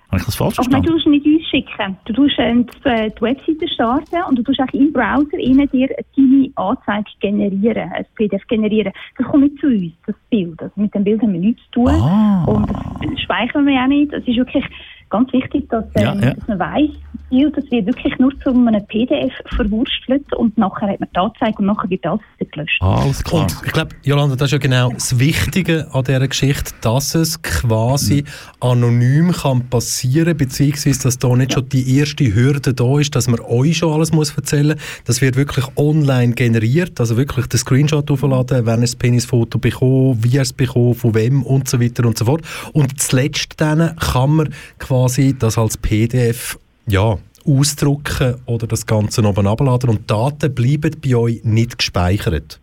[0.09, 1.11] Habe ich das falsch aber nein, du verstanden?
[1.11, 1.97] musst nicht uns schicken.
[2.05, 5.69] Du tust äh, die, äh, die Webseite starten und du tust auch im Browser innen
[5.69, 5.87] dir
[6.17, 8.91] deine Anzeige generieren, ein PDF generieren.
[9.17, 10.59] Das kommt nicht zu uns, das Bild.
[10.61, 11.89] Also mit dem Bild haben wir nichts zu tun.
[11.89, 12.43] Ah.
[12.45, 14.11] Und das speichern wir auch nicht.
[14.11, 14.65] Es ist wirklich
[15.09, 16.33] ganz wichtig, dass, ähm, Ja, ja.
[16.33, 16.91] dass man weiss,
[17.31, 21.65] das wird wirklich nur zu einem PDF verwurstelt und nachher hat man die Anzeige und
[21.67, 22.81] nachher wird alles wieder gelöscht.
[22.81, 23.43] Alles klar.
[23.43, 27.41] Und ich glaube, Jolanda, das ist ja genau das Wichtige an dieser Geschichte, dass es
[27.41, 28.23] quasi
[28.59, 33.39] anonym kann passieren beziehungsweise dass da nicht schon die erste Hürde da ist, dass man
[33.41, 35.03] euch schon alles muss erzählen muss.
[35.05, 40.23] Das wird wirklich online generiert, also wirklich den Screenshot aufladen, wenn ihr das Penisfoto bekommt,
[40.23, 42.41] wie ihr es bekommt, von wem und so weiter und so fort.
[42.73, 44.49] Und zuletzt dann kann man
[44.79, 51.15] quasi das als PDF ja, ausdrucken oder das Ganze oben abladen und Daten bleiben bei
[51.15, 52.59] euch nicht gespeichert.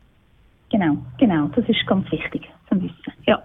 [0.70, 1.48] Genau, genau.
[1.54, 3.12] Das ist ganz wichtig zu wissen.
[3.26, 3.42] Ja.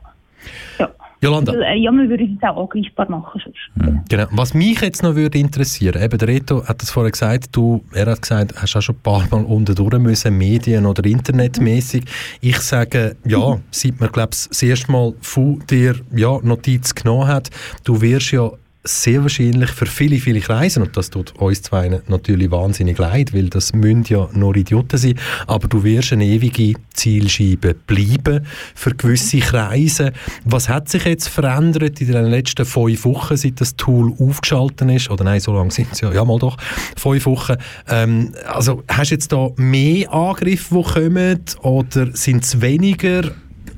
[0.79, 0.89] ja.
[1.23, 4.09] Jolanda, Also, äh, ja, wir würden es auch angreifbar machen sonst.
[4.09, 4.25] genau.
[4.31, 8.07] was mich jetzt noch würde interessieren, eben der Reto hat das vorher gesagt, du, er
[8.07, 12.05] hat gesagt, hast auch schon ein paar Mal unterdurch müssen, Medien- oder Internetmäßig.
[12.41, 17.27] Ich sage, ja, seit man, glaube ich, das erste Mal von dir ja, Notiz genommen
[17.27, 17.51] hat,
[17.83, 18.49] du wirst ja
[18.83, 23.49] sehr wahrscheinlich für viele, viele Kreise, und das tut uns zwei natürlich wahnsinnig leid, weil
[23.49, 29.39] das müssen ja nur Idioten sein, aber du wirst eine ewige Zielscheibe bleiben für gewisse
[29.39, 30.13] Kreise.
[30.45, 35.11] Was hat sich jetzt verändert in den letzten fünf Wochen, seit das Tool aufgeschaltet ist?
[35.11, 36.57] Oder nein, so lange sind es ja, ja mal doch,
[36.97, 37.57] fünf Wochen.
[37.87, 43.31] Ähm, also hast du jetzt da mehr Angriffe, die kommen, oder sind es weniger?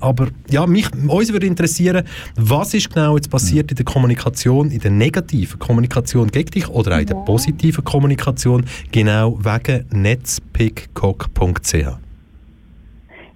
[0.04, 2.04] Aber ja, mich, uns würde interessieren,
[2.36, 6.97] was ist genau jetzt passiert in der Kommunikation, in der negativen Kommunikation gegen dich oder
[6.97, 12.03] auch in der positiven Kommunikation, genau wegen netzpickcock.ch?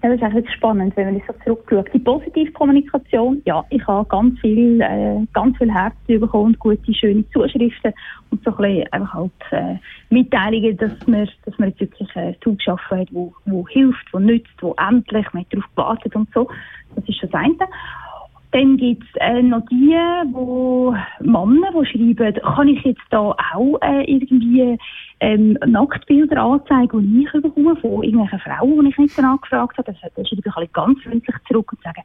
[0.02, 1.92] Das ist eigentlich spannend, wenn man sich so zurückschaut.
[1.92, 7.28] Die positive Kommunikation, ja, ich habe ganz viel, äh, ganz viel Herz bekommen gute, schöne
[7.32, 7.94] Zuschriften
[8.30, 9.76] und so ein bisschen einfach halt äh,
[10.12, 14.20] Mitteilungen, dass man, dass man jetzt wirklich ein Tool geschaffen hat, wo, wo hilft, wo
[14.20, 16.48] nützt, wo endlich, man hat darauf gewartet und so.
[16.96, 17.56] Das ist das eine.
[18.52, 19.96] Dann gibt es äh, noch die,
[20.32, 24.78] wo Männer, die schreiben, kann ich jetzt da auch äh, irgendwie
[25.20, 29.92] ähm, Nacktbilder anzeigen, die ich bekomme von irgendwelchen Frauen, die ich nicht danach gefragt habe.
[29.92, 32.04] Das schreibe ich alle ganz freundlich zurück und sagen,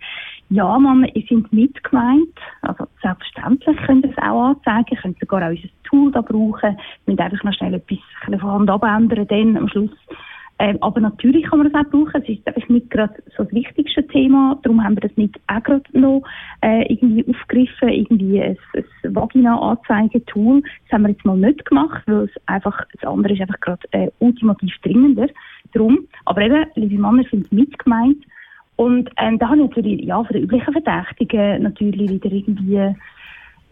[0.50, 2.38] ja Mann, ihr seid mitgemeint.
[2.62, 6.76] Also selbstverständlich könnt ihr es auch anzeigen, könnt sogar auch unser Tool da brauchen.
[7.04, 9.90] Wir müssen einfach noch schnell etwas von Hand abändern, dann am Schluss
[10.62, 12.22] ähm, aber natürlich kann man das auch brauchen.
[12.22, 14.60] Es ist einfach nicht gerade so das wichtigste Thema.
[14.62, 16.22] Darum haben wir das nicht auch gerade noch
[16.60, 18.56] äh, irgendwie aufgegriffen, irgendwie ein,
[19.02, 20.62] ein Vagina-Anzeigetool.
[20.62, 23.82] Das haben wir jetzt mal nicht gemacht, weil es einfach, das andere ist einfach gerade
[23.90, 25.26] äh, ultimativ dringender.
[25.72, 26.06] Darum.
[26.26, 28.24] Aber eben, liebe Männer sind mitgemeint.
[28.76, 32.94] Und ähm, da habe ich natürlich, ja, von den üblichen Verdächtigen natürlich wieder irgendwie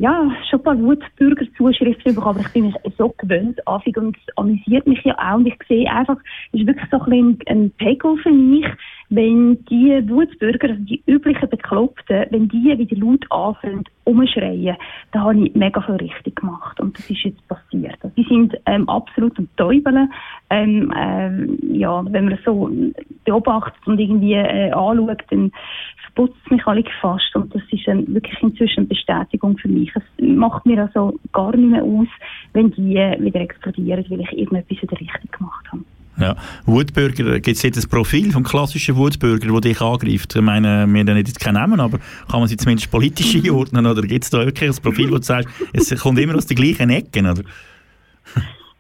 [0.01, 4.37] ja, schon ein paar Wutbürger-Zuschriften bekommen, aber ich bin mich so gewöhnt, Anfang, und es
[4.39, 5.37] amüsiert mich ja auch.
[5.37, 6.17] Und ich sehe einfach,
[6.53, 8.65] es ist wirklich so ein, bisschen ein Pegel für mich,
[9.11, 14.77] wenn die Wutbürger, also die üblichen Bekloppten, wenn die wieder laut anfangen, umschreien,
[15.13, 16.81] dann habe ich mega viel richtig gemacht.
[16.81, 17.97] Und das ist jetzt passiert.
[18.03, 20.13] Also die sind ähm, absolut am Täubeln.
[20.49, 22.71] Ähm, ähm, ja, wenn man so
[23.25, 25.51] beobachtet und irgendwie äh, anschaut, dann
[26.05, 27.35] verputzt mich alle fast.
[27.35, 29.93] Und das ist ein, wirklich inzwischen eine Bestätigung für mich.
[29.97, 32.09] Es macht mir also gar nicht mehr aus,
[32.53, 35.83] wenn die äh, wieder explodieren, weil ich irgendetwas wieder richtig gemacht habe.
[36.21, 36.37] Ja.
[36.67, 40.37] Wutbürger, gibt es jetzt ein Profil vom klassischen Wutbürger, der dich angreift?
[40.37, 41.99] Ich meine, wir haben jetzt keinen Namen, aber
[42.31, 43.87] kann man sie zumindest politisch einordnen?
[43.87, 46.57] Oder gibt es da wirklich ein Profil, wo du sagst, es kommt immer aus den
[46.57, 47.27] gleichen Ecken?
[47.27, 47.43] Oder?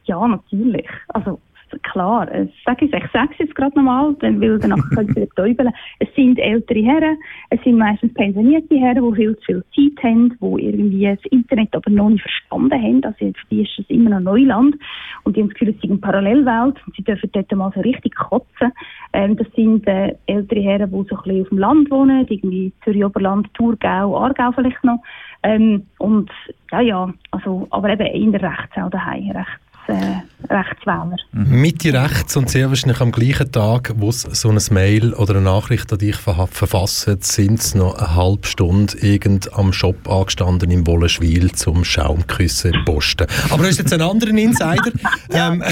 [0.04, 0.88] Ja, natürlich.
[1.08, 1.40] Also
[1.82, 5.72] klar, äh, sag ich, sage es jetzt gerade nochmal, will danach können sie täubeln.
[5.98, 7.16] Es sind ältere Herren,
[7.50, 11.74] es sind meistens pensionierte Herren, die viel zu viel Zeit haben, die irgendwie das Internet
[11.74, 13.04] aber noch nicht verstanden haben.
[13.04, 14.76] Also für die ist es immer noch Neuland
[15.24, 17.80] und die haben das Gefühl, es ist eine Parallelwelt und sie dürfen dort mal so
[17.80, 18.72] richtig kotzen.
[19.12, 22.72] Ähm, das sind äh, ältere Herren, die so ein bisschen auf dem Land wohnen, irgendwie
[22.84, 25.02] Zürich Oberland, Thurgau, Aargau vielleicht noch.
[25.42, 26.30] Ähm, und
[26.70, 31.16] ja, ja, also, aber eben in der Rechtsau daheim, rechts äh, Rechtswähler.
[31.32, 31.60] Mhm.
[31.60, 35.42] Mitte rechts und sehr wahrscheinlich am gleichen Tag, wo es so ein Mail oder eine
[35.42, 40.70] Nachricht an dich ver verfasst, sind es noch eine halbe Stunde irgend am Shop angestanden
[40.70, 43.26] im Wollenschwil zum Schaumküssen posten.
[43.50, 44.92] Aber das ist jetzt ein anderer Insider,
[45.30, 45.62] ähm,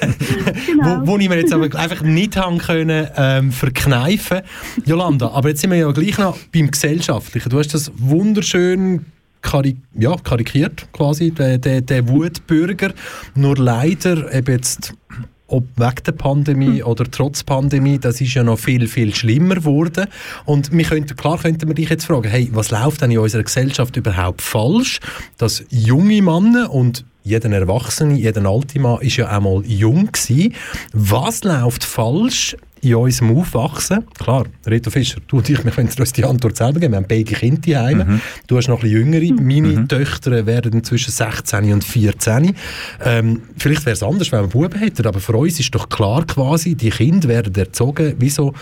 [0.66, 1.02] genau.
[1.02, 4.40] wo, wo ich mir jetzt aber einfach nicht haben können ähm, verkneifen.
[4.84, 7.48] Jolanda, aber jetzt sind wir ja gleich noch beim Gesellschaftlichen.
[7.50, 9.06] Du hast das wunderschön
[9.42, 12.92] karik ja, karikiert, quasi, der, der, der Wutbürger.
[13.34, 14.94] Nur leider eben jetzt
[15.50, 16.86] ob wegen der Pandemie hm.
[16.86, 20.06] oder trotz Pandemie, das ist ja noch viel, viel schlimmer geworden.
[20.44, 23.42] Und wir könnten, klar könnten wir dich jetzt fragen, hey, was läuft denn in unserer
[23.42, 25.00] Gesellschaft überhaupt falsch,
[25.38, 30.54] dass junge Männer und jeder Erwachsene, jeder alte Mann ist ja einmal jung gewesen.
[30.92, 36.12] Was läuft falsch in unserem Aufwachsen, klar, Reto Fischer, du und ich, wir können uns
[36.12, 38.20] die Antwort selber geben, wir haben beide Kinder daheim, mhm.
[38.46, 39.46] du hast noch ein bisschen jüngere, mhm.
[39.46, 39.88] meine mhm.
[39.88, 42.54] Töchter werden zwischen 16 und 14.
[43.04, 46.26] Ähm, vielleicht wäre es anders, wenn wir Buben hätten, aber für uns ist doch klar
[46.26, 48.54] quasi, die Kinder werden erzogen, wieso,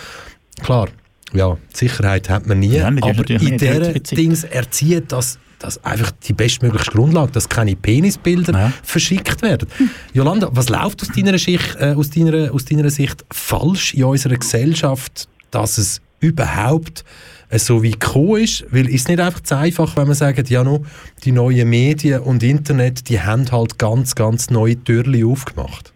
[0.63, 0.89] klar,
[1.33, 6.33] ja, Sicherheit hat man nie, ja, aber in dieser Dings erziehen, dass dass einfach die
[6.33, 8.73] bestmögliche Grundlage, dass keine Penisbilder ja.
[8.83, 9.69] verschickt werden.
[10.13, 14.37] Jolanda, was läuft aus deiner, Sicht, äh, aus, deiner, aus deiner Sicht falsch in unserer
[14.37, 17.05] Gesellschaft, dass es überhaupt
[17.51, 18.65] äh, so wie gekommen ist?
[18.71, 20.85] Weil ist nicht einfach zu einfach, wenn man sagt, ja, no,
[21.25, 25.93] die neuen Medien und Internet, die haben halt ganz, ganz neue Türen aufgemacht.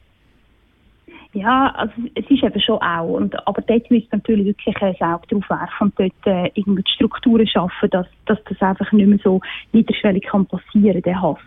[1.34, 3.08] Ja, also es ist eben schon auch.
[3.08, 6.82] Und, aber dort müsste man natürlich wirklich ein Auge drauf werfen und dort äh, irgendwie
[6.86, 9.40] Strukturen schaffen, dass, dass das einfach nicht mehr so
[9.72, 11.38] niederschwellig kann passieren, der Hass.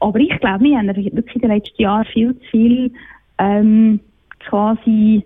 [0.00, 2.92] Aber ich glaube, wir haben wirklich in den letzten Jahren viel zu viel
[3.38, 4.00] ähm,
[4.40, 5.24] quasi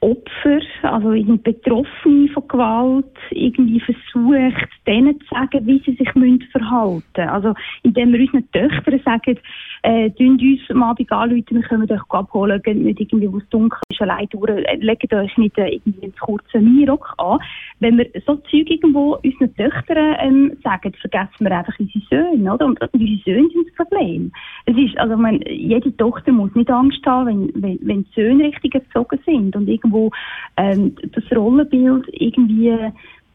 [0.00, 1.10] Opfer, also
[1.42, 6.10] Betroffene von Gewalt, irgendwie versucht, denen zu sagen, wie sie sich
[6.52, 7.28] verhalten müssen.
[7.28, 9.38] Also, indem wir unseren Töchtern sagen,
[9.82, 13.78] äh, uns am Abend anrufen, wir können euch abholen, geht nicht irgendwie, wo es dunkel
[13.90, 17.38] ist, allein durch, äh, legt euch nicht äh, irgendwie einen kurzen Minirock an.
[17.80, 22.66] Wenn wir so Zeug irgendwo unseren Töchtern ähm, sagen, vergessen wir einfach unsere Söhne, oder?
[22.66, 24.32] Und unsere Söhne sind das Problem.
[24.66, 28.20] Es ist, also, ich meine, jede Tochter muss nicht Angst haben, wenn, wenn, wenn die
[28.20, 30.10] Söhne richtig erzogen sind und irgendwo
[30.56, 32.76] ähm, das Rollenbild irgendwie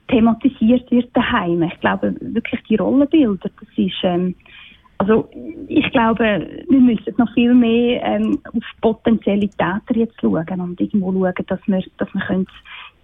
[0.07, 1.63] thematisiert wird daheim.
[1.63, 4.35] Ich glaube wirklich die Rollenbilder, das ist ähm,
[4.97, 5.29] also
[5.67, 11.11] ich glaube, wir müssen noch viel mehr ähm, auf potenzielle Täter jetzt schauen und irgendwo
[11.11, 12.47] schauen, dass wir, dass wir können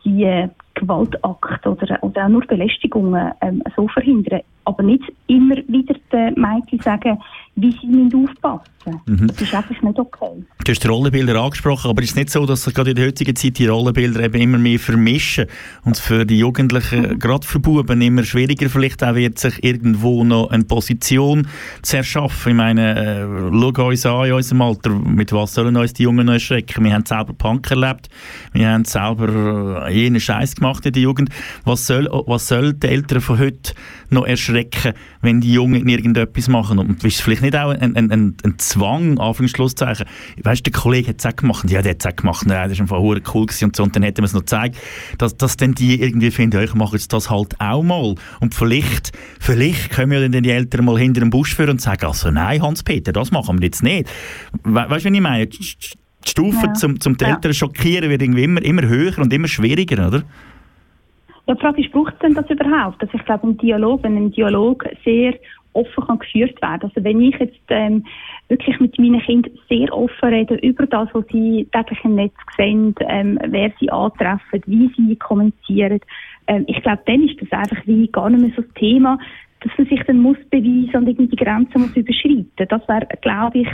[0.03, 4.41] die äh, Gewaltakte oder, oder auch nur Belästigungen ähm, so verhindern.
[4.65, 7.19] Aber nicht immer wieder den Mädchen sagen,
[7.55, 9.01] wie sie müssen aufpassen müssen.
[9.05, 9.27] Mhm.
[9.27, 10.43] Das ist einfach nicht okay.
[10.63, 13.07] Du hast die Rollenbilder angesprochen, aber ist es nicht so, dass sich gerade in der
[13.07, 15.47] heutigen Zeit die Rollenbilder eben immer mehr vermischen
[15.83, 17.19] und für die Jugendlichen, mhm.
[17.19, 21.47] gerade für Buben, immer schwieriger vielleicht auch wird, sich irgendwo noch eine Position
[21.81, 22.51] zu erschaffen?
[22.51, 26.27] Ich meine, äh, schau uns an in unserem Alter, mit was sollen uns die Jungen
[26.27, 26.83] noch erschrecken?
[26.83, 28.09] Wir haben selber Punk erlebt,
[28.53, 31.29] wir haben selber äh, jenen Scheiß gemacht in der Jugend.
[31.65, 33.73] Was soll, was soll die Eltern von heute
[34.09, 36.79] noch erschrecken, wenn die Jungen irgendetwas machen?
[36.79, 40.05] Und ist es vielleicht nicht auch ein, ein, ein, ein Zwang, Anführungszeichen?
[40.43, 42.81] Weißt du, der Kollege hat es gemacht, ja, der hat es gemacht, ja, das ist
[42.81, 44.77] einfach cool gewesen und so, und dann hätte man es noch gezeigt,
[45.17, 48.15] dass, dass dann die irgendwie finden, ich mache jetzt das halt auch mal.
[48.39, 52.05] Und vielleicht, vielleicht können wir dann die Eltern mal hinter dem Busch führen und sagen,
[52.05, 54.09] also nein, Hans-Peter, das machen wir jetzt nicht.
[54.63, 55.47] We weißt du, was ich meine?
[55.47, 55.75] Die
[56.25, 56.73] Stufe ja.
[56.73, 60.23] zum, zum die Eltern schockieren wird irgendwie immer, immer höher und immer schwieriger, oder?
[61.47, 63.01] Ja, die Frage ist, braucht es denn das überhaupt?
[63.01, 65.33] Also ich glaube, ein Dialog, wenn ein Dialog sehr
[65.73, 66.83] offen kann geführt werden.
[66.83, 68.05] Also wenn ich jetzt ähm,
[68.49, 72.95] wirklich mit meinen Kindern sehr offen rede über das, was sie täglich im Netz sehen,
[73.07, 75.99] ähm, wer sie antreffen, wie sie kommunizieren,
[76.47, 79.17] ähm, ich glaube, dann ist das einfach wie gar nicht mehr so das Thema,
[79.61, 82.51] dass man sich dann muss beweisen und irgendwie die Grenzen muss überschreiten.
[82.57, 83.69] Das wäre, glaube ich,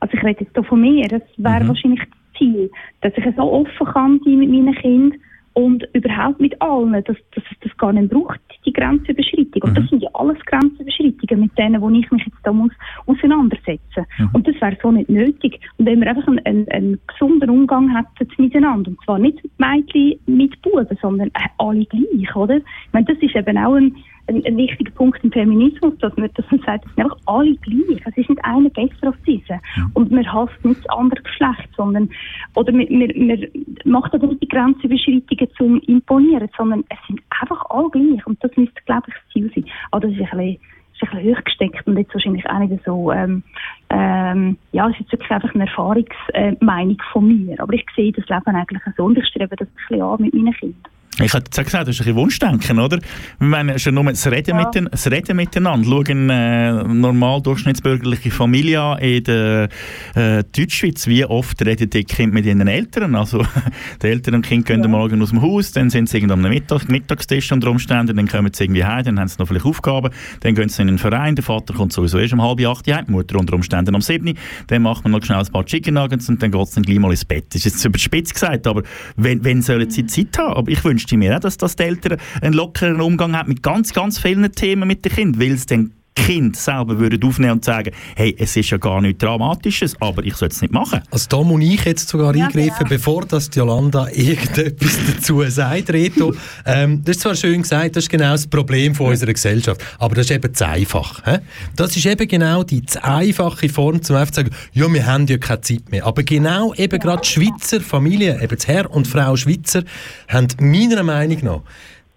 [0.00, 1.68] also ich rede jetzt hier von mir, das wäre Mhm.
[1.68, 2.70] wahrscheinlich das Ziel,
[3.02, 5.20] dass ich so offen kann sein mit meinen Kindern
[5.54, 9.62] und überhaupt mit allen, dass, dass es das gar nicht braucht, die Grenzüberschreitung.
[9.62, 12.72] Und das sind ja alles Grenzüberschreitungen, mit denen, wo ich mich jetzt da muss
[13.06, 14.06] auseinandersetzen.
[14.32, 15.60] Und das wäre so nicht nötig.
[15.78, 20.18] Und wenn wir einfach einen, einen, einen gesunden Umgang hätten miteinander, und zwar nicht Mädchen
[20.26, 22.56] mit Buben, sondern äh, alle gleich, oder?
[22.56, 23.94] Ich meine, das ist eben auch ein,
[24.26, 27.54] ein, ein wichtiger Punkt im Feminismus, dass man, dass man sagt, es sind einfach alle
[27.56, 28.00] gleich.
[28.04, 29.60] Es ist nicht einer besser als dieser.
[29.94, 32.10] Und man hasst nicht das andere Geschlecht, sondern,
[32.54, 33.40] oder man, man, man
[33.84, 38.26] macht aber nicht die Grenzüberschreitungen zum Imponieren, sondern es sind einfach alle gleich.
[38.26, 39.64] Und das müsste, glaube ich, das Ziel sein.
[39.90, 40.58] Aber das ist ein bisschen,
[40.94, 43.42] ist ein bisschen hochgesteckt und jetzt wahrscheinlich auch nicht so, ähm,
[43.90, 47.60] ähm, ja, es ist jetzt wirklich einfach eine Erfahrungsmeinung von mir.
[47.60, 50.34] Aber ich sehe das Leben eigentlich so und ich strebe das ein bisschen an mit
[50.34, 50.92] meinen Kindern.
[51.20, 52.98] Ich hätte gesagt, das ist ein bisschen Wunschdenken, oder?
[53.38, 54.64] Wir meinen schon nur das Reden, Ja.
[54.64, 55.86] miten, das Reden miteinander.
[55.86, 59.68] Schauen äh, normal durchschnittsbürgerliche Familie an in der
[60.14, 61.06] äh, Deutschschweiz.
[61.06, 63.14] Wie oft reden die Kinder mit ihren Eltern?
[63.14, 63.44] Also,
[64.02, 66.40] die Eltern und Kinder gehen am Morgen aus dem Haus, dann sind sie irgendwie am
[66.40, 70.10] Mittag, Mittagstisch unter Umständen, dann kommen sie irgendwie heim, dann haben sie noch vielleicht Aufgaben,
[70.40, 73.04] dann gehen sie in den Verein, der Vater kommt sowieso erst um halb acht heim,
[73.06, 74.32] die Mutter unter Umständen um sieben,
[74.68, 76.98] dann macht man noch schnell ein paar Chicken Nuggets und dann geht es dann gleich
[76.98, 77.44] mal ins Bett.
[77.50, 78.82] Das ist jetzt überspitzt gesagt, aber
[79.16, 80.54] wenn, wenn sollen sie Zeit haben?
[80.54, 83.92] Aber ich wünschte mir auch, dass, dass die Eltern einen lockeren Umgang haben mit ganz,
[83.92, 87.92] ganz vielen Themen mit den Kindern, weil es dann Kinder selber würden aufnehmen und sagen,
[88.16, 91.00] hey, es ist ja gar nichts Dramatisches, aber ich soll es nicht machen.
[91.10, 92.88] Also da muss ich jetzt sogar Ja, eingreifen, genau.
[92.88, 96.34] bevor das die Jolanda irgendetwas dazu sagt, Reto.
[96.66, 100.14] ähm, das ist zwar schön gesagt, das ist genau das Problem von unserer Gesellschaft, aber
[100.14, 101.24] das ist eben zu einfach.
[101.24, 101.38] He?
[101.76, 105.26] Das ist eben genau die zu einfache Form, zum einfach zu sagen, ja, wir haben
[105.26, 106.04] ja keine Zeit mehr.
[106.06, 109.82] Aber genau eben gerade die Schweizer Familien, eben das Herr und Frau Schweizer,
[110.28, 111.60] haben meiner Meinung nach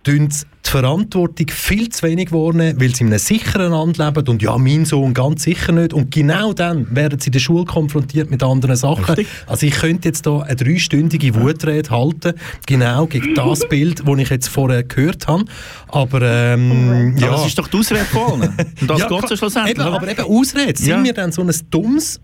[0.05, 4.27] tun sie die Verantwortung viel zu wenig wahrnehmen, weil sie in einem sicheren Land leben
[4.27, 5.93] und ja, mein Sohn ganz sicher nicht.
[5.93, 9.03] Und genau dann werden sie in der Schule konfrontiert mit anderen Sachen.
[9.05, 9.27] Richtig.
[9.45, 12.33] Also ich könnte jetzt da eine dreistündige Wutrede halten,
[12.65, 15.45] genau gegen das Bild, das ich jetzt vorher gehört habe.
[15.89, 17.27] Aber ähm, Ja.
[17.27, 17.31] ja...
[17.33, 18.41] Das ist doch die Ausrede von.
[18.41, 19.77] Und das Ja, geht so schlussendlich.
[19.77, 20.77] Eben, aber eben Ausrede.
[20.79, 21.03] Sind Ja.
[21.03, 22.19] wir dann so ein dummes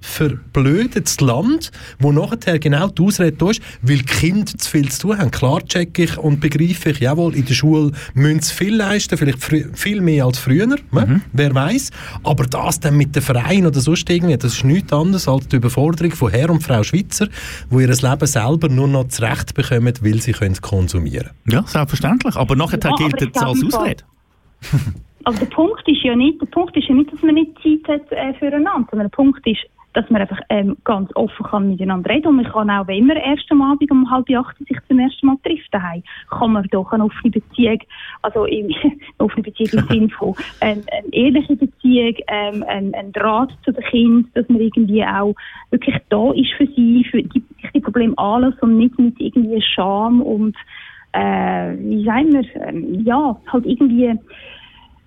[0.00, 5.08] verblödetes Land, wo nachher genau die Ausrede da ist, weil die Kinder zu viel zu
[5.08, 5.30] tun haben.
[5.30, 9.42] Klar checke ich und begreife ich, jawohl, in der Schule müssen sie viel leisten, vielleicht
[9.78, 10.76] viel mehr als früher, ne?
[10.90, 11.22] Mhm.
[11.32, 11.90] wer weiß.
[12.24, 15.56] Aber das dann mit den Vereinen oder sonst irgendwie, das ist nichts anderes als die
[15.56, 17.28] Überforderung von Herr und Frau Schweizer,
[17.70, 22.36] die ihr Leben selber nur noch zurecht bekommen, weil sie können konsumieren Ja, selbstverständlich.
[22.36, 24.04] Aber nachher Ja, gilt es als Ausrede.
[25.24, 28.00] Also der Punkt ist ja nicht, der Punkt ist ja nicht, dass man nicht Zeit
[28.00, 29.58] hat äh, füreinander, sondern der Punkt ist,
[29.94, 32.28] dass man einfach ähm, ganz offen kann miteinander reden.
[32.28, 35.26] Und man kann auch, wenn man erst am Abend um halb acht sich zum ersten
[35.26, 37.80] Mal trifft daheim, kann man doch eine offene Beziehung,
[38.22, 38.74] also eine
[39.18, 44.30] offene Beziehung im Sinne von ähm, eine ehrliche Beziehung, ähm, ein, Draht zu den Kindern,
[44.34, 45.34] dass man irgendwie auch
[45.70, 47.42] wirklich da ist für sie, für die,
[47.74, 50.56] die Probleme anlässt und nicht mit irgendwie Scham und
[51.12, 54.14] äh, wie sagen wir, ähm, ja, halt irgendwie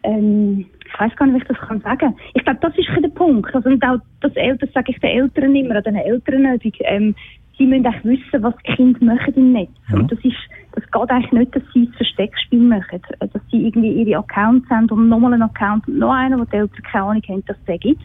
[0.04, 2.16] ähm, ich weiß gar nicht, wie ich das kann sagen.
[2.34, 3.54] Ich glaube, das ist der Punkt.
[3.56, 7.16] Also, und auch das Eltern, sage ich den Eltern immer, an den Elternübung, ähm,
[7.58, 9.70] sie müssen auch wissen, was die Kinder machen im Netz.
[9.92, 10.36] Und das ist,
[10.74, 13.02] das geht eigentlich nicht, dass sie ein Versteckspiel machen.
[13.20, 16.46] Äh, Dass sie irgendwie ihre Accounts haben und nochmal einen Account und noch einen, wo
[16.46, 18.02] die Eltern keine Ahnung haben, dass es den gibt.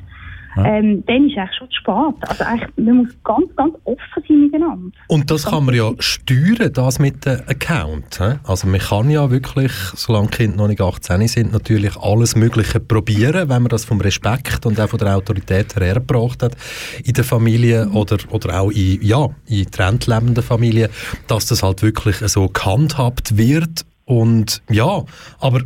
[0.64, 2.28] Ähm, dann ist eigentlich schon zu spät.
[2.28, 4.90] Also eigentlich, man muss ganz, ganz offen sein miteinander.
[5.08, 8.20] Und das kann man ja steuern, das mit dem Account.
[8.20, 8.38] hä?
[8.44, 12.80] Also man kann ja wirklich, solange die Kinder noch nicht 18 sind, natürlich alles Mögliche
[12.80, 16.56] probieren, wenn man das vom Respekt und auch von der Autorität her hergebracht hat
[17.04, 20.90] in der Familie oder, oder auch in, ja, in getrennt lebenden Familien,
[21.26, 23.84] dass das halt wirklich so gehandhabt wird.
[24.04, 25.04] Und ja,
[25.40, 25.62] aber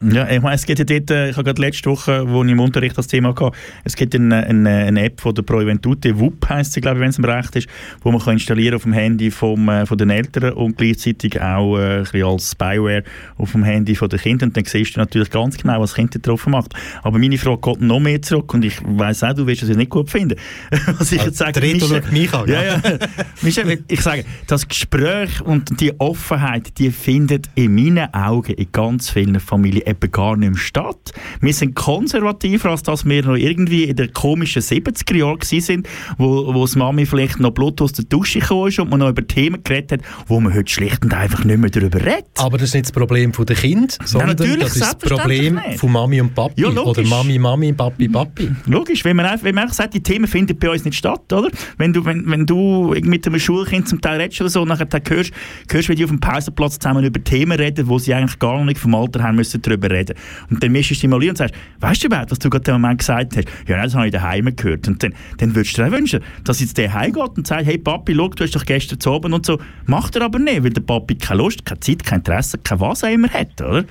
[0.00, 2.52] Ja, ich meine, es gibt ja dort, äh, ich habe gerade letzte Woche, wo ich
[2.52, 3.50] im Unterricht das Thema hatte,
[3.82, 7.02] es gibt eine, eine, eine App von der Pro Juventute, WUP heisst sie, glaube ich,
[7.02, 7.68] wenn es mir recht ist,
[8.02, 11.76] wo man kann installieren auf dem Handy vom, äh, von den Eltern und gleichzeitig auch
[11.78, 13.02] äh, ein bisschen als Spyware
[13.38, 14.50] auf dem Handy von den Kindern.
[14.50, 16.74] Und dann siehst du natürlich ganz genau, was das Kind drauf macht.
[17.02, 19.90] Aber meine Frage geht noch mehr zurück und ich weiss auch, du wirst es nicht
[19.90, 20.38] gut finden.
[20.98, 22.62] was ich jetzt sage, Michel- mich an, ja.
[22.62, 22.80] ja.
[23.42, 29.10] Michel, ich sage, das Gespräch und die Offenheit, die findet in meinen Augen in ganz
[29.10, 31.12] vielen Familien eben gar nicht mehr statt.
[31.40, 36.54] Wir sind konservativer, als dass wir noch irgendwie in den komischen 70er Jahren sind, wo,
[36.54, 39.26] wo das Mami vielleicht noch Blut aus der Dusche gekommen ist und man noch über
[39.26, 42.26] Themen geredet hat, wo man heute schlicht und einfach nicht mehr darüber redet.
[42.38, 45.78] Aber das ist nicht das Problem der Kind, sondern natürlich, das ist das Problem nicht.
[45.78, 46.62] von Mami und Papi.
[46.62, 48.50] Ja, oder Mami, Mami, Papi, Papi.
[48.66, 51.32] Logisch, wenn man, einfach, wenn man einfach sagt, die Themen finden bei uns nicht statt,
[51.32, 51.48] oder?
[51.76, 54.88] Wenn du, wenn, wenn du mit einem Schulkind zum Teil redest oder so, und nachher
[55.08, 55.32] hörst,
[55.70, 58.78] hörst, wie die auf dem Pausenplatz zusammen über Themen reden, wo sie eigentlich gar nicht
[58.78, 60.16] vom Alter haben müssen darüber reden.
[60.50, 62.70] Und dann mischst du dich mal ein und sagst, weißt du überhaupt, was du gerade
[62.72, 63.48] im Moment gesagt hast?
[63.66, 64.88] Ja, nein, das habe ich daheim gehört.
[64.88, 67.78] Und dann, dann würdest du dir auch wünschen, dass jetzt der heimgeht und sagt, hey
[67.78, 69.58] Papi, schau, du hast doch gestern zu oben und so.
[69.86, 73.04] Macht er aber nicht, weil der Papi keine Lust, keine Zeit, kein Interesse, kein was
[73.04, 73.84] auch immer hat, oder?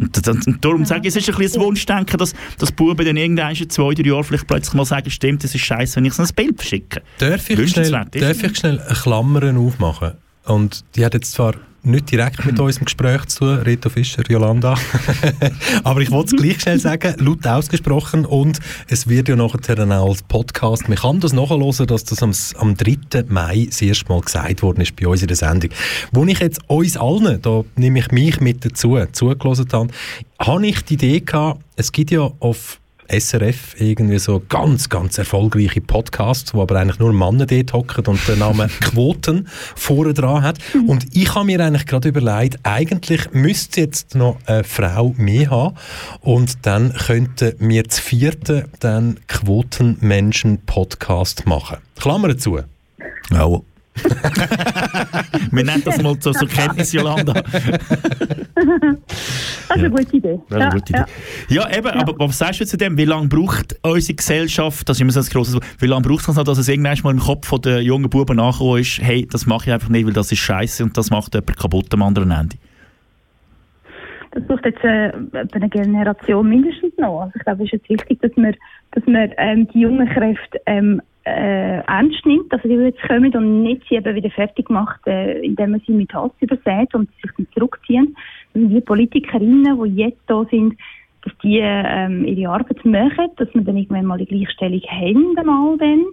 [0.00, 3.04] Und, das- und darum sage ich, es ist ein bisschen das Wunschdenken, dass, dass Buben
[3.04, 6.04] dann irgendwann in zwei, drei Jahren vielleicht plötzlich mal sagen, stimmt, das ist scheiße, wenn
[6.04, 7.02] ich so ein Bild verschicke.
[7.18, 10.12] Darf ich, schnell, darf ich schnell eine Klammern aufmachen?
[10.44, 14.74] Und die hat jetzt zwar nicht direkt mit unserem Gespräch zu tun, Reto Fischer, Jolanda.
[15.84, 18.58] Aber ich wollte es gleich schnell sagen, laut ausgesprochen und
[18.88, 20.88] es wird ja nachher dann auch als Podcast.
[20.88, 23.24] Man kann das nachhören, dass das am, am 3.
[23.28, 25.70] Mai das erste Mal gesagt worden ist bei uns in der Sendung.
[26.12, 29.88] Wo ich jetzt uns allen, da nehme ich mich mit dazu, zugelassen habe,
[30.40, 35.80] habe ich die Idee gehabt, es gibt ja auf SRF irgendwie so ganz, ganz erfolgreiche
[35.80, 40.58] Podcasts, wo aber eigentlich nur Männer dort hocken und den Namen Quoten vorne dran hat.
[40.86, 45.76] Und ich habe mir eigentlich gerade überlegt, eigentlich müsste jetzt noch eine Frau mehr haben
[46.20, 51.78] und dann könnten wir zu vierten dann Quotenmenschen-Podcast machen.
[51.98, 52.60] Klammer zu.
[53.30, 53.60] Ja.
[55.50, 57.32] Wir nennen das mal so zur Kenntnis, Jolanda.
[57.32, 57.44] Das
[58.64, 60.38] ist eine gute Idee.
[60.48, 61.04] Das ist eine gute Idee.
[61.48, 62.96] Ja, eben, aber was sagst du zu dem?
[62.96, 66.34] Wie lange braucht unsere Gesellschaft, das ist immer so ein grosses wie lange braucht es
[66.34, 69.66] noch, dass es irgendwann mal im Kopf der jungen Buben nachgekommen ist, hey, das mache
[69.66, 72.56] ich einfach nicht, weil das ist scheiße und das macht jemand kaputt am anderen Ende?
[74.38, 77.22] Das braucht jetzt äh, eine Generation mindestens noch.
[77.22, 78.54] Also ich glaube, es ist jetzt wichtig, dass man,
[78.92, 83.62] dass man ähm, die jungen Kräfte ähm, äh, ernst nimmt, also die jetzt kommen und
[83.62, 87.30] nicht sie eben wieder fertig macht, äh, indem man sie mit Hass übersät und sich
[87.36, 88.16] dann zurückziehen.
[88.54, 90.76] Und die Politikerinnen, die jetzt da sind,
[91.22, 96.04] dass die ähm, ihre Arbeit machen, dass wir dann irgendwann mal die Gleichstellung haben, dann.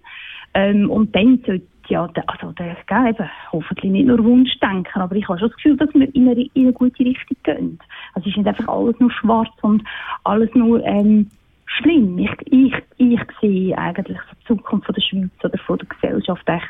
[0.56, 5.40] Ähm, und dann sollte ja, also der, eben, hoffentlich nicht nur Wunschdenken, aber ich habe
[5.40, 7.80] schon das Gefühl, dass wir in eine, in eine gute Richtung gehen.
[8.14, 9.84] Also es ist nicht einfach alles nur schwarz und
[10.24, 11.30] alles nur ähm,
[11.66, 12.18] schlimm.
[12.18, 16.68] Ich, ich, ich sehe eigentlich die Zukunft von der Schweiz oder von der Gesellschaft echt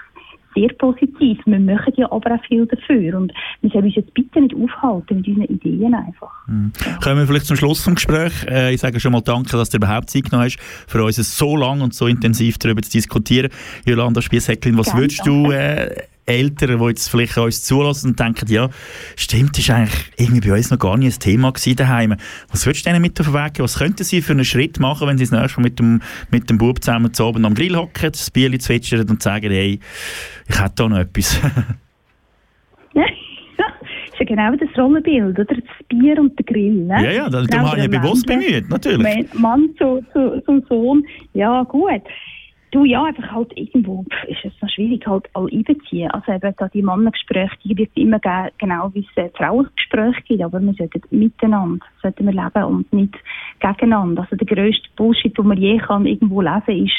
[0.56, 1.40] sehr positiv.
[1.46, 5.18] Wir machen ja aber auch viel dafür und wir sollen uns jetzt bitte nicht aufhalten
[5.18, 6.32] mit unseren Ideen einfach.
[7.02, 8.34] Kommen wir vielleicht zum Schluss vom Gespräch.
[8.48, 11.56] Äh, ich sage schon mal danke, dass du überhaupt Zeit genommen hast, für uns so
[11.56, 13.50] lang und so intensiv darüber zu diskutieren.
[13.86, 15.96] Jolanda Spiessäcklin, was Gerne, würdest du äh,
[16.26, 18.70] Eltern, die jetzt vielleicht uns zulassen und denken, ja,
[19.16, 22.16] stimmt, ist eigentlich irgendwie bei uns noch gar nicht ein Thema gewesen daheim.
[22.50, 23.64] Was würdest du denen mit auf den Weg geben?
[23.64, 26.50] Was könnten sie für einen Schritt machen, wenn sie das nächste Mal mit dem, mit
[26.50, 29.80] dem Bub zusammen zu oben am Grill hocken, das Bier zwitschern und sagen, hey,
[30.48, 31.40] ich hätte da noch etwas.
[32.94, 33.04] Ja,
[34.06, 35.46] ist ja genau das Rollenbild, oder?
[35.46, 36.86] Das Bier und der Grill.
[36.86, 37.04] Ne?
[37.04, 38.46] ja, ja, das, Genau darum habe ich ja bewusst Mensch.
[38.46, 39.34] bemüht, natürlich.
[39.36, 42.02] Mann zu, zu, zum Sohn, ja gut.
[42.76, 46.12] Du, ja, einfach halt irgendwo ist es noch schwierig, halt alle einbeziehen.
[46.12, 48.20] Also eben da die Mannengespräche, die wird es immer
[48.58, 53.16] genau wie es äh, Frauengespräche gibt, aber wir sollten miteinander, sollten wir leben und nicht
[53.62, 54.24] gegeneinander.
[54.24, 56.98] Also der grösste Bullshit, den man je kann irgendwo lesen, ist,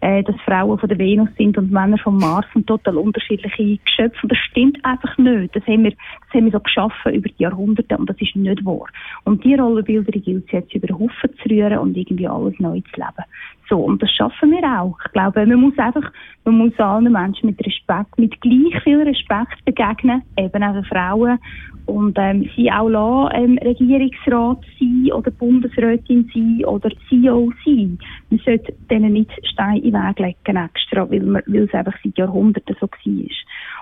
[0.00, 4.20] äh, dass Frauen von der Venus sind und Männer vom Mars und total unterschiedliche Geschöpfe.
[4.22, 5.54] Und das stimmt einfach nicht.
[5.54, 8.64] Das haben wir, das haben wir so geschaffen über die Jahrhunderte und das ist nicht
[8.64, 8.86] wahr.
[9.24, 12.80] Und die Rollenbilder gilt es jetzt über den Haufen zu rühren und irgendwie alles neu
[12.80, 13.24] zu leben.
[13.68, 14.96] So, und das schaffen wir auch.
[15.04, 16.10] Ich glaube, man muss einfach,
[16.44, 21.38] man muss allen Menschen mit Respekt, mit gleich viel Respekt begegnen, eben auch den Frauen
[21.84, 27.98] und ähm, sie auch lassen, ähm, Regierungsrat sein oder Bundesrätin sein oder CEO sein.
[28.30, 31.94] Man sollte denen nicht Steine in den Weg legen extra, weil, man, weil es einfach
[32.02, 33.26] seit Jahrhunderten so war.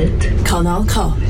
[0.00, 0.22] Welt.
[0.44, 1.29] Kanal K.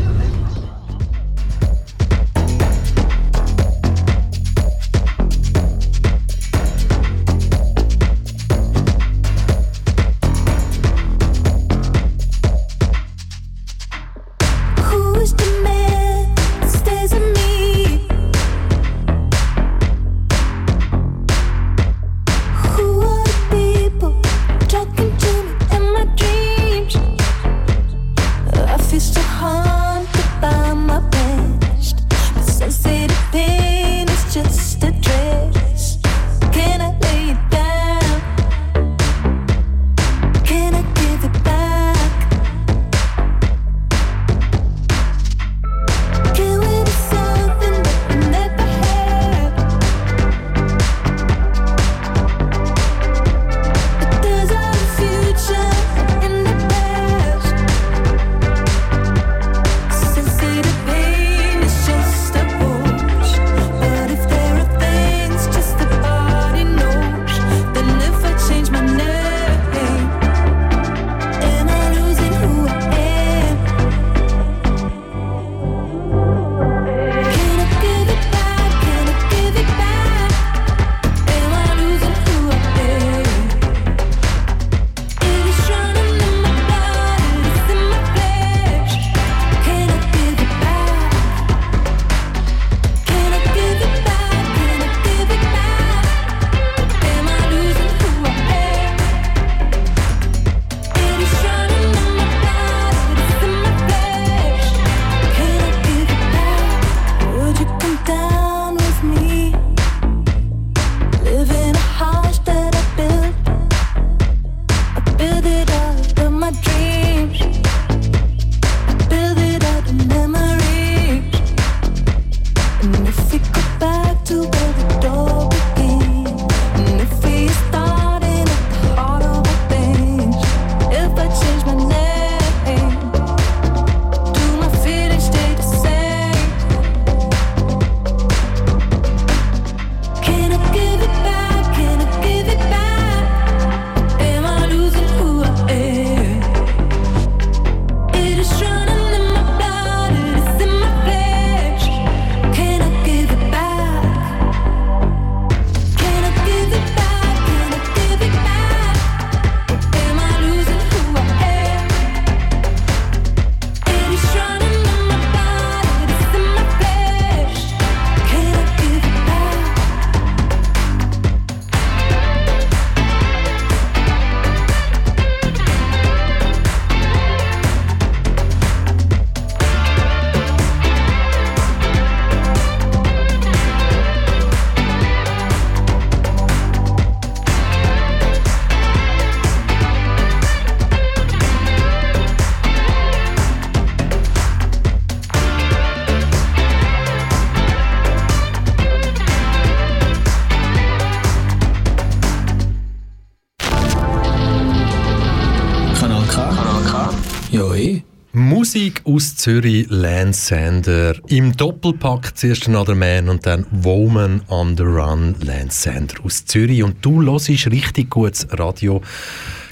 [209.20, 211.14] aus Zürich, Lance Sander.
[211.28, 216.82] Im Doppelpack zuerst Another Man und dann Woman on the Run, Lance Sander aus Zürich.
[216.82, 219.02] Und du hörst richtig gutes Radio.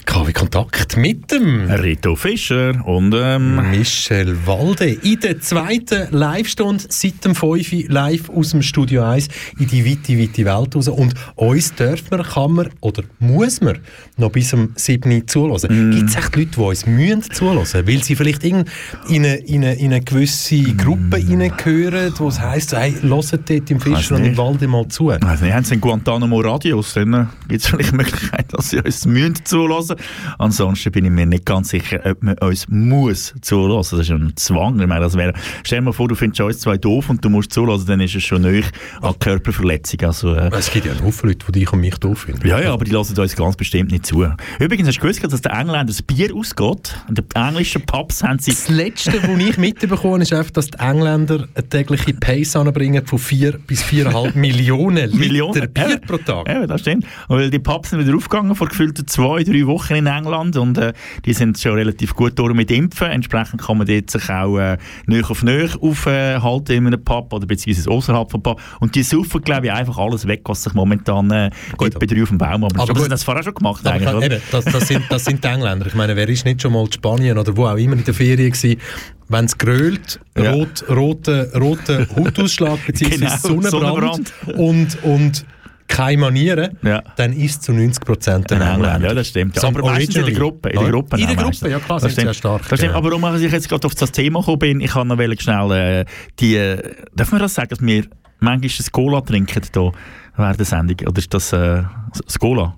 [0.08, 7.22] KW Kontakt mit dem Rito Fischer und ähm, Michel Walde in der zweiten Live-Stunde seit
[7.26, 9.28] dem 5 Uhr live aus dem Studio 1
[9.58, 10.88] in die weite, weite Welt raus.
[10.88, 13.80] Und uns darf man, kann man oder muss man
[14.16, 15.90] noch bis zum 7 Uhr zuhören.
[15.90, 15.94] Mm.
[15.94, 18.64] Gibt es echt Leute, die uns mühen zuhören, weil sie vielleicht in,
[19.10, 21.26] in, eine, in, eine, in eine gewisse Gruppe Mm.
[21.28, 24.36] hineingehören, wo es heisst, hey, hört dort im Fischer und im.
[24.38, 25.10] Walde mal zu.
[25.10, 29.04] Also, haben es in Guantanamo Radios, dann gibt es vielleicht die Möglichkeit, dass sie uns
[29.04, 29.97] müssen zulassen
[30.38, 33.98] Ansonsten bin ich mir nicht ganz sicher, ob man uns muss zulassen.
[33.98, 34.80] Das ist ein Zwang.
[34.80, 35.32] Ich meine, das wäre,
[35.64, 38.14] stell dir mal vor, du findest uns zwei doof und du musst zulassen, dann ist
[38.14, 38.66] es schon nöch
[39.02, 40.00] an Körperverletzung.
[40.02, 42.46] Also, äh, Es gibt ja einen Haufen Leute, die dich und mich doof finden.
[42.46, 44.26] ja, ja, aber die lassen uns ganz bestimmt nicht zu.
[44.58, 46.94] Übrigens, hast du gewusst, dass der Engländer das Bier ausgeht?
[47.08, 48.50] Und die englischen Pubs haben sie...
[48.52, 53.18] Das Letzte, was ich mitbekomme, ist einfach, dass die Engländer eine tägliche Pace anbringen von
[53.18, 56.48] 4 bis 4,5 Millionen Liter Bier Ja, pro Tag.
[56.48, 57.04] Ja, das stimmt.
[57.28, 60.78] Und weil die Pubs sind wieder aufgegangen vor gefühlten zwei, drei Wochen in England und
[60.78, 60.92] äh,
[61.24, 63.08] die sind schon relativ gut durch mit Impfen.
[63.08, 67.46] Entsprechend kann man dort sich auch äh, nöch auf nöch aufhalten in einem Pub oder
[67.46, 68.60] beziehungsweise außerhalb vom Pub.
[68.80, 72.22] Und die saufen, glaube ich, einfach alles weg, was sich momentan äh, Gut, bei drei
[72.22, 73.02] auf dem Baum aber, aber aber gut.
[73.02, 75.48] haben das vorher schon gemacht Aber eigentlich, kann, eben, das, das, sind, das sind die
[75.48, 75.86] Engländer.
[75.86, 78.14] Ich meine, wer ist nicht schon mal in Spanien oder wo auch immer in der
[78.14, 78.80] Ferien gewesen,
[79.28, 80.52] wenn es grölt, Ja.
[80.52, 83.16] rot, rote, rote Hautausschlag bzw.
[83.16, 84.58] Genau, Sonnenbrand, Sonnenbrand.
[84.58, 85.44] Und, und
[85.88, 87.02] keine Manieren, Ja.
[87.16, 89.58] dann ist zu 90 Prozent In England, ja, das stimmt.
[89.58, 90.34] So aber meistens in der.
[90.34, 90.68] Gruppe.
[90.68, 90.90] In der.
[90.90, 92.94] Gruppe, In der Gruppe, ja klar, Das sind ja stark, Das stimmt.
[92.94, 96.04] Aber warum ich jetzt gerade auf das Thema gekommen bin, ich kann noch schnell äh,
[96.38, 98.04] die, äh, darf man das sagen, dass wir
[98.38, 99.92] manchmal ein Cola trinken hier
[100.36, 101.08] während der Sendung?
[101.08, 101.82] Oder ist das äh,
[102.24, 102.76] das Cola?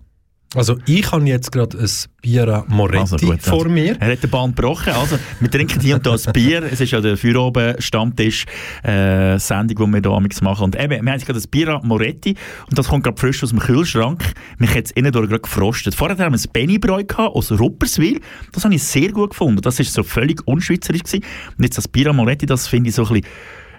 [0.57, 1.89] Also ich habe jetzt gerade ein
[2.23, 3.97] Bira Moretti Also gut, vor also, mir.
[4.01, 4.93] Er hat den Bahn gebrochen.
[4.93, 6.65] Also, wir trinken hier und da ein Bier.
[6.65, 8.47] Es ist ja der Feueroben-Stammtisch
[8.83, 10.65] äh, Sendung, die wir hier amigs machen.
[10.65, 12.35] Und eben, wir haben jetzt gerade das Bira Moretti
[12.69, 14.25] und das kommt gerade frisch aus dem Kühlschrank.
[14.59, 15.95] Mich hat es innen gerade gefrostet.
[15.95, 18.21] Vorher haben wir ein Bennybräu aus Rupperswil.
[18.51, 19.61] Das habe ich sehr gut gefunden.
[19.63, 21.25] Das ist so völlig unschweizerisch gewesen.
[21.57, 23.31] Und jetzt das Bira Moretti, das finde ich so ein bisschen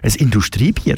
[0.02, 0.96] ein Industriebier.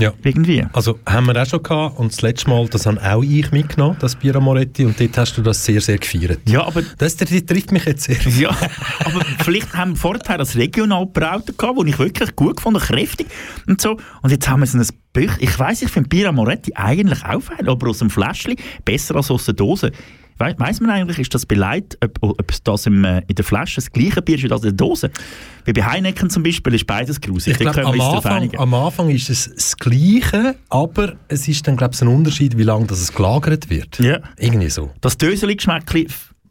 [0.00, 0.12] Ja.
[0.22, 0.64] Irgendwie.
[0.72, 3.96] Also haben wir auch schon gehabt und das letzte Mal, das habe auch ich mitgenommen,
[3.98, 6.40] das Bira Moretti und dort hast du das sehr, sehr gefeiert.
[6.48, 8.16] Ja, aber Das das trifft mich jetzt sehr.
[8.38, 8.50] Ja,
[9.04, 13.26] aber vielleicht haben wir vorher das regional Braute gehabt, das ich wirklich gut gefunden kräftig
[13.66, 13.96] und so.
[14.22, 15.32] Und jetzt haben wir so ein Büch.
[15.40, 18.54] Ich weiss, ich finde Bira Moretti eigentlich auch fein, aber aus dem Fläschchen
[18.84, 19.90] besser als aus der Dose.
[20.38, 23.44] We weiss man eigentlich, ist das beleidigt, ob, ob es das im, äh, in der
[23.44, 25.10] Flasche das gleiche Bier ist wie das in der Dose?
[25.64, 27.52] Wie bei Heineken zum Beispiel ist beides grusig.
[27.54, 31.94] Ich glaube, am, Anfang, am Anfang ist es das Gleiche, aber es ist dann, glaube
[31.94, 33.98] ich, ein Unterschied, wie lange das es gelagert wird.
[33.98, 34.20] Ja.
[34.36, 34.90] Irgendwie so.
[35.00, 35.16] Das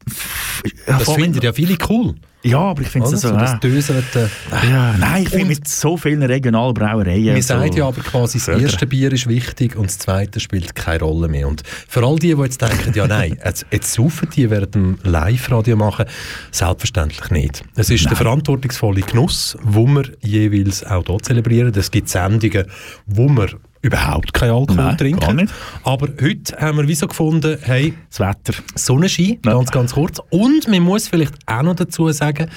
[0.05, 2.15] f- Das finden ja viele cool.
[2.49, 3.31] Ja, aber ich finde es so...
[3.31, 4.29] das äh, Döselte.
[4.69, 7.33] ja, nein, ich finde mit so vielen regionalen Brauereien...
[7.33, 10.75] Man so sagt ja aber quasi, das erste Bier ist wichtig und das zweite spielt
[10.75, 11.47] keine Rolle mehr.
[11.47, 14.97] Und für all die, die jetzt denken, ja nein, jetzt, jetzt saufen die während dem
[15.03, 16.05] Live-Radio machen,
[16.51, 17.63] selbstverständlich nicht.
[17.75, 21.73] Es ist der verantwortungsvolle Genuss, wo wir jeweils auch hier zelebrieren.
[21.75, 22.65] Es gibt Sendungen,
[23.05, 23.49] wo wir
[23.87, 25.49] überhaupt keinen Alkohol Nein, trinken.
[25.83, 28.53] Aber heute haben wir wie so gefunden, hey, Das Wetter.
[28.75, 30.19] Sonnenschein, ganz, ganz kurz.
[30.29, 32.49] Und man muss vielleicht auch noch dazu sagen,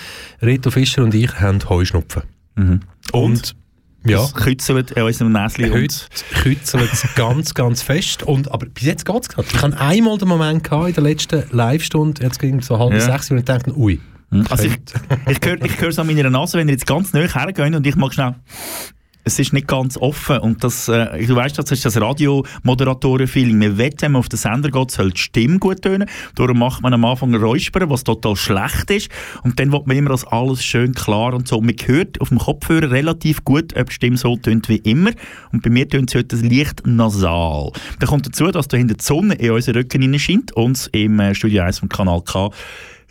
[0.42, 2.22] Reto Fischer und ich haben Heuschnupfen.
[2.56, 2.80] Mhm.
[3.12, 3.56] Und,
[4.04, 6.08] ja, Das kützelt in unserem Näschen heute und...
[6.42, 8.22] kützelt es ganz, ganz fest.
[8.22, 9.48] Und, aber bis jetzt geht es gerade.
[9.52, 12.92] Ich hatte einmal den Moment gehabt in der letzten Live-Stunde, jetzt ging es so halb
[12.92, 13.00] Ja.
[13.00, 14.00] sechs, und ich dachte, ui.
[14.48, 14.78] Also ich,
[15.28, 18.14] ich höre es an meiner Nase, wenn ihr jetzt ganz nahe hergeht und ich mag
[18.14, 18.36] schnell...
[19.22, 23.58] Es ist nicht ganz offen und das, äh, du weißt, das ist das Radiomoderatoren-Feeling.
[23.58, 26.08] Man will, wenn man auf den Sender geht, soll die Stimme gut tönen.
[26.36, 29.10] Darum macht man am Anfang Räuspern, was total schlecht ist.
[29.42, 31.60] Und dann will man immer, dass alles schön klar und so.
[31.60, 35.10] Man hört auf dem Kopfhörer relativ gut, ob die Stimme so tönt wie immer.
[35.52, 37.72] Und bei mir tönt es heute leicht nasal.
[37.98, 41.20] Dann kommt dazu, dass da hinter die Sonne in unseren Rücken hinein scheint und im
[41.20, 42.50] äh, Studio 1 vom Kanal K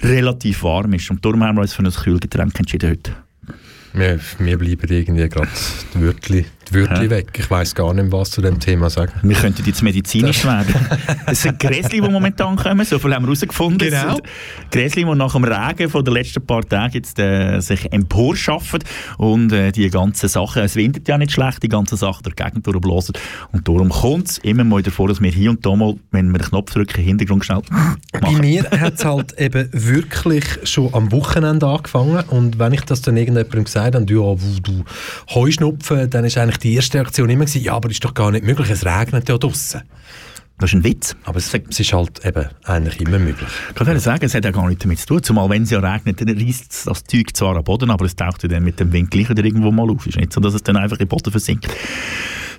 [0.01, 1.09] relativ warm ist.
[1.11, 3.15] Und darum haben wir uns für ein Kühlgetränk entschieden heute.
[3.93, 5.49] Wir, wir bleiben irgendwie gerade
[5.93, 7.09] die die Wörtli Ja.
[7.09, 7.31] weg.
[7.37, 9.11] Ich weiss gar nicht, was zu dem Thema sagen.
[9.23, 10.73] Wir könnten jetzt medizinisch werden.
[11.25, 13.89] Es sind Gräsli, die momentan kommen, so viel haben wir herausgefunden.
[13.89, 14.17] Genau.
[14.71, 18.79] Gräsli, die nach dem Regen von den letzten paar Tagen jetzt äh, sich emporschaffen
[19.17, 22.65] und äh, die ganzen Sachen, es windet ja nicht schlecht, die ganzen Sachen die Gegend
[22.67, 23.15] durchblasen.
[23.51, 26.39] Und darum kommt es immer mal davor, dass wir hier und da mal, wenn wir
[26.39, 27.61] den Knopf drücken, Hintergrund schnell
[28.13, 28.41] Bei machen.
[28.41, 33.17] mir hat es halt eben wirklich schon am Wochenende angefangen und wenn ich das dann
[33.17, 34.83] irgendjemandem gesagt habe, du, ja, du
[35.33, 38.45] Heuschnupfen, dann ist eigentlich die erste Reaktion immer gewesen, ja, aber ist doch gar nicht
[38.45, 39.81] möglich, es regnet ja draussen.
[40.59, 41.15] Das ist ein Witz.
[41.23, 43.49] Aber es, es ist halt eben eigentlich immer möglich.
[43.69, 45.23] Ich kann sagen, es hat ja gar nichts damit zu tun.
[45.23, 48.43] Zumal, wenn es ja regnet, dann reißt das Zeug zwar am Boden, aber es taucht
[48.43, 50.05] ja dann mit dem Wind gleich wieder irgendwo mal auf.
[50.05, 51.67] Ist nicht so, dass es dann einfach im Boden versinkt.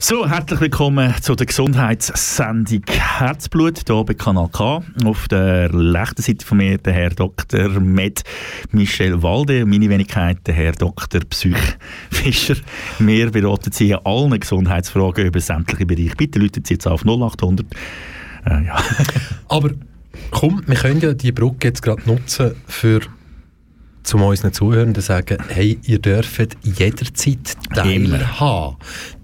[0.03, 4.83] So, herzlich willkommen zu der Gesundheitssendung Herzblut hier bei Kanal K.
[5.05, 7.69] Auf der rechten Seite von mir der Herr Dr.
[7.81, 8.23] Med
[8.73, 11.21] Michel Walde, meine Wenigkeit der Herr Dr.
[11.29, 11.77] Psych
[12.11, 12.57] Fischer.
[12.99, 16.17] Wir beraten Sie allen Gesundheitsfragen über sämtliche Bereiche.
[16.17, 17.67] Bitte läuten Sie jetzt auf 0800.
[18.47, 18.83] Äh, ja.
[19.49, 19.71] Aber
[20.31, 23.03] komm, wir können ja die Brücke jetzt gerade nutzen für
[24.03, 28.77] zum unseren Zuhörenden sagen, hey, ihr dürft jederzeit teilhaben,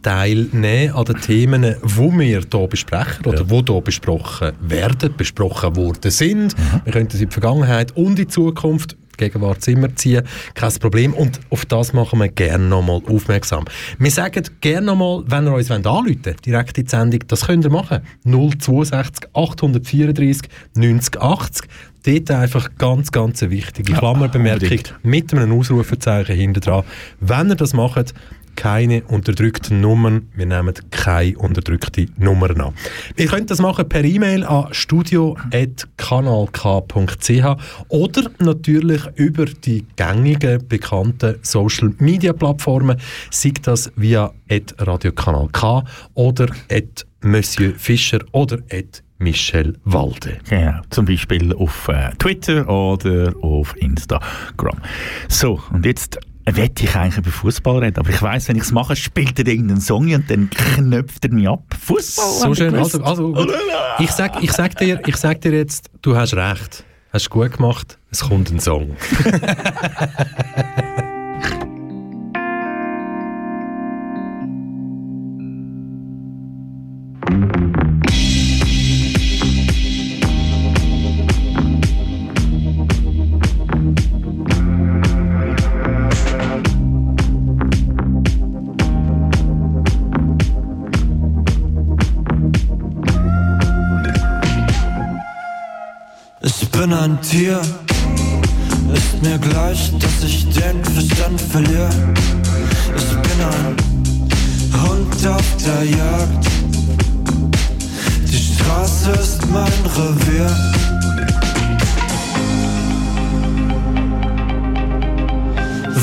[0.02, 6.10] teilnehmen an den Themen, die wir hier besprechen oder die hier besprochen werden, besprochen worden
[6.10, 6.56] sind.
[6.56, 6.80] Mhm.
[6.84, 10.22] Wir können das in die Vergangenheit und in die Zukunft Gegenwart immer ziehen,
[10.55, 11.14] kein Problem.
[11.14, 13.64] Und auf das machen wir gerne nochmal aufmerksam.
[13.98, 17.64] Wir sagen gerne nochmal, wenn ihr uns anrufen wollt, direkt in die Sendung, das könnt
[17.64, 18.01] ihr machen.
[18.24, 21.68] 062 834 90 80.
[22.06, 24.94] Dort einfach ganz, ganz eine wichtige Klammerbemerkung unbedingt.
[25.02, 26.84] mit einem Ausrufezeichen hinter dran.
[27.18, 28.14] Wenn ihr das macht,
[28.56, 30.28] keine unterdrückten Nummern.
[30.34, 32.74] Wir nehmen keine unterdrückte Nummern an.
[33.16, 37.56] Ihr könnt das machen per E-Mail an studio.kanalk.ch
[37.88, 42.98] oder natürlich über die gängigen, bekannten Social Media Plattformen,
[43.30, 44.32] sei das via
[44.78, 45.84] radiokanal K
[46.14, 46.48] oder
[47.22, 48.58] Monsieur Fischer oder
[49.18, 50.38] Michel Walde.
[50.48, 54.78] Genau, zum Beispiel auf äh, Twitter oder auf Instagram.
[55.28, 56.18] So, und jetzt
[56.55, 59.47] wette ich eigentlich über Fußball reden, aber ich weiß, wenn ich es mache, spielt er
[59.48, 61.64] irgendeinen Song und dann knöpft er mich ab.
[61.85, 62.24] Fußball.
[62.24, 62.74] So schön.
[62.74, 63.52] Also, also gut.
[63.98, 66.85] Ich sag, ich, sag dir, ich sag dir jetzt, du hast recht.
[67.12, 67.98] Hast gut gemacht.
[68.10, 68.97] Es kommt ein Song.
[97.06, 97.60] Ein Tier,
[98.92, 101.88] ist mir gleich, dass ich den Verstand verliere.
[102.96, 103.76] Ich bin ein
[104.82, 106.46] Hund auf der Jagd.
[108.28, 110.50] Die Straße ist mein Revier.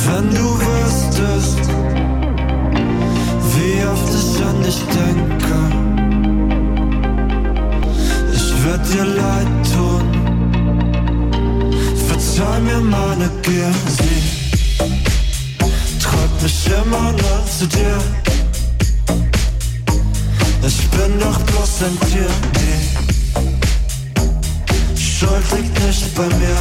[0.07, 1.69] Wenn du wüsstest,
[3.51, 5.55] wie oft ich an dich denke,
[8.33, 9.62] ich würd dir leid
[12.33, 14.23] Verzeih mir meine Gier, sie
[15.99, 17.97] treibt mich immer nur zu dir.
[20.65, 22.31] Ich bin doch bloß ein Tier,
[24.95, 26.57] die Schuld liegt nicht bei mir.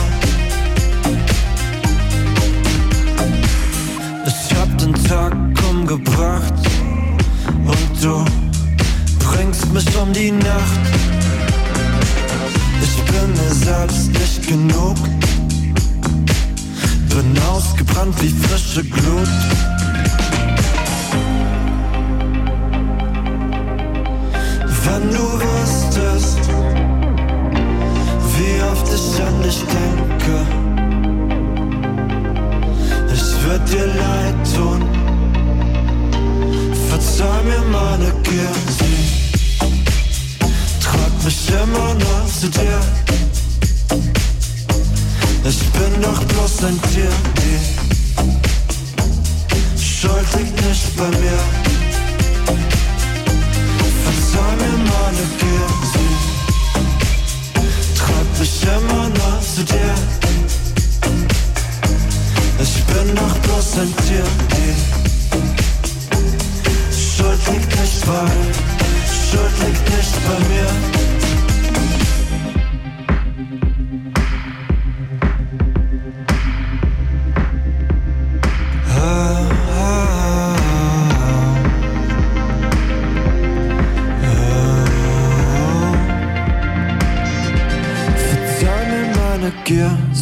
[4.27, 5.35] Ich hab den Tag
[5.71, 6.53] umgebracht
[7.65, 8.25] und du
[9.21, 10.81] bringst mich um die Nacht.
[12.83, 14.99] Ich bin mir selbst nicht genug.
[17.15, 19.29] Bin ausgebrannt wie frische Glut.
[24.85, 26.41] Wenn du wüsstest,
[28.37, 30.37] wie oft ich an dich denke,
[33.13, 34.83] ich würd dir leid tun.
[36.89, 39.03] Verzeih mir meine Gier, sie
[41.25, 42.81] mich immer nur zu dir.
[45.75, 47.59] Ich bin doch bloß ein Tier, die
[49.83, 51.39] Schuld liegt nicht bei mir.
[54.05, 56.13] Verzeih mir meine Gier, sie
[57.99, 59.95] treibt mich immer nur zu dir.
[62.61, 64.75] Ich bin doch bloß ein Tier, die
[66.95, 68.31] Schuld liegt nicht bei,
[69.31, 70.71] Schuld liegt nicht bei mir.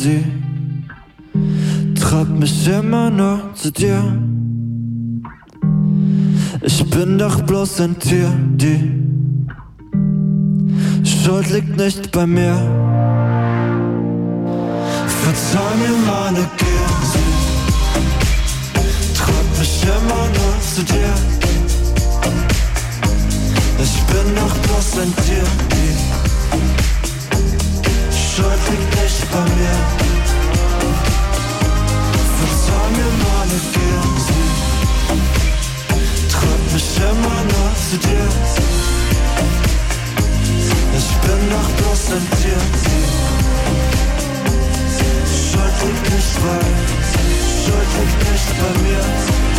[0.00, 0.24] Sie
[1.94, 4.02] treibt mich immer nur zu dir.
[6.62, 8.80] Ich bin doch bloß ein Tier, die
[11.04, 12.56] Schuld liegt nicht bei mir.
[15.22, 16.86] Verzeih mir meine Gier,
[19.18, 21.14] treibt mich immer nur zu dir.
[23.84, 25.44] Ich bin doch bloß ein Tier.
[25.72, 26.09] Die
[28.40, 29.76] Schuld liegt nicht bei mir.
[32.38, 33.56] Verzeih mir meine.
[34.26, 34.44] Sie
[36.32, 38.28] treibt mich immer nur zu dir.
[40.96, 42.62] Ich bin doch bloß ein Tier.
[45.36, 46.62] Schuld liegt nicht bei,
[47.62, 49.49] Schuld liegt nicht bei mir.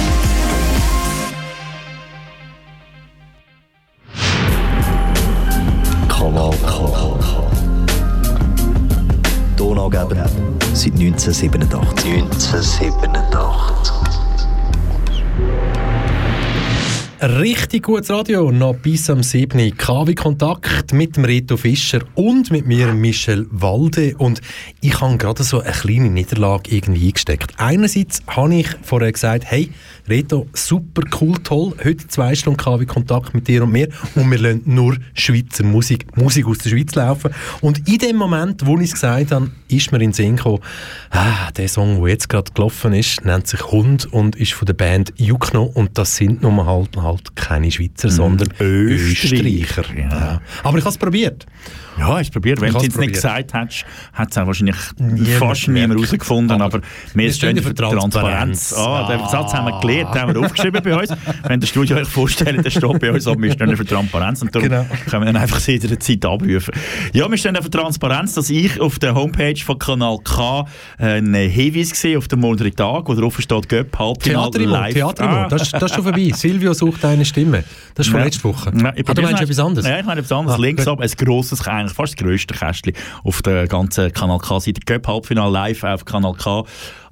[10.81, 12.23] Seit 1987.
[12.23, 14.01] 1987.
[17.21, 19.77] Richtig gutes Radio, noch bis am 7.
[19.77, 24.15] KW Kontakt mit dem Reto Fischer und mit mir, Michel Walde.
[24.17, 24.41] Und
[24.81, 27.53] ich habe gerade so eine kleine Niederlage irgendwie eingesteckt.
[27.57, 29.69] Einerseits habe ich vorher gesagt, hey,
[30.09, 34.37] Reto, super cool, toll, heute zwei Stunden KW Kontakt mit dir und mir und wir
[34.39, 37.31] lassen nur Schweizer Musik, Musik aus der Schweiz laufen.
[37.61, 40.59] Und in dem Moment, wo ich es gesagt habe, ist mir in den Sinn gekommen,
[41.11, 44.73] ah, der Song, der jetzt gerade gelaufen ist, nennt sich Hund und ist von der
[44.73, 49.83] Band Jukno und das sind nun halt, halt keine Schweizer, sondern Österreicher.
[49.95, 50.09] Ja.
[50.09, 50.41] Ja.
[50.63, 51.45] Aber ich habe es probiert.
[51.97, 52.59] Ja, hast du probiert.
[52.61, 53.13] Wenn Ich du es nicht probiert.
[53.13, 56.61] gesagt hättest, hat es auch wahrscheinlich Niemand fast niemand herausgefunden.
[56.61, 56.81] Aber Aber,
[57.13, 58.69] wir stehen für Transparenz.
[58.69, 58.73] Transparenz.
[58.73, 61.09] Ah, den Satz haben wir gelernt, den haben wir aufgeschrieben bei uns.
[61.47, 64.41] Wenn der Studio euch vorstellt, der steht bei uns, aber wir stehen für Transparenz.
[64.41, 64.85] Und darum Genau.
[65.09, 66.73] können wir dann einfach zu jeder Zeit abrufen.
[67.13, 70.65] Ja, wir stehen für Transparenz, dass ich auf der Homepage von Kanal K
[70.97, 74.93] einen Hinweis gesehen auf den morgigen Tag, wo drauf steht, Göpp, Halbfinale live.
[74.93, 75.47] Theaterimo, Ah.
[75.47, 76.31] das, ist- das ist schon vorbei.
[76.35, 77.63] Silvio sucht eine Stimme.
[77.95, 78.25] Das ist von Ja.
[78.25, 78.71] letzter Woche.
[78.75, 79.87] Ja, ich ah, du probier's meinst noch- etwas anderes?
[79.87, 80.57] Ja, ich meine etwas anderes.
[80.57, 82.93] Ah, Links ab, ein grosses, eigentlich fast das grösste Kästchen
[83.23, 84.81] auf der ganzen Kanal K-Seite.
[84.85, 86.63] Göpp Halbfinale live auf Kanal K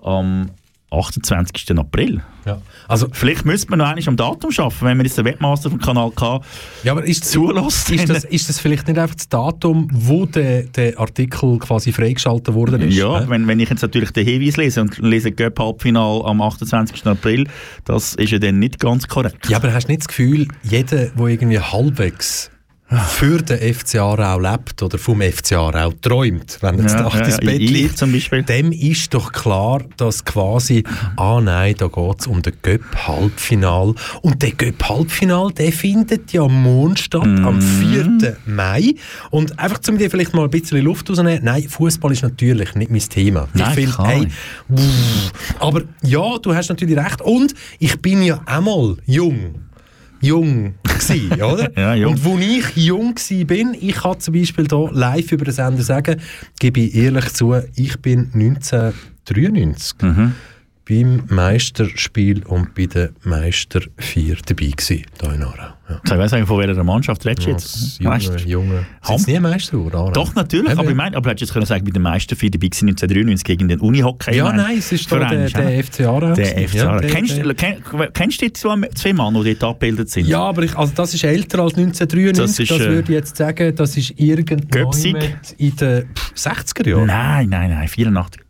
[0.01, 0.49] am
[0.91, 1.77] 28.
[1.77, 2.21] April.
[2.45, 2.61] Ja.
[2.87, 5.79] Also, Vielleicht müsste man noch einmal am Datum schaffen, wenn man jetzt den Webmaster vom
[5.79, 6.41] Kanal K
[6.83, 7.91] ja, aber ist, zulässt.
[7.91, 12.53] ist, das, ist das vielleicht nicht einfach das Datum, wo der, der Artikel quasi freigeschaltet
[12.53, 12.95] worden ist?
[12.95, 17.05] ja, wenn, wenn ich jetzt natürlich den Hinweis lese und lese Göpp Halbfinale am 28.
[17.05, 17.47] April,
[17.85, 19.49] das ist ja dann nicht ganz korrekt.
[19.49, 22.51] Ja, aber hast du nicht das Gefühl, jeder, der irgendwie halbwegs
[23.09, 27.25] für den FC Aarau lebt oder vom FC Aarau träumt, wenn er Ja, Nacht ja,
[27.25, 28.41] ins Bett liegt, zum Beispiel.
[28.41, 30.83] dem ist doch klar, dass quasi,
[31.15, 33.93] ah nein, da geht es um den Göpp-Halbfinal.
[34.23, 37.45] Und der Göpp-Halbfinal, der findet ja morgen statt, Mhm.
[37.45, 38.37] am 4.
[38.47, 38.95] Mai.
[39.29, 42.89] Und einfach zum dir vielleicht mal ein bisschen Luft rausnehmen, nein, Fußball ist natürlich nicht
[42.89, 43.47] mein Thema.
[43.53, 44.27] Nein, ich finde, hey,
[45.59, 47.21] aber ja, du hast natürlich recht.
[47.21, 49.55] Und ich bin ja einmal jung.
[50.21, 51.71] Jung gsi, oder?
[51.77, 52.13] Ja, jung.
[52.13, 55.83] Und wo ich jung gsi bin, ich kann zum Beispiel hier live über den Sender
[55.83, 56.19] sagen,
[56.59, 60.33] gebe ich ehrlich zu, ich bin 1993 Mhm.
[60.89, 65.73] Beim Meisterspiel und bei der Meister 4 dabei gsi, hier in Aarau.
[65.87, 66.01] Ja.
[66.03, 67.99] Ich weiß nicht, von welcher Mannschaft redest du jetzt?
[67.99, 68.39] junge, Meister?
[68.39, 68.85] junge.
[69.03, 70.11] Sind nie Meister geworden, Aarau?
[70.11, 70.71] Doch, natürlich.
[70.71, 70.79] Eben.
[70.79, 72.89] Aber ich meine, aber hättest du jetzt können sagen, bei den meisten vier dabei gewesen,
[72.89, 74.35] 1993 gegen den Unihockey.
[74.35, 76.33] Ja, nein, es ist Verein der, der FC Aarau.
[76.33, 76.67] Der gewesen.
[76.67, 77.07] FC Ja, Aarau.
[77.07, 77.41] Kennst,
[78.13, 80.27] kennst du die zwei, zwei Männer, die dort abgebildet sind?
[80.27, 82.67] Ja, aber ich, also das ist älter als 1993.
[82.67, 84.91] Das Das, ist, äh, würde ich jetzt sagen, das ist irgendwann
[85.57, 87.05] in den pff, 60er Jahren.
[87.05, 88.41] Nein, nein, nein, 84.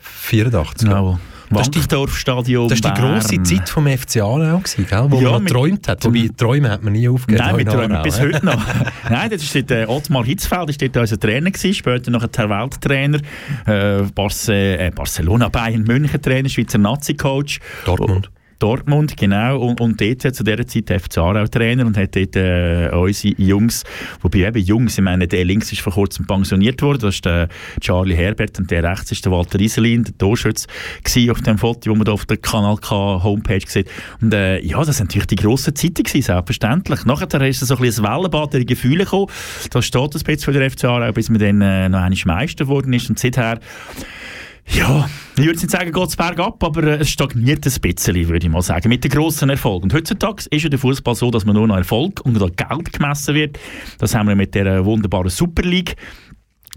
[0.00, 0.88] 84.
[0.88, 1.18] Jawohl.
[1.50, 3.42] Das ist die- Wankdorfstadion Das war die grosse.
[3.42, 5.06] Zeit vom FC Aarau, gewesen, gell?
[5.08, 6.04] wo Ja, man geträumt hat.
[6.04, 7.44] Wobei, Träume hat man nie aufgegeben.
[7.44, 8.60] Nein, wir träumen Aarau, bis heute noch.
[9.10, 12.50] Nein, das ist dort, äh, Ottmar Hitzfeld, ist dort unser Trainer gewesen, später noch der
[12.50, 13.18] Welttrainer,
[13.66, 17.60] äh, äh, Barcelona, Bayern, München Trainer, Schweizer Nazi-Coach.
[17.84, 18.30] Dortmund.
[18.58, 19.60] Dortmund, genau.
[19.60, 22.90] Und, und dort hat zu dieser Zeit der FC Aarau Trainer und hat dort äh,
[22.92, 23.84] unsere Jungs,
[24.20, 27.48] wobei eben Jungs, ich meine, der links ist vor kurzem pensioniert worden, das ist der
[27.80, 30.66] Charlie Herbert und der rechts ist der Walter Rieselin, der Torschütz,
[31.02, 33.88] gewesen auf dem Foto, wo man da auf der Kanal K Homepage sieht.
[34.20, 37.04] Und äh, ja, das sind natürlich die grossen Zeiten gewesen, selbstverständlich.
[37.04, 39.28] Nachher ist so ein bisschen ein Wellenbad der Gefühle gekommen.
[39.70, 42.64] Da steht ein bisschen für den FC Aarau, bis man dann äh, noch einmal Meister
[42.64, 43.60] geworden ist und seither
[44.70, 48.46] ja, ich würde nicht sagen, geht es bergab, aber äh, es stagniert ein bisschen, würde
[48.46, 49.84] ich mal sagen, mit den grossen Erfolgen.
[49.84, 53.34] Und heutzutage ist ja der Fußball so, dass man nur noch Erfolg und Geld gemessen
[53.34, 53.58] wird.
[53.98, 55.96] Das haben wir mit der wunderbaren Super League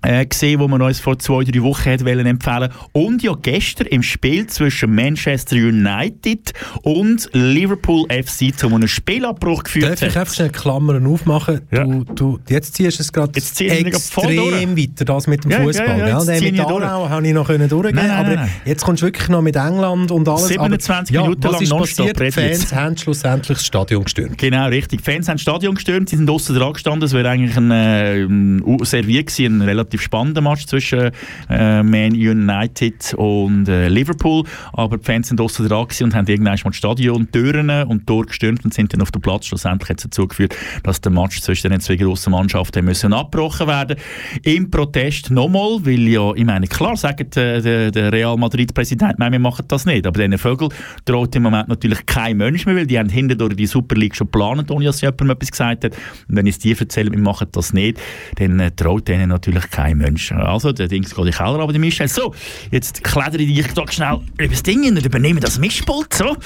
[0.04, 3.88] äh, gesehen, wo man uns vor zwei, drei Wochen hat wollen empfehlen Und ja gestern
[3.88, 6.54] im Spiel zwischen Manchester United
[6.84, 10.18] und Liverpool FC zu einem Spielabbruch geführt Darf ich hat.
[10.18, 11.62] einfach schnell Klammern aufmachen?
[11.72, 11.84] Ja.
[11.84, 15.64] Du, du, jetzt ziehst du es gerade ich extrem weiter, das mit dem Ja, ja,
[15.64, 16.00] Fußball.
[16.00, 16.62] ja, zieh Den mit ich.
[16.62, 18.50] Aarau habe ich noch können durchgehen Nein, nein, aber nein, nein.
[18.66, 20.48] jetzt kommst du wirklich noch mit England und alles.
[20.48, 22.20] 27 aber, Minuten ja, was lang ist nonstop passiert?
[22.20, 22.32] Die.
[22.32, 24.38] Fans haben schlussendlich das Stadion gestürmt.
[24.38, 25.04] Genau, richtig.
[25.04, 27.72] Die Fans haben das Stadion gestürmt, sie sind draussen dran gestanden, es wäre eigentlich ein,
[27.72, 31.12] äh, Servier gewesen, ein relativ relativ spannender Match zwischen
[31.50, 34.44] äh, Man United und äh, Liverpool,
[34.74, 38.26] aber die Fans sind draussen dran und haben irgendwann mal das Stadion Türen und Tor
[38.26, 39.48] gestürmt und sind dann auf den Platz.
[39.48, 43.68] Schlussendlich hat es dazu geführt, dass der Match zwischen den zwei grossen Mannschaften müssen abgebrochen
[43.68, 43.98] werden
[44.44, 49.40] Im Protest nochmal, weil ja, ich meine, klar sagt äh, der, Real Madrid-Präsident, nein, wir
[49.40, 50.70] machen das nicht, aber diesen Vögel
[51.06, 54.28] droht im Moment natürlich kein Mensch mehr, weil die haben hinter die Super League schon
[54.28, 55.94] geplant, ohne dass jemand etwas gesagt hat.
[56.28, 58.00] Und wenn ich es dir erzähle, wir machen das nicht,
[58.36, 60.32] dann äh, traut denen natürlich kein Mensch.
[60.32, 62.08] Also, der Dings geht in den Keller, aber der Michel.
[62.08, 62.34] So,
[62.72, 66.14] jetzt klettere ich doch schnell über das Ding und übernehme das Mischpult.
[66.14, 66.38] So.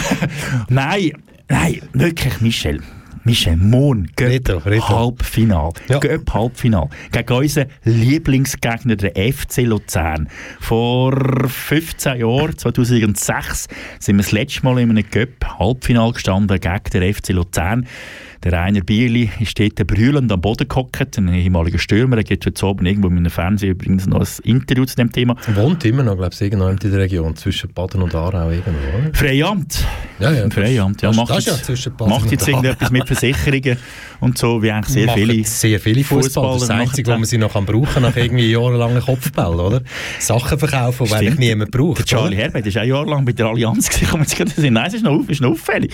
[0.68, 1.12] nein,
[1.48, 2.80] nein, wirklich, Michel.
[3.26, 3.58] Michel,
[4.20, 4.88] Retro, Retro.
[4.88, 5.72] Halbfinal.
[5.88, 5.98] Ja.
[5.98, 6.88] Göpp Halbfinal.
[7.10, 10.28] Gegen unseren Lieblingsgegner, der FC Luzern.
[10.60, 11.12] Vor
[11.48, 13.66] 15 Jahren, 2006,
[13.98, 17.88] sind wir das letzte Mal in einem Göpp Halbfinal gestanden gegen den FC Luzern.
[18.46, 22.18] Der Rainer Bierli ist dort brüllend am Boden gehockt, ein ehemaliger Stürmer.
[22.18, 25.34] Er gibt heute Abend irgendwo in einem Fernsehen übrigens noch ein Interview zu dem Thema.
[25.56, 28.72] Wohnt immer noch, glaube ich, irgendwo in der Region, zwischen Baden und Aarau irgendwo?
[29.14, 29.84] Freiamt.
[30.20, 30.48] Ja, ja.
[30.48, 31.08] Freiamt, ja.
[31.08, 33.78] das- Macht das ist ja jetzt, zwischen Baden macht jetzt irgendetwas mit Versicherungen
[34.20, 36.52] und so, wie eigentlich sehr Machen viele sehr viele Fußballer.
[36.52, 39.82] Das Fußballer Einzige, was man sie noch kann brauchen nach irgendwie jahrelangen Kopfball, oder?
[40.20, 41.98] Sachen verkaufen, die eigentlich niemand braucht.
[41.98, 42.36] Der Charlie?
[42.36, 44.20] Herbert ist auch jahrelang bei der Allianz gewesen.
[44.38, 44.58] Jetzt.
[44.58, 45.92] Nein, es ist noch, auf- ist noch auffällig.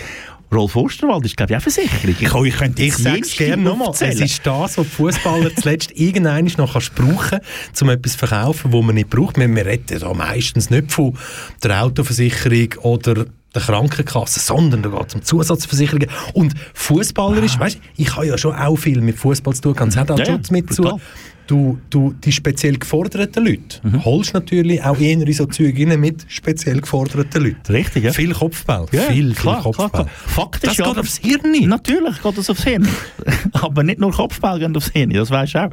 [0.52, 2.10] Rolf Osterwald ist, glaube ich, auch Versicherung.
[2.10, 3.90] Ich, ich könnte Ich sage es gerne nochmal.
[3.98, 8.18] Es ist das, was die Fußballer zuletzt irgendwann noch kannst brauchen kannst, um etwas zu
[8.18, 9.36] verkaufen, das man nicht braucht.
[9.38, 11.16] Wir, wir reden ja meistens nicht von
[11.62, 16.08] der Autoversicherung oder der Krankenkasse, sondern da geht es um Zusatzversicherungen.
[16.32, 19.74] Und Fußballer ist, weißt du, ich habe ja schon auch viel mit Fußball zu tun,
[19.74, 21.00] ganz hat auch Ja, Schutz mit zu.
[21.48, 24.04] Du, du, die speziell geforderten Leute Mhm.
[24.04, 27.72] holst natürlich auch eher in so Züge rein mit speziell geforderten Leuten.
[27.72, 28.12] Richtig, ja.
[28.12, 28.86] Viel Kopfball.
[28.92, 29.90] Ja, viel, klar, viel Kopfball.
[29.90, 30.08] klar, klar.
[30.26, 31.68] Fakt ist das ja, geht aufs Hirn.
[31.68, 32.88] Natürlich geht das aufs Hirn.
[33.52, 35.70] Aber nicht nur Kopfball geht aufs Hirn, das weisst du auch.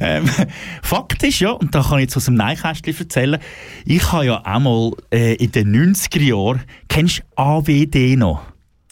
[0.00, 0.24] Ähm,
[0.82, 3.38] Fakt ist ja, und da kann ich jetzt aus dem Neinkästchen erzählen,
[3.84, 8.42] ich habe ja einmal äh, in den 90er Jahren, kennst du AWD noch?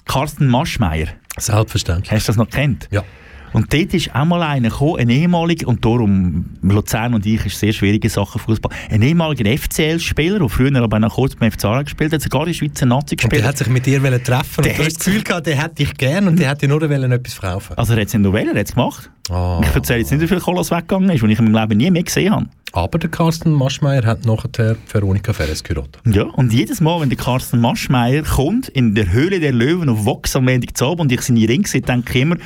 [0.04, 1.08] Carsten Maschmeyer.
[1.38, 2.10] Selbstverständlich.
[2.10, 2.88] Hast du das noch kennt?
[2.90, 3.04] Ja.
[3.52, 7.72] Und dort ist einmal einer gekommen, ein ehemaliger, und darum, Luzern und ich ist sehr
[7.72, 12.12] schwierige Sache Fußball, ein ehemaliger FCL-Spieler, der früher aber noch kurz beim FC Aarau gespielt
[12.12, 13.44] hat, sogar in der Schweizer Nazi Und der gespielt.
[13.44, 15.74] hat sich mit dir treffen Der und du hast hat das Gefühl gehabt, der hätte
[15.76, 17.76] dich gern und der hätte nur etwas verkaufen.
[17.76, 19.10] Also er hat es nicht nur wollen, er hat es gemacht.
[19.30, 19.60] Ah.
[19.62, 21.90] Ich erzähle jetzt nicht, wie viel Kolos weggegangen ist, weil ich in meinem Leben nie
[21.90, 22.46] mehr gesehen habe.
[22.72, 26.00] Aber der Carsten Maschmeyer hat nachher Veronika Ferres geheiratet.
[26.04, 30.04] Ja, und jedes Mal, wenn der Carsten Maschmeyer kommt, in der Höhle der Löwen auf
[30.04, 32.36] Vox am Montag zu Abend und ich seine Ringe sehe, denke ich immer,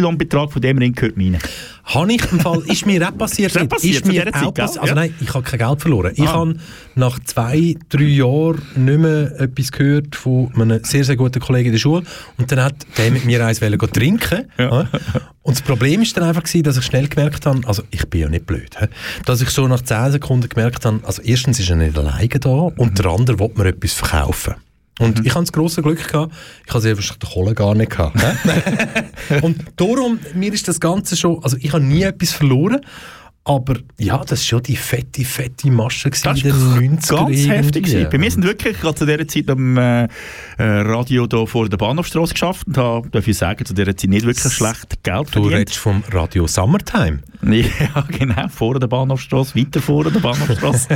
[0.00, 1.38] XY-Betrag von dem Ring gehört rein.
[1.84, 3.54] Habe ich im Fall, ist mir auch passiert.
[3.56, 4.60] Ist passiert ist mir auch passiert.
[4.60, 4.94] Also Ja.
[4.94, 6.12] nein, ich habe kein Geld verloren.
[6.14, 6.32] Ich Ah.
[6.34, 6.54] habe
[6.94, 11.72] nach zwei, drei Jahren nicht mehr etwas gehört von einem sehr, sehr guten Kollegen in
[11.72, 12.02] der Schule
[12.38, 14.46] und dann hat der mit mir eins wollen trinken.
[14.58, 14.88] Ja.
[15.42, 18.20] Und das Problem ist dann einfach gewesen, dass ich schnell gemerkt habe, also ich bin
[18.20, 18.70] ja nicht blöd,
[19.24, 22.48] dass ich so nach 10 Sekunden gemerkt habe, also erstens ist er nicht alleine da
[22.50, 24.54] und der andere will mir etwas verkaufen.
[25.00, 26.32] Und ich habe das grosse Glück gehabt,
[26.66, 28.22] ich habe einfach den Kohle gar nicht gehabt.
[29.42, 32.82] und darum, mir ist das Ganze schon, also ich habe nie etwas verloren,
[33.42, 37.84] aber ja, das war schon die fette, fette Masche Das in den 90er Ganz heftig.
[37.86, 38.08] gewesen.
[38.10, 40.08] Bei mir sind wirklich gerade zu dieser Zeit am äh, äh,
[40.58, 44.26] Radio da vor der Bahnhofstrasse geschafft und habe, darf ich sagen, zu dieser Zeit nicht
[44.26, 45.54] wirklich schlecht Geld Du verdient.
[45.54, 47.20] redest vom Radio Summertime.
[47.42, 50.88] Ja, genau, vor der Bahnhofstrasse, weiter vor der Bahnhofstrasse.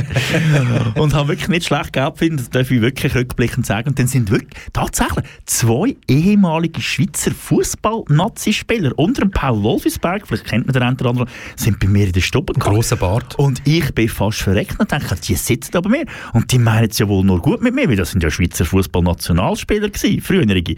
[0.95, 3.89] und habe wirklich nicht schlecht Geld verdient, das darf ich wirklich rückblickend sagen.
[3.89, 10.67] Und dann sind wirklich tatsächlich zwei ehemalige Schweizer Fußball-Nazi-Spieler unter dem Paul Wolfisberg, vielleicht kennt
[10.67, 12.75] man den einen oder anderen, sind bei mir in der Stube gegangen.
[12.75, 13.35] Grosser Bart.
[13.39, 16.05] Und ich bin fast verreckt und denke, die sitzen da bei mir.
[16.33, 18.65] Und die meinen es ja wohl nur gut mit mir, weil das sind ja Schweizer
[18.65, 20.75] Fußball-Nationalspieler gewesen, früherige.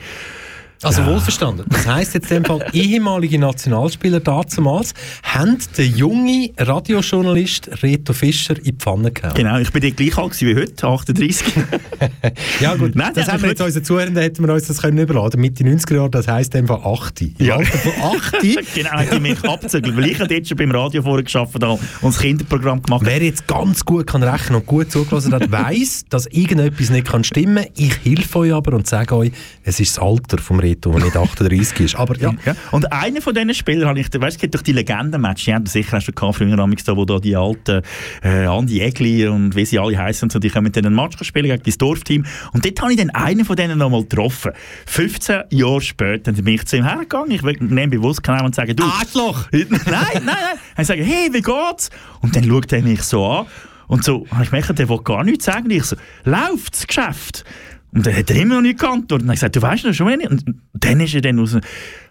[0.84, 1.66] Also wohlverstanden.
[1.70, 4.94] Das heisst jetzt in dem Fall, ehemalige Nationalspieler damals
[5.24, 9.34] haben den jungen Radiojournalist Reto Fischer in die Pfanne gehauen.
[9.36, 11.48] Genau, ich bin dort gleich alt wie heute, 38.
[12.60, 15.40] Ja gut, Nein, das haben wir jetzt unseren Zuhörern, hätten wir uns das können überladen.
[15.42, 17.22] Mitte 90er Jahre, das heisst in dem Fall 8.
[17.22, 17.56] Im Ja.
[17.58, 18.36] Alter von 8.
[18.76, 21.80] genau, hat die mich abzügelt, weil ich ja dort schon beim Radio vorher gearbeitet habe
[22.02, 23.02] und das Kinderprogramm gemacht.
[23.06, 27.24] Wer jetzt ganz gut kann rechnen und gut zugelassen hat, weiss, dass irgendetwas nicht kann
[27.24, 27.74] stimmen kann.
[27.76, 29.32] Ich helfe euch aber und sage euch,
[29.64, 31.96] es ist das Alter vom Reto, der nicht 38 ist.
[31.96, 32.56] Aber ja, Ja.
[32.72, 35.66] Und einer von diesen Spielern, habe ich, weißt, es gibt doch die Legendenmatch, die haben
[35.66, 37.82] du sicher auch schon gehabt, früher amigs da, wo da die alten
[38.24, 40.96] äh, Andi Egli und wie sie alle heißen, und so, die können mit denen einen
[40.96, 42.26] Match spielen gegen das Dorfteam.
[42.54, 44.52] Und dort habe ich dann einen von denen noch mal getroffen.
[44.86, 48.56] 15 Jahre später dann bin ich zu ihm hergegangen, ich will nehme bewusst genau und
[48.56, 48.84] sage, du...
[48.84, 49.48] Arschloch!
[49.52, 50.36] nein, nein, nein.
[50.78, 51.90] Ich sage, hey, wie geht's?
[52.22, 53.46] Und dann schaut er mich so an.
[53.88, 55.66] Und so, habe ich gemerkt, der will gar nichts sagen.
[55.66, 55.96] Und ich so,
[56.26, 57.46] läuft das Geschäft?
[57.94, 59.24] Und dann hat er immer noch nicht geantwortet.
[59.24, 60.30] Und dann gesagt, du weißt noch schon wenig.
[60.30, 60.44] Und
[60.74, 61.58] dann ist er dann raus.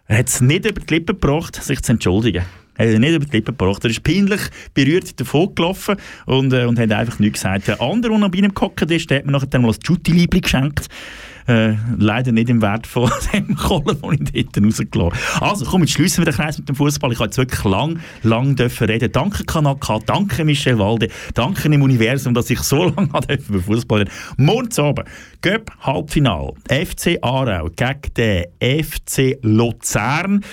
[0.07, 2.43] Er hat es nicht über die Lippen gebracht, sich zu entschuldigen.
[2.79, 3.85] hat er nicht über die Lippen gebracht.
[3.85, 4.41] Er ist peinlich
[4.75, 5.97] berührt davon gelaufen
[6.27, 7.69] und, äh, und hat einfach nichts gesagt.
[7.69, 10.41] Der andere, der noch bei ihm gehockt ist, der hat mir nachher mal ein Jutti-Liebli
[10.41, 10.89] geschenkt.
[11.49, 15.47] Äh, leider nicht im Wert von dem Kohlen, den ich dort rausgelassen habe.
[15.47, 17.13] Also komm, jetzt schließen wir den Kreis mit dem Fußball.
[17.13, 19.13] Ich habe jetzt wirklich lang, lang dürfen reden.
[19.13, 23.11] Danke Kanal K, danke Michel Walde, danke im Universum, dass ich so lange
[23.49, 25.09] über Fußball reden Morgen Abend,
[25.41, 30.45] Göpp Halbfinal, FC Aarau gegen den FC Luzern.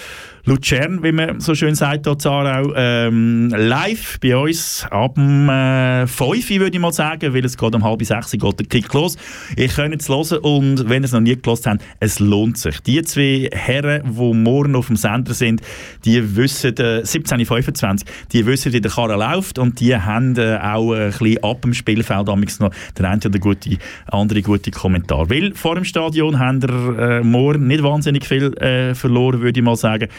[0.46, 6.06] Luzern, wie man so schön sagt, hier Aarau, ähm, live bei uns ab dem äh,
[6.06, 9.16] 5 würde ich mal sagen, weil es geht um halb sechs geht der Kick los.
[9.56, 12.82] Ihr könnt es hören und wenn ihr es noch nie gelesen habt, es lohnt sich.
[12.82, 15.62] Die zwei Herren, die morgen auf dem Sender sind,
[16.04, 18.02] die wissen, äh, 17.25
[18.34, 21.74] die wissen, wie der Karren läuft und die haben äh, auch ein bisschen ab dem
[21.74, 25.30] Spielfeld noch der eine oder gute, andere gute Kommentar.
[25.30, 29.64] Weil vor dem Stadion haben wir äh, morgen nicht wahnsinnig viel äh, verloren, würde ich
[29.64, 30.10] mal sagen.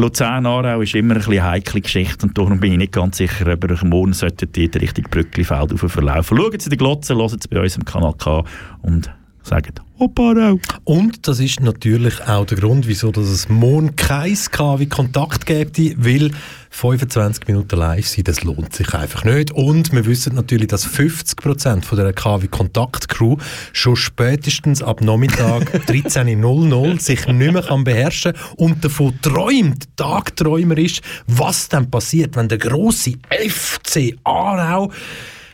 [0.00, 3.52] Luzern-Aarau ist immer ein bisschen eine heikle Geschichte und darum bin ich nicht ganz sicher,
[3.52, 6.36] ob ihr morgen solltet die Richtung Brücklifeld verlaufen.
[6.38, 8.44] Schaut Sie die Glotze, hören Sie bei uns im Kanal K
[8.82, 9.10] und
[9.48, 10.54] sagen Hoppara.
[10.84, 16.30] Und das ist natürlich auch der Grund, wieso dass es morgen kein KW-Kontakt gibt, weil
[16.70, 19.50] 25 Minuten live sein, das lohnt sich einfach nicht.
[19.50, 23.38] Und wir wissen natürlich, dass 50% von der KW-Kontakt-Crew
[23.72, 31.00] schon spätestens ab Nachmittag 13.00 sich nicht mehr kann beherrschen und davon träumt, Tagträumer ist,
[31.26, 34.92] was dann passiert, wenn der große FC Aarau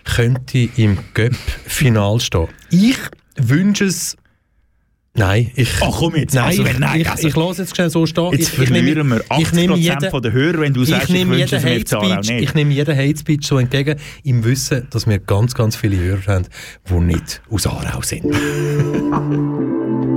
[0.04, 2.48] könnte im Göpp-Final stehen.
[2.70, 2.98] Ich
[3.36, 4.16] wünsche es
[5.16, 5.70] Nein, ich...
[5.80, 8.32] Ach komm jetzt, nein, also, ich, nein, ich, also, ich lasse jetzt schnell so stehen.
[8.32, 10.84] Jetzt ich, ich verlieren nehme, wir 80% ich nehme jeden, von der Hörer, wenn du
[10.84, 12.48] sagst, ich, nehme ich wünsche es FC Aarau Hate-Speech, nicht.
[12.48, 16.46] ich nehme jeden Hate-Speech so entgegen, im Wissen, dass wir ganz, ganz viele Hörer haben,
[16.90, 18.24] die nicht aus Aarau sind.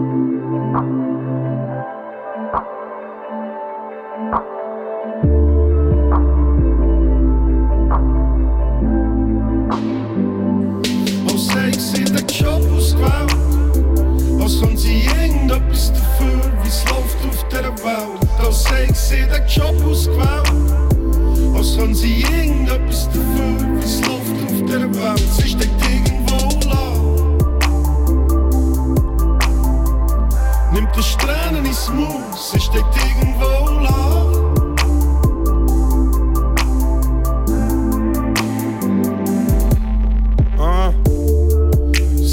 [17.88, 20.45] auf der Welt Als ik zie de Chopos kwam
[21.55, 27.38] Als gaan sie irgendetwas dafür, es läuft auf der Welt Sie steckt irgendwo lang
[30.73, 33.57] Nimmt die Strähnen ins Maul Sie steckt irgendwo.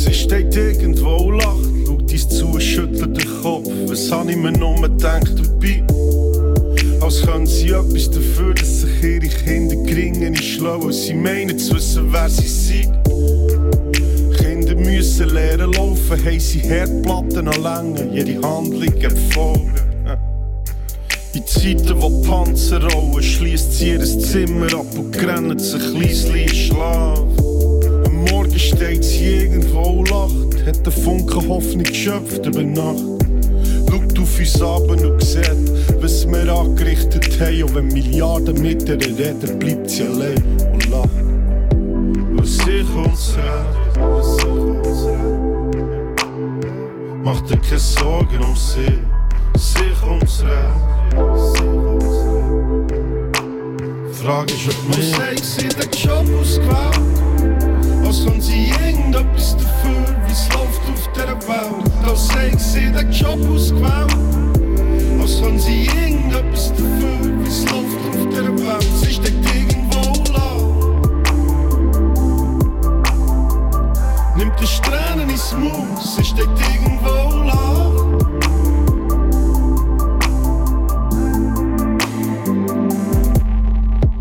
[0.04, 1.73] Sie steht irgendwo, lacht,
[2.28, 3.68] zu, schüttelt den Kopf.
[3.86, 5.82] Was hab ich mir nur gedacht dabei?
[7.00, 11.74] Als können sie etwas dafür, dass sich ihre Kinder geringen nicht schlau, sie meinen zu
[11.74, 12.94] wissen, wer sie sind.
[14.38, 18.94] Kinder müssen lernen laufen, haben sie Herdplatten an Längen, jede Handlung
[19.32, 19.72] Folgen.
[21.34, 26.54] In Zeiten, wo Panzer rollen, schließt sie ihr Zimmer ab und grennt sich leislich in
[26.54, 27.43] Schlaf.
[30.84, 33.02] Hat den Funken Hoffnung geschöpft über Nacht.
[33.88, 37.62] Schaut auf uns ab und sieht, was wir angerichtet haben.
[37.62, 40.42] Und wenn Milliarden mit ihr reden, bleibt sie allein
[40.72, 41.08] und lacht.
[42.36, 45.24] Was sich uns redet, was sich uns redet.
[47.22, 48.98] Mach dir keine Sorgen um sie,
[49.56, 50.94] sich uns redet.
[54.12, 57.00] Frage ist, ob wir Sex in den Job ausgewählt
[58.06, 60.73] Als haben sie irgendetwas dafür, wie es läuft
[61.16, 64.14] Welt Als Sex in den Job ausgewählt
[65.20, 70.54] Als haben sie irgendetwas dafür, wie es läuft auf der Welt Sie steckt irgendwo lang
[74.36, 77.34] Nimmt die Strähnen ins Maul, sie steckt irgendwo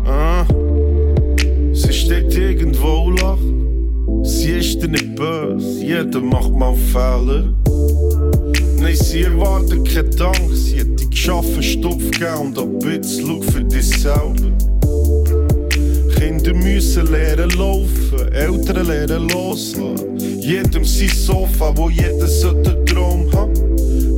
[0.06, 0.46] Ah,
[1.72, 3.38] sie steht irgendwo und lacht.
[4.22, 5.43] Sie ist nicht böse,
[5.86, 7.44] jeder macht mal Fehler.
[8.78, 13.40] Nein, sie erwartet keinen Dank, sie hat dich geschaffen, Stopf gegeben und ab jetzt schau
[13.40, 14.52] für dich selber.
[16.16, 20.18] Kinder müssen lernen laufen, Eltern lernen loslassen.
[20.40, 23.52] Jedem sein Sofa, wo jeder sollte Traum haben.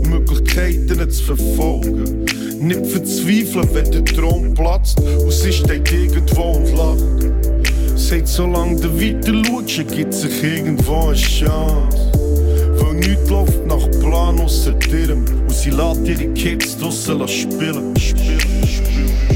[0.08, 2.24] Möglichkeiten zu verfolgen.
[2.60, 7.35] Nicht verzweifeln, wenn der Traum platzt und sie steht irgendwo und lacht.
[7.96, 12.12] Sagt, solange du weiter schaust, gibt sich irgendwo eine Chance.
[12.78, 17.26] Weil nichts läuft nach Plan ausser direm und sie lässt ihre Kids draussen.
[17.26, 19.35] Spielen, spielen, spielen.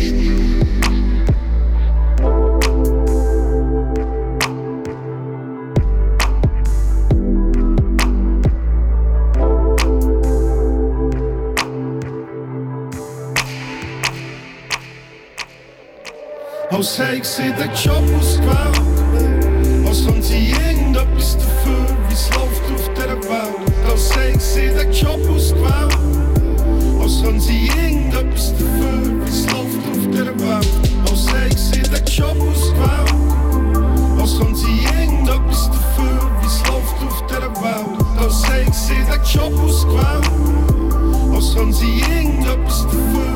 [16.81, 18.81] Als hätte sie den Job ausgewählt.
[19.87, 23.91] Als kann sie irgendetwas dafür, wie es läuft auf dieser Welt.
[23.91, 25.99] Als hätte sie den Job ausgewählt.
[27.03, 30.69] Als kann sie irgendetwas dafür, wie es läuft auf dieser Welt.
[31.11, 33.13] Als hätte sie den Job ausgewählt.
[34.19, 38.25] Als kann sie irgendetwas dafür, wie es läuft auf dieser Welt.
[38.25, 40.31] Als hätte sie den Job ausgewählt.
[41.35, 43.30] Als kann sie irgendetwas dafür, wie es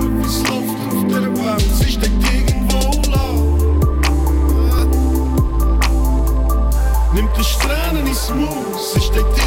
[8.24, 9.43] Strähnen ins Maul,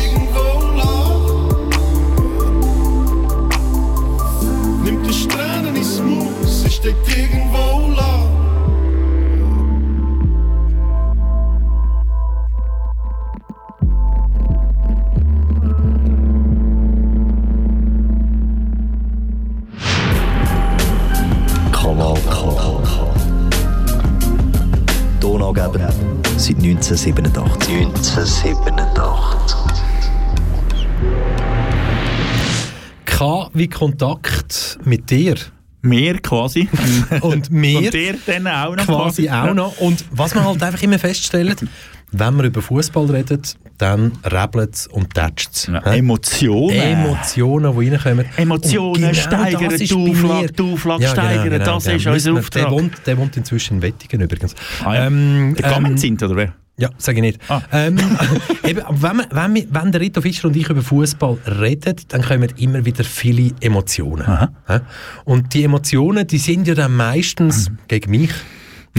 [33.69, 35.35] Kontakt mit dir.
[35.81, 36.67] Mehr quasi.
[37.21, 38.85] Und mehr Und der dann auch noch.
[38.85, 39.77] quasi auch noch.
[39.79, 41.63] Und was man halt einfach immer feststellt,
[42.11, 45.67] wenn man über Fußball redet, dann rebelt es und tätscht es.
[45.67, 46.71] Ja, Emotionen.
[46.79, 48.25] Emotionen, die reinkommen.
[48.37, 52.63] Emotionen Und steigern, das die Auflage- mir- die Auflage steigern, das der ist unser Auftrag.
[52.63, 54.55] Der wohnt, der wohnt inzwischen in Wettigen übrigens.
[54.83, 55.05] Ah, ja.
[55.07, 56.53] Ähm, Der ähm, Comment sind, oder wer?
[56.77, 57.39] Ja, sage ich nicht.
[57.49, 57.61] Ah.
[57.71, 57.97] Ähm,
[58.63, 62.21] eben, wenn, wir, wenn, wir, wenn der Rito Fischer und ich über Fußball reden, dann
[62.21, 64.25] kommen immer wieder viele Emotionen.
[64.67, 64.79] Hä?
[65.25, 67.77] Und die Emotionen, die sind ja dann meistens Mhm.
[67.87, 68.31] gegen mich.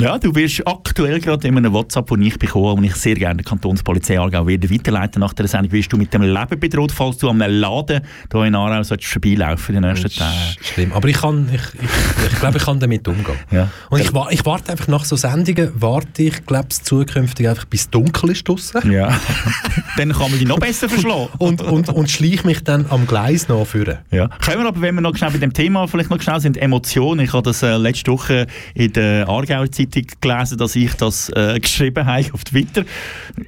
[0.01, 3.39] Ja, du wirst aktuell gerade in einem WhatsApp, das ich bekomme, und ich sehr gerne
[3.39, 7.19] der Kantonspolizei Aargau werde weiterleiten nach der Sendung, wirst du mit dem Leben bedroht, falls
[7.19, 8.55] du an einem Laden hier in
[8.85, 10.37] solltest vorbeilaufen in den nächsten Tagen.
[10.61, 10.93] Schlimm.
[10.93, 13.35] Aber ich kann, ich, ich, ich glaube, ich kann damit umgehen.
[13.51, 13.71] Ja.
[13.91, 17.91] Und ich, ich warte einfach nach so Sendungen, warte ich, glaube ich, zukünftig einfach bis
[17.91, 18.93] dunkel ist draussen.
[18.93, 19.09] Ja.
[19.97, 21.29] dann kann man die noch besser verschlagen.
[21.39, 23.99] Und, und, und schleich mich dann am Gleis noch führen.
[24.11, 24.29] Ja.
[24.29, 27.21] Können wir aber, wenn wir noch schnell bei dem Thema vielleicht noch schnell sind, Emotionen.
[27.21, 31.59] Ich habe das äh, letzte Woche in der Aargauer Zeitung gelesen, dass ich das äh,
[31.61, 32.85] geschrieben habe auf Twitter.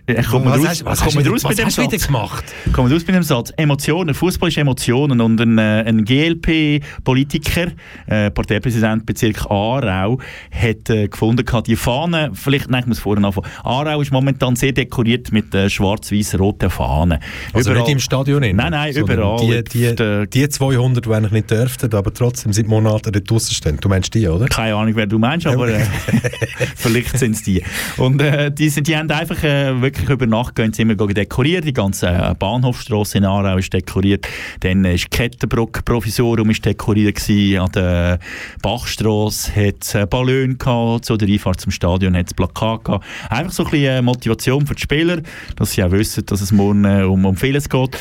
[0.07, 2.07] Äh, kommt was raus, hast, was kommt raus was dem hast Satz?
[2.07, 2.45] gemacht?
[2.73, 3.53] Kommt raus bei dem Satz.
[3.57, 5.21] Emotionen, Fußball ist Emotionen.
[5.21, 7.69] Und ein, äh, ein GLP-Politiker,
[8.07, 10.19] äh, Parteipräsident Bezirk Aarau,
[10.51, 13.47] hat äh, gefunden, die Fahne, vielleicht, nein, ich muss vorne anfangen.
[13.65, 17.19] Aarau ist momentan sehr dekoriert mit äh, schwarz-weiß-roten Fahnen.
[17.53, 18.43] Also nicht im Stadion?
[18.43, 19.63] innen, Nein, nein, überall.
[19.63, 23.79] Die, die, die 200, die eigentlich nicht dürften, aber trotzdem seit Monaten dort draussen stehen.
[23.81, 24.47] Du meinst die, oder?
[24.47, 25.81] Keine Ahnung, wer du meinst, aber äh,
[26.77, 27.63] vielleicht sind es die.
[27.97, 31.15] Und äh, die, sind, die haben einfach äh, wirklich über Nacht gehen sie immer gehen
[31.15, 31.65] dekorieren.
[31.65, 34.27] Die ganze äh, Bahnhofstrasse in Aarau ist dekoriert.
[34.61, 37.61] Dann ist die Kettenbruck Provisorium ist dekoriert gewesen.
[37.61, 38.19] An der
[38.63, 41.05] Bachstrasse hat es äh, Ballon gehabt.
[41.05, 43.05] Zu der Einfahrt zum Stadion hat es Plakat gehabt.
[43.29, 45.23] Einfach so ein bisschen äh, Motivation für die Spieler,
[45.57, 47.97] dass sie auch wissen, dass es morgen äh, um, um vieles geht.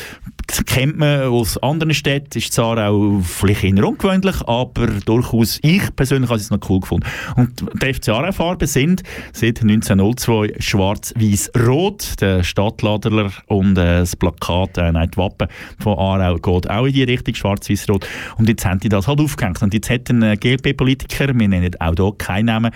[0.66, 6.28] Kennt man aus anderen Städten, ist zwar auch vielleicht eher ungewöhnlich, aber durchaus, ich persönlich
[6.28, 7.06] habe es noch cool gefunden.
[7.36, 9.02] Und die FC Aarau-Farben sind
[9.32, 15.48] seit 1902 schwarz-weiß-rot, der Stadtladler und äh, das Plakat, äh, nein, die Wappen
[15.78, 18.06] von Aarau geht auch in die Richtung schwarz-weiß-rot.
[18.36, 19.62] Und jetzt haben die das halt aufgehängt.
[19.62, 22.72] Und jetzt hat ein äh, GLP-Politiker, wir nennen auch hier keinen Namen,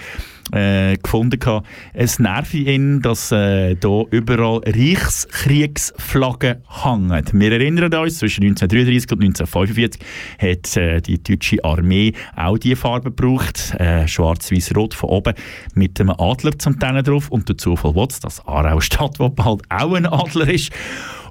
[0.52, 1.66] äh, gefunden gehabt.
[1.92, 7.24] Es nervt ihn, dass äh, da überall Reichskriegsflaggen hängen.
[7.32, 10.00] Wir erinnern uns, zwischen 1933 und 1945
[10.38, 15.34] hat äh, die deutsche Armee auch diese Farbe gebraucht, äh, schwarz-weiß-rot von oben
[15.74, 19.94] mit einem Adler zum Teil drauf und der Zufall will dass Aarau Stadtwappen halt auch
[19.94, 20.70] ein Adler ist.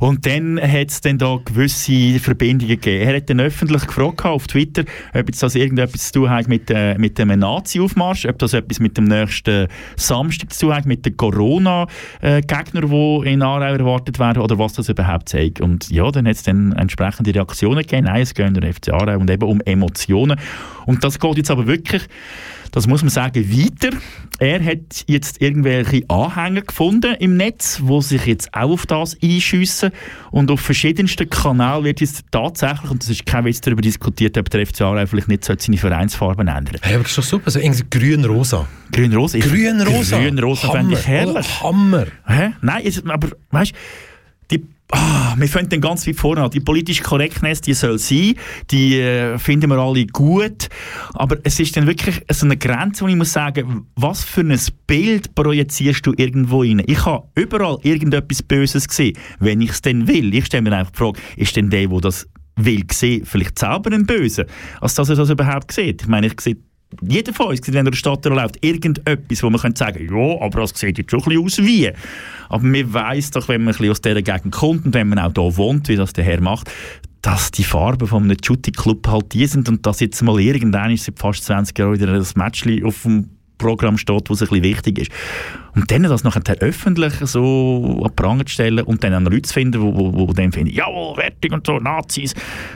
[0.03, 3.07] Und dann hat es dann da gewisse Verbindungen gegeben.
[3.07, 6.69] Er hat dann öffentlich gefragt auf Twitter, ob jetzt das irgendetwas zu tun hat mit,
[6.69, 11.05] äh, mit dem Nazi-Aufmarsch, ob das etwas mit dem nächsten Samstag zu tun hat, mit
[11.05, 15.61] den Corona-Gegnern, die in Aarau erwartet werden, oder was das überhaupt zeigt.
[15.61, 18.07] Und ja, dann hat es dann entsprechende Reaktionen gegeben.
[18.07, 20.37] Nein, es geht um den FC Aarau und eben um Emotionen.
[20.85, 22.09] Und das geht jetzt aber wirklich
[22.73, 23.95] das muss man sagen, weiter.
[24.39, 29.91] Er hat jetzt irgendwelche Anhänger gefunden im Netz, wo sich jetzt auch auf das einschiessen.
[30.31, 34.49] Und auf verschiedensten Kanälen wird jetzt tatsächlich, und das ist kein Witz, darüber diskutiert, ob
[34.49, 37.51] der FC Aarau vielleicht nicht seine Vereinsfarben ändern Hey, aber das ist doch super.
[37.51, 38.67] So irgendwie grün-rosa.
[38.91, 39.37] Grün-Rosa.
[39.37, 40.17] Grün-rosa.
[40.17, 41.61] Grün-Rosa fände ich herrlich.
[41.61, 42.07] Hammer.
[42.25, 42.53] Hä?
[42.61, 44.12] Nein, aber weißt die
[44.95, 46.51] Ah, wir fangen dann ganz weit vorne an.
[46.51, 48.35] Die politische Korrektness, die soll sein,
[48.69, 50.69] die äh, finden wir alle gut,
[51.15, 54.59] aber es ist dann wirklich so eine Grenze, wo ich muss sagen, was für ein
[54.85, 56.83] Bild projizierst du irgendwo rein?
[56.85, 60.31] Ich habe überall irgendetwas Böses gesehen, wenn ich es denn will.
[60.35, 63.91] Ich stelle mir einfach die Frage, ist denn der, der das will sehen, vielleicht selber
[63.91, 64.45] ein Böse,
[64.79, 66.03] als dass er das überhaupt sieht?
[66.03, 66.57] Ich meine, ich sehe
[67.01, 70.07] jeder von uns sieht, wenn er in der Stadt läuft, irgendetwas, wo man könnte sagen,
[70.09, 71.91] ja, aber das sieht jetzt schon ein aus wie.
[72.49, 75.19] Aber man weiss doch, wenn man ein bisschen aus dieser Gegend kommt und wenn man
[75.19, 76.69] auch hier wohnt, wie das der Herr macht,
[77.21, 81.05] dass die Farben von einem Shooting-Club halt die sind und dass jetzt mal irgendwann ist
[81.05, 84.99] seit fast 20 Jahren wieder ein Matchli auf dem Programm steht, was ein bisschen wichtig
[84.99, 85.11] ist.
[85.75, 89.81] Und dann das nachher öffentlich so an Pranger zu stellen und dann Leute zu finden,
[89.81, 92.35] wo, wo, wo dann finden, jawohl, wertig und so, Nazis,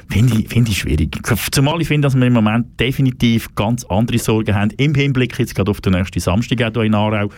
[0.10, 1.16] finde ich, finde ich schwierig.
[1.52, 5.54] Zumal ich finde, dass wir im Moment definitiv ganz andere Sorgen haben, im Hinblick jetzt
[5.54, 7.30] gerade auf den nächsten Samstag auch hier in Aarau,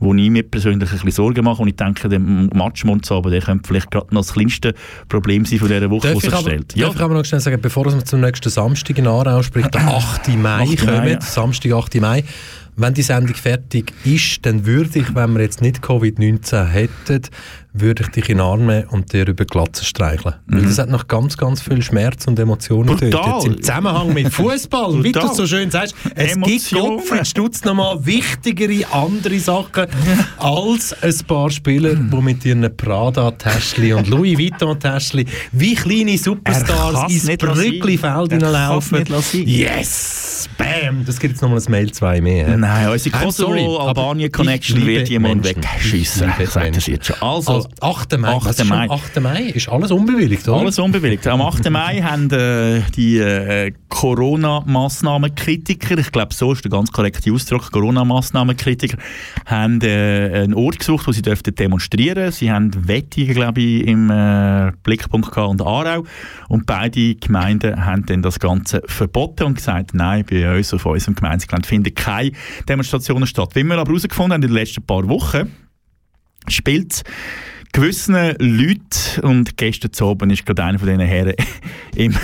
[0.00, 3.40] wo ich mir persönlich ein bisschen Sorgen mache und ich denke, der Matschmund aber der
[3.40, 4.74] könnte vielleicht gerade noch das kleinste
[5.08, 6.78] Problem sein von dieser Woche, was sich stellt.
[6.78, 9.80] darf ich aber noch schnell sagen, bevor wir zum nächsten Samstag in Aarau, sprich der
[9.86, 10.28] 8.
[10.36, 10.66] Mai 8.
[10.66, 11.20] Mai, kommen, ja.
[11.20, 11.94] Samstag, 8.
[12.00, 12.24] Mai,
[12.76, 17.22] wenn die Sendung fertig ist, dann würde ich, wenn wir jetzt nicht Covid-19 hätten,
[17.80, 20.34] würde ich dich in den Arm nehmen und dir über die Glatze streicheln.
[20.46, 22.96] Weil das hat noch ganz, ganz viel Schmerz und Emotionen Mhm.
[22.96, 23.10] Brutal.
[23.10, 23.44] dort.
[23.44, 26.96] Jetzt im Zusammenhang mit Fußball, wie du so schön sagst, es gibt Emotionen.
[26.98, 29.86] Gottfried Stutz nochmal wichtigere andere Sachen
[30.38, 37.12] als ein paar Spieler, die mit ihren Prada-Täschchen und Louis Vuitton-Täschchen wie kleine Er Superstars
[37.12, 37.26] ins.
[37.36, 39.04] Brückli-Feld hineinlaufen.
[39.44, 40.48] Yes!
[40.58, 41.04] Bam!
[41.04, 42.46] Das gibt jetzt nochmal ein Mail zwei mehr.
[42.48, 42.56] hä?
[42.56, 46.32] Nein, unsere Kosovo-Albanien-Connection wird jemand wegschiessen.
[46.38, 47.16] Ich sage das jetzt schon.
[47.20, 48.18] Also, Also, 8.
[48.18, 48.28] Mai.
[48.28, 48.44] 8.
[48.44, 48.90] Was ist schon Mai.
[48.90, 49.20] 8.
[49.20, 50.60] Mai ist alles unbewilligt, oder?
[50.60, 51.26] Alles unbewilligt.
[51.26, 51.68] Am 8.
[51.70, 58.98] Mai haben äh, die äh, Corona-Massnahmenkritiker, ich glaube, so ist der ganz korrekte Ausdruck, Corona-Massnahmenkritiker,
[59.46, 62.32] haben äh, einen Ort gesucht, wo sie dürften demonstrieren.
[62.32, 66.04] Sie haben Wettige, glaube ich, im äh, Blickpunkt gehabt und Aarau.
[66.48, 71.14] Und beide Gemeinden haben dann das Ganze verboten und gesagt, nein, bei uns auf unserem
[71.14, 72.32] Gemeindegelände finden keine
[72.68, 73.50] Demonstrationen statt.
[73.54, 75.52] Wie wir aber herausgefunden haben in den letzten paar Wochen,
[76.48, 77.02] spielt
[77.76, 81.34] gewissen Leuten, und gestern zu oben ist gerade einer von diesen Herren
[81.94, 82.14] im,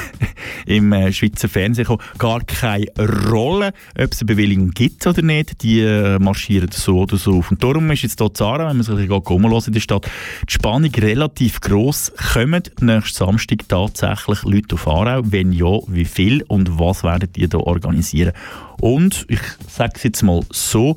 [0.64, 2.86] im äh, Schweizer Fernsehen gekommen, gar keine
[3.28, 5.62] Rolle, ob es eine Bewilligung gibt oder nicht.
[5.62, 7.50] Die äh, marschieren so oder so auf.
[7.50, 10.06] Und darum ist jetzt hier Zara, wenn man sich umhört in der Stadt,
[10.48, 12.10] die Spannung relativ gross.
[12.32, 15.20] Kommen nächsten Samstag tatsächlich Leute auf Aarau?
[15.22, 18.32] Wenn ja, wie viel und was werden die da organisieren?
[18.80, 20.96] Und ich sage es jetzt mal so,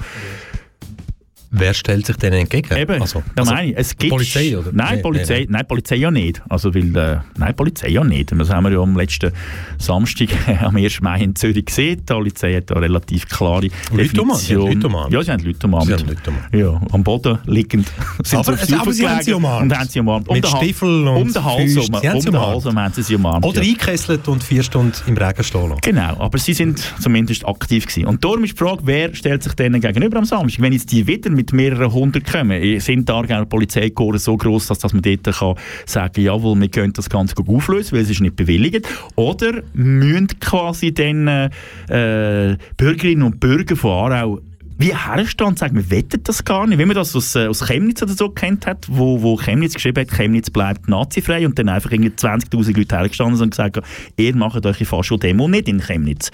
[1.58, 2.76] Wer stellt sich denen entgegen?
[2.76, 3.78] Eben, also, das meine ich.
[3.78, 4.72] Es gibt, Polizei, oder?
[4.74, 6.42] Nein, Nee, Polizei, nee, nein, Polizei ja nicht.
[6.50, 8.32] Also, weil, äh, nein, Polizei ja nicht.
[8.38, 9.32] Das haben wir ja am letzten
[9.78, 10.30] Samstag,
[10.62, 11.02] am 1.
[11.02, 11.98] Mai in Zürich gesehen.
[12.08, 14.68] Die Polizei hat da relativ klare Definition.
[14.68, 15.14] Leute umarmt.
[15.14, 15.86] Ja, sie haben Leute umarmt.
[15.88, 16.54] Sie haben Leute umarmt.
[16.56, 17.88] Ja, am Boden liegend.
[18.24, 19.64] sind Aber- sie aber sie haben sie umarmt.
[19.72, 20.30] Und haben sie umarmt.
[20.32, 22.00] Mit den Ha- Stiefel und Um den Hals herum.
[22.02, 22.40] Sie haben Um sie den.
[22.42, 23.46] Hals herum haben sie sie umarmt.
[23.46, 23.70] Oder ja.
[23.70, 25.82] eingekesselt und vier Stunden im Regen stehen lassen.
[25.82, 28.06] Genau, aber sie sind zumindest aktiv gewesen.
[28.08, 30.62] Und darum ist die Frage, wer stellt sich denen gegenüber am Samstag?
[30.62, 34.80] Wenn jetzt die wieder mit mehreren hundert kommen, sind die Aargauer Polizeikorps so gross, dass,
[34.80, 35.56] dass man dort kann
[35.86, 38.88] sagen jawohl, wir können das Ganze gut auflösen, weil es ist nicht bewilligt.
[39.16, 44.40] Oder müssen quasi dann äh, Bürgerinnen und Bürger von Aarau
[44.78, 47.66] wie herstehen und sagen, wir wettet das gar nicht, wie man das aus, äh, aus
[47.66, 51.70] Chemnitz oder so kennt hat, wo, wo Chemnitz geschrieben hat, Chemnitz bleibt nazifrei und dann
[51.70, 53.80] einfach irgendwie 20'000 Leute hergestanden sind und gesagt,
[54.18, 54.66] ihr macht
[55.06, 56.32] schon Demo nicht in Chemnitz.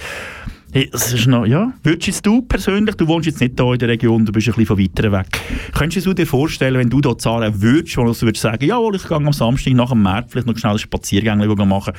[0.73, 1.73] Hey, Das ist noch, ja.
[1.83, 4.67] Würdest du persönlich, du wohnst jetzt nicht hier in der Region, du bist ein bisschen
[4.67, 5.27] von weiter weg.
[5.73, 9.05] Könntest du dir vorstellen, wenn du hier Zara würdest, wo du würdest sagen, jawohl, ich
[9.05, 11.93] gehe am Samstag nach dem März vielleicht noch schnell einen Spaziergang machen,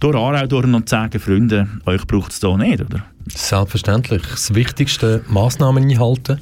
[0.00, 3.04] durch Aarau durch und sagen, Freunde, euch braucht es hier nicht, oder?
[3.28, 4.22] Selbstverständlich.
[4.28, 6.40] Das Wichtigste, Massnahmen einhalten.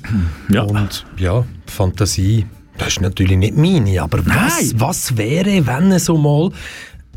[0.48, 0.62] Ja.
[0.62, 2.47] Und ja, Fantasie,
[2.78, 4.81] das ist natürlich nicht meine, aber was, Nein.
[4.81, 6.51] was wäre, wenn so mal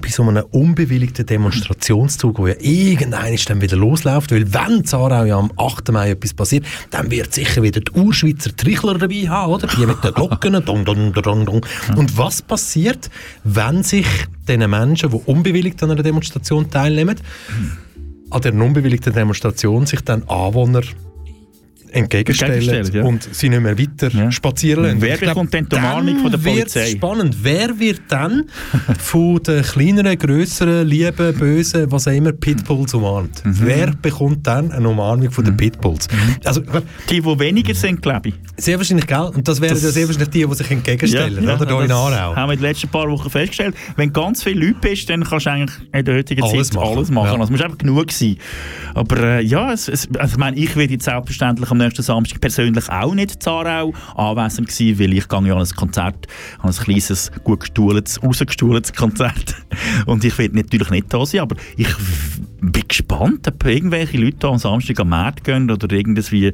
[0.02, 5.38] bei so einem unbewilligten Demonstrationszug, wo ja irgendeiner dann wieder losläuft, weil wenn Zarau ja
[5.38, 5.92] am 8.
[5.92, 9.68] Mai etwas passiert, dann wird sicher wieder die Urschweizer Trichler dabei haben, oder?
[9.68, 11.66] Die mit den Glocken, dong, dong, dong, dong.
[11.96, 13.10] Und was passiert,
[13.44, 14.08] wenn sich
[14.48, 17.18] diesen Menschen, die unbewilligt an einer Demonstration teilnehmen,
[18.30, 20.82] an der unbewilligten Demonstration sich dann Anwohner
[21.98, 23.04] entgegenstellen ja.
[23.04, 24.32] und sie nicht mehr weiter Ja.
[24.32, 25.02] spazieren lassen.
[25.02, 26.86] Wer bekommt dann die Umarmung von der Polizei?
[26.92, 27.36] spannend.
[27.42, 28.46] Wer wird dann
[29.00, 33.44] von den kleineren, grösseren, lieben, bösen, was auch immer, Pitbulls umarmt?
[33.46, 33.56] Mhm.
[33.62, 36.08] Wer bekommt dann eine Umarmung von den Pitbulls?
[36.46, 38.36] Also, ich glaub, Die, die weniger sind, glaube ich.
[38.58, 39.32] sehr wahrscheinlich, gell?
[39.34, 41.66] Und das wären Das- ja sehr wahrscheinlich die, die sich entgegenstellen, oder?
[41.66, 42.36] Da in Aarau.
[42.36, 43.76] haben wir in den letzten paar Wochen festgestellt.
[43.96, 46.96] Wenn ganz viele Leute bist, dann kannst du eigentlich in der heutigen Alles Zeit machen.
[46.98, 47.26] alles machen.
[47.26, 47.32] Ja.
[47.34, 48.38] Also, es muss einfach genug sein.
[48.94, 52.42] Aber äh, ja, es, es, also, ich meine, ich werde jetzt selbstverständlich am nächsten Samstag
[52.42, 56.28] persönlich auch nicht in Zarau anwesend gewesen, weil ich gehe ja an ein Konzert,
[56.60, 59.56] an ein kleines, gut gestuhltes, rausgestuhltes Konzert.
[60.06, 61.88] Und ich werde natürlich nicht da sein, aber ich
[62.60, 66.52] bin gespannt, ob irgendwelche Leute da am Samstag am Markt gehen oder irgendwie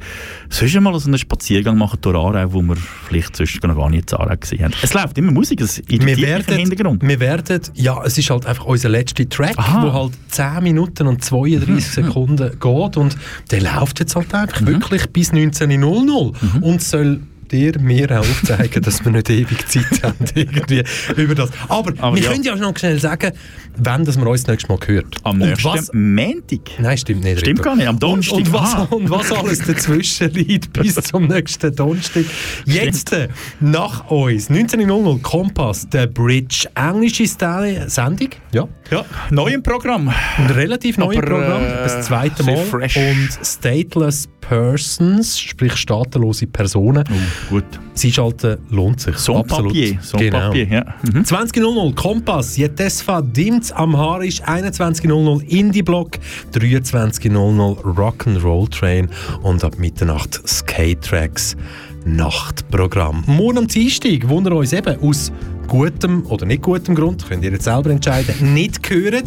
[0.50, 4.02] sonst mal so einen Spaziergang machen durch Aarau, wo wir vielleicht sonst noch gar nicht
[4.02, 4.74] in Zarau gesehen haben.
[4.82, 7.02] Es läuft immer Musik, es Wir irritiert im Hintergrund.
[7.02, 9.82] wir werden, ja, es ist halt einfach unser letzter Track, Aha.
[9.82, 13.16] wo halt 10 Minuten und 32 Sekunden geht und
[13.50, 19.04] der läuft jetzt halt einfach wirklich bis 19.00 und soll dir mir auch aufzeigen, dass
[19.04, 20.82] wir nicht ewig Zeit haben irgendwie
[21.16, 21.50] über das.
[21.68, 22.30] Aber, Aber wir ja.
[22.30, 23.32] können ja noch schnell sagen,
[23.76, 25.16] wann dass man uns das nächste Mal hört.
[25.22, 26.60] Am und nächsten was, Montag.
[26.78, 27.40] Nein, stimmt nicht.
[27.40, 27.62] Stimmt Rito.
[27.62, 28.38] gar nicht, am Und, Donnerstag.
[28.38, 28.82] und, was, Aha.
[28.90, 32.24] und was alles dazwischen liegt bis zum nächsten Donnerstag.
[32.64, 33.28] Jetzt äh,
[33.60, 38.30] nach uns 19.00 Kompass, der Bridge, englische Style Sendung.
[38.52, 38.68] Ja.
[38.90, 40.12] Ja, neu im Programm.
[40.36, 42.64] Ein relativ neues Programm, äh, das zweite sehr Mal.
[42.64, 42.96] fresh.
[42.96, 47.04] Und Stateless Persons, sprich staatenlose Personen.
[47.48, 47.64] Gut.
[47.94, 49.16] Sie schalten lohnt sich.
[49.16, 49.72] Sans Absolut.
[49.72, 49.98] Papier.
[50.02, 50.38] Sans genau.
[50.40, 50.84] Papier, ja.
[51.12, 51.22] Mhm.
[51.22, 56.18] 20.00 Kompass, Jetesfa Dimts Amharisch, 21.00 Indie-Block,
[56.52, 59.08] 23.00 Rock'n'Roll Train
[59.42, 61.56] und ab Mitternacht Skate Tracks
[62.04, 63.24] Nachtprogramm.
[63.26, 65.32] Morgen am Dienstag, wo ihr uns eben aus
[65.68, 69.22] gutem oder nicht gutem Grund, könnt ihr jetzt selber entscheiden, nicht hören,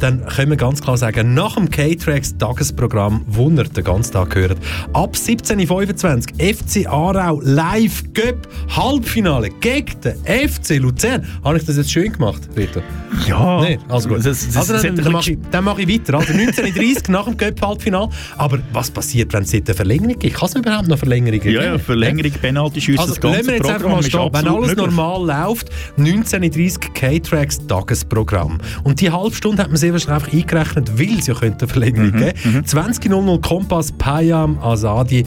[0.00, 4.34] dann können wir ganz klar sagen, nach dem K-Tracks Tagesprogramm, wo ihr den ganzen Tag
[4.34, 4.58] hört,
[4.92, 10.14] ab 17.25 Uhr FC Aarau live Göpp Halbfinale gegen den
[10.48, 11.26] FC Luzern.
[11.44, 12.80] Habe ich das jetzt schön gemacht, Rito?
[13.28, 13.60] Ja.
[13.62, 14.18] Nee, also gut.
[14.24, 16.18] Das- das- also dann, dann mache ich, dann mache ich weiter.
[16.18, 18.08] Also 19.30 nach dem Göpp-Halbfinale.
[18.38, 20.34] Aber was passiert, wenn es eine Verlängerung gibt?
[20.34, 21.84] Kann es überhaupt noch Verlängerungen Ja, ja, geben?
[21.84, 24.30] Verlängerung, Penalty-Schüsse, Also das ganze wir jetzt einfach Programm mal ist stehen.
[24.32, 24.86] Wenn alles möglich.
[24.86, 28.58] normal läuft, 19.30 K-Tracks Tagesprogramm.
[28.84, 32.12] Und die halbe Stunde hat man sehr wahrscheinlich einfach eingerechnet, weil es ja könnte Verlängerung
[32.12, 32.64] Mhm, geben.
[32.66, 35.24] 20.00 Kompass Payam Azadi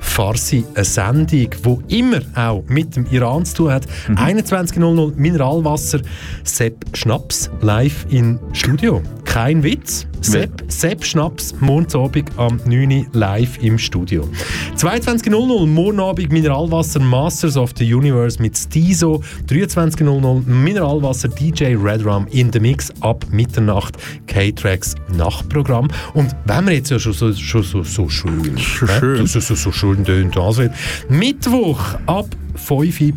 [0.00, 3.86] Farsi, eine Sendung, wo immer auch mit dem Iran zu tun hat.
[4.08, 4.16] Mhm.
[4.16, 6.00] 21.00 Mineralwasser,
[6.44, 9.02] Sepp Schnaps live im Studio.
[9.24, 10.06] Kein Witz.
[10.20, 12.90] Sepp, Sepp Schnaps, Montagabend am 9.
[12.90, 14.28] Uhr live im Studio.
[14.76, 19.22] 22.00 Morgenabend Mineralwasser Masters of the Universe mit Stiso.
[19.48, 23.96] 23.00 Mineralwasser DJ Redrum in the Mix ab Mitternacht.
[24.26, 25.88] K-Tracks Nachtprogramm.
[26.14, 29.24] Und wenn wir jetzt ja schon so, schon so, so schön, schön.
[29.24, 30.68] äh, so, so, so schön tönt, also
[31.08, 33.12] Mittwoch ab 5 Uhr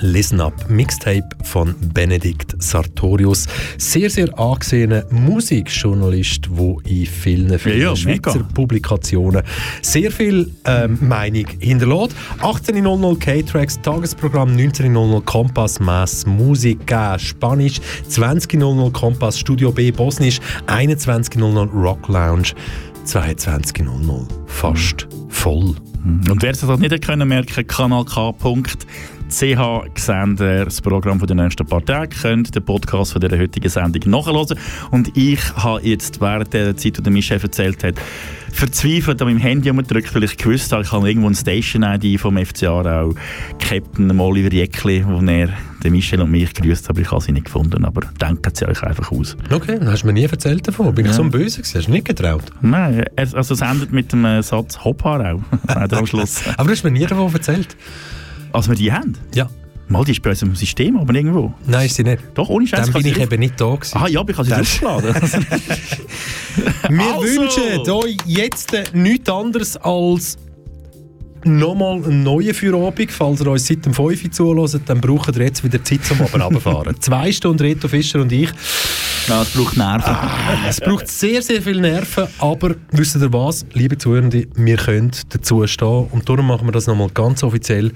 [0.00, 3.46] Listen Up, Mixtape von Benedikt Sartorius.
[3.78, 8.48] Sehr, sehr angesehener Musikjournalist, der in vielen, vielen Ja, ja, Schweizer mega.
[8.52, 9.42] Publikationen
[9.80, 12.14] sehr viel ähm, Meinung hinterlässt.
[12.42, 17.80] 18.00 K-Tracks, Tagesprogramm, 19.00 Kompass, Mass, Musik, Gä, Spanisch,
[18.10, 22.52] 20.00 Kompass, Studio B, Bosnisch, 21.00 Rock Lounge,
[23.06, 25.74] 22.00 fast voll.
[26.06, 28.16] Und wer es das nicht hat können merken, kanalk.ch
[29.28, 34.10] sehen ihr das Programm den nächsten paar Tagen, könnt den Podcast von der heutigen Sendung
[34.10, 34.58] nachhören.
[34.90, 37.94] Und ich habe jetzt während der Zeit, wo der Michel erzählt hat,
[38.52, 42.36] verzweifelt an meinem Handy umgedrückt, weil ich gewusst habe, ich habe irgendwo ein Station-ID vom
[42.38, 43.14] FC Aarau,
[43.58, 45.48] Captain Oliver Jäckli, wo er
[45.82, 47.84] den Michel und mich grüßt, aber ich habe sie nicht gefunden.
[47.84, 49.36] Aber denken sie euch einfach aus.
[49.50, 50.94] Okay, dann hast du mir nie erzählt davon.
[50.94, 51.16] Bin ich Ja.
[51.16, 51.78] so ein Böse gewesen?
[51.78, 52.44] Hast du nicht getraut?
[52.62, 56.42] Nein, also es endet mit dem äh, Satz Hopp Aarau, sagt er am Schluss.
[56.56, 57.76] Aber du hast mir nie davon erzählt.
[58.52, 59.14] Also wir die haben?
[59.34, 59.48] Ja.
[59.88, 61.54] Mal, die ist bei uns im System, aber irgendwo.
[61.64, 62.18] Nein, ist sie nicht.
[62.34, 62.80] Doch, ohne Scheiß.
[62.86, 63.96] Dann kann bin ich eben nicht da gewesen.
[63.98, 65.14] Ah ja, ich habe sie draufgeladen.
[66.88, 67.22] Wir Also.
[67.22, 70.38] wünschen euch jetzt nichts anderes als
[71.44, 73.12] nochmal einen neuen Feierabend.
[73.12, 76.20] Falls ihr uns seit dem 5 Uhr zuhört, dann braucht ihr jetzt wieder Zeit zum
[76.20, 76.96] Oben runterfahren.
[77.00, 78.50] Zwei Stunden Reto Fischer und ich.
[79.28, 80.16] ja, es braucht Nerven.
[80.68, 85.64] Es braucht sehr, sehr viel Nerven, aber wisst ihr was, liebe Zuhörende, wir können dazu
[85.68, 87.92] stehen und darum machen wir das nochmal ganz offiziell.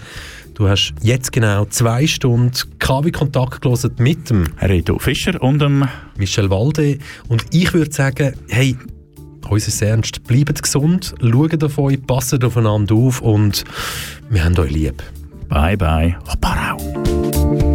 [0.60, 5.88] Du hast jetzt genau zwei Stunden KW-Kontakt gelesen mit dem Reto Fischer und dem
[6.18, 6.98] Michel Walde.
[7.28, 8.76] Und ich würde sagen, hey,
[9.48, 13.64] uns ist ernst, bleibt gesund, schaut auf euch, passt aufeinander auf und
[14.28, 15.02] wir haben euch lieb.
[15.48, 17.69] Bye Bye Hopparau.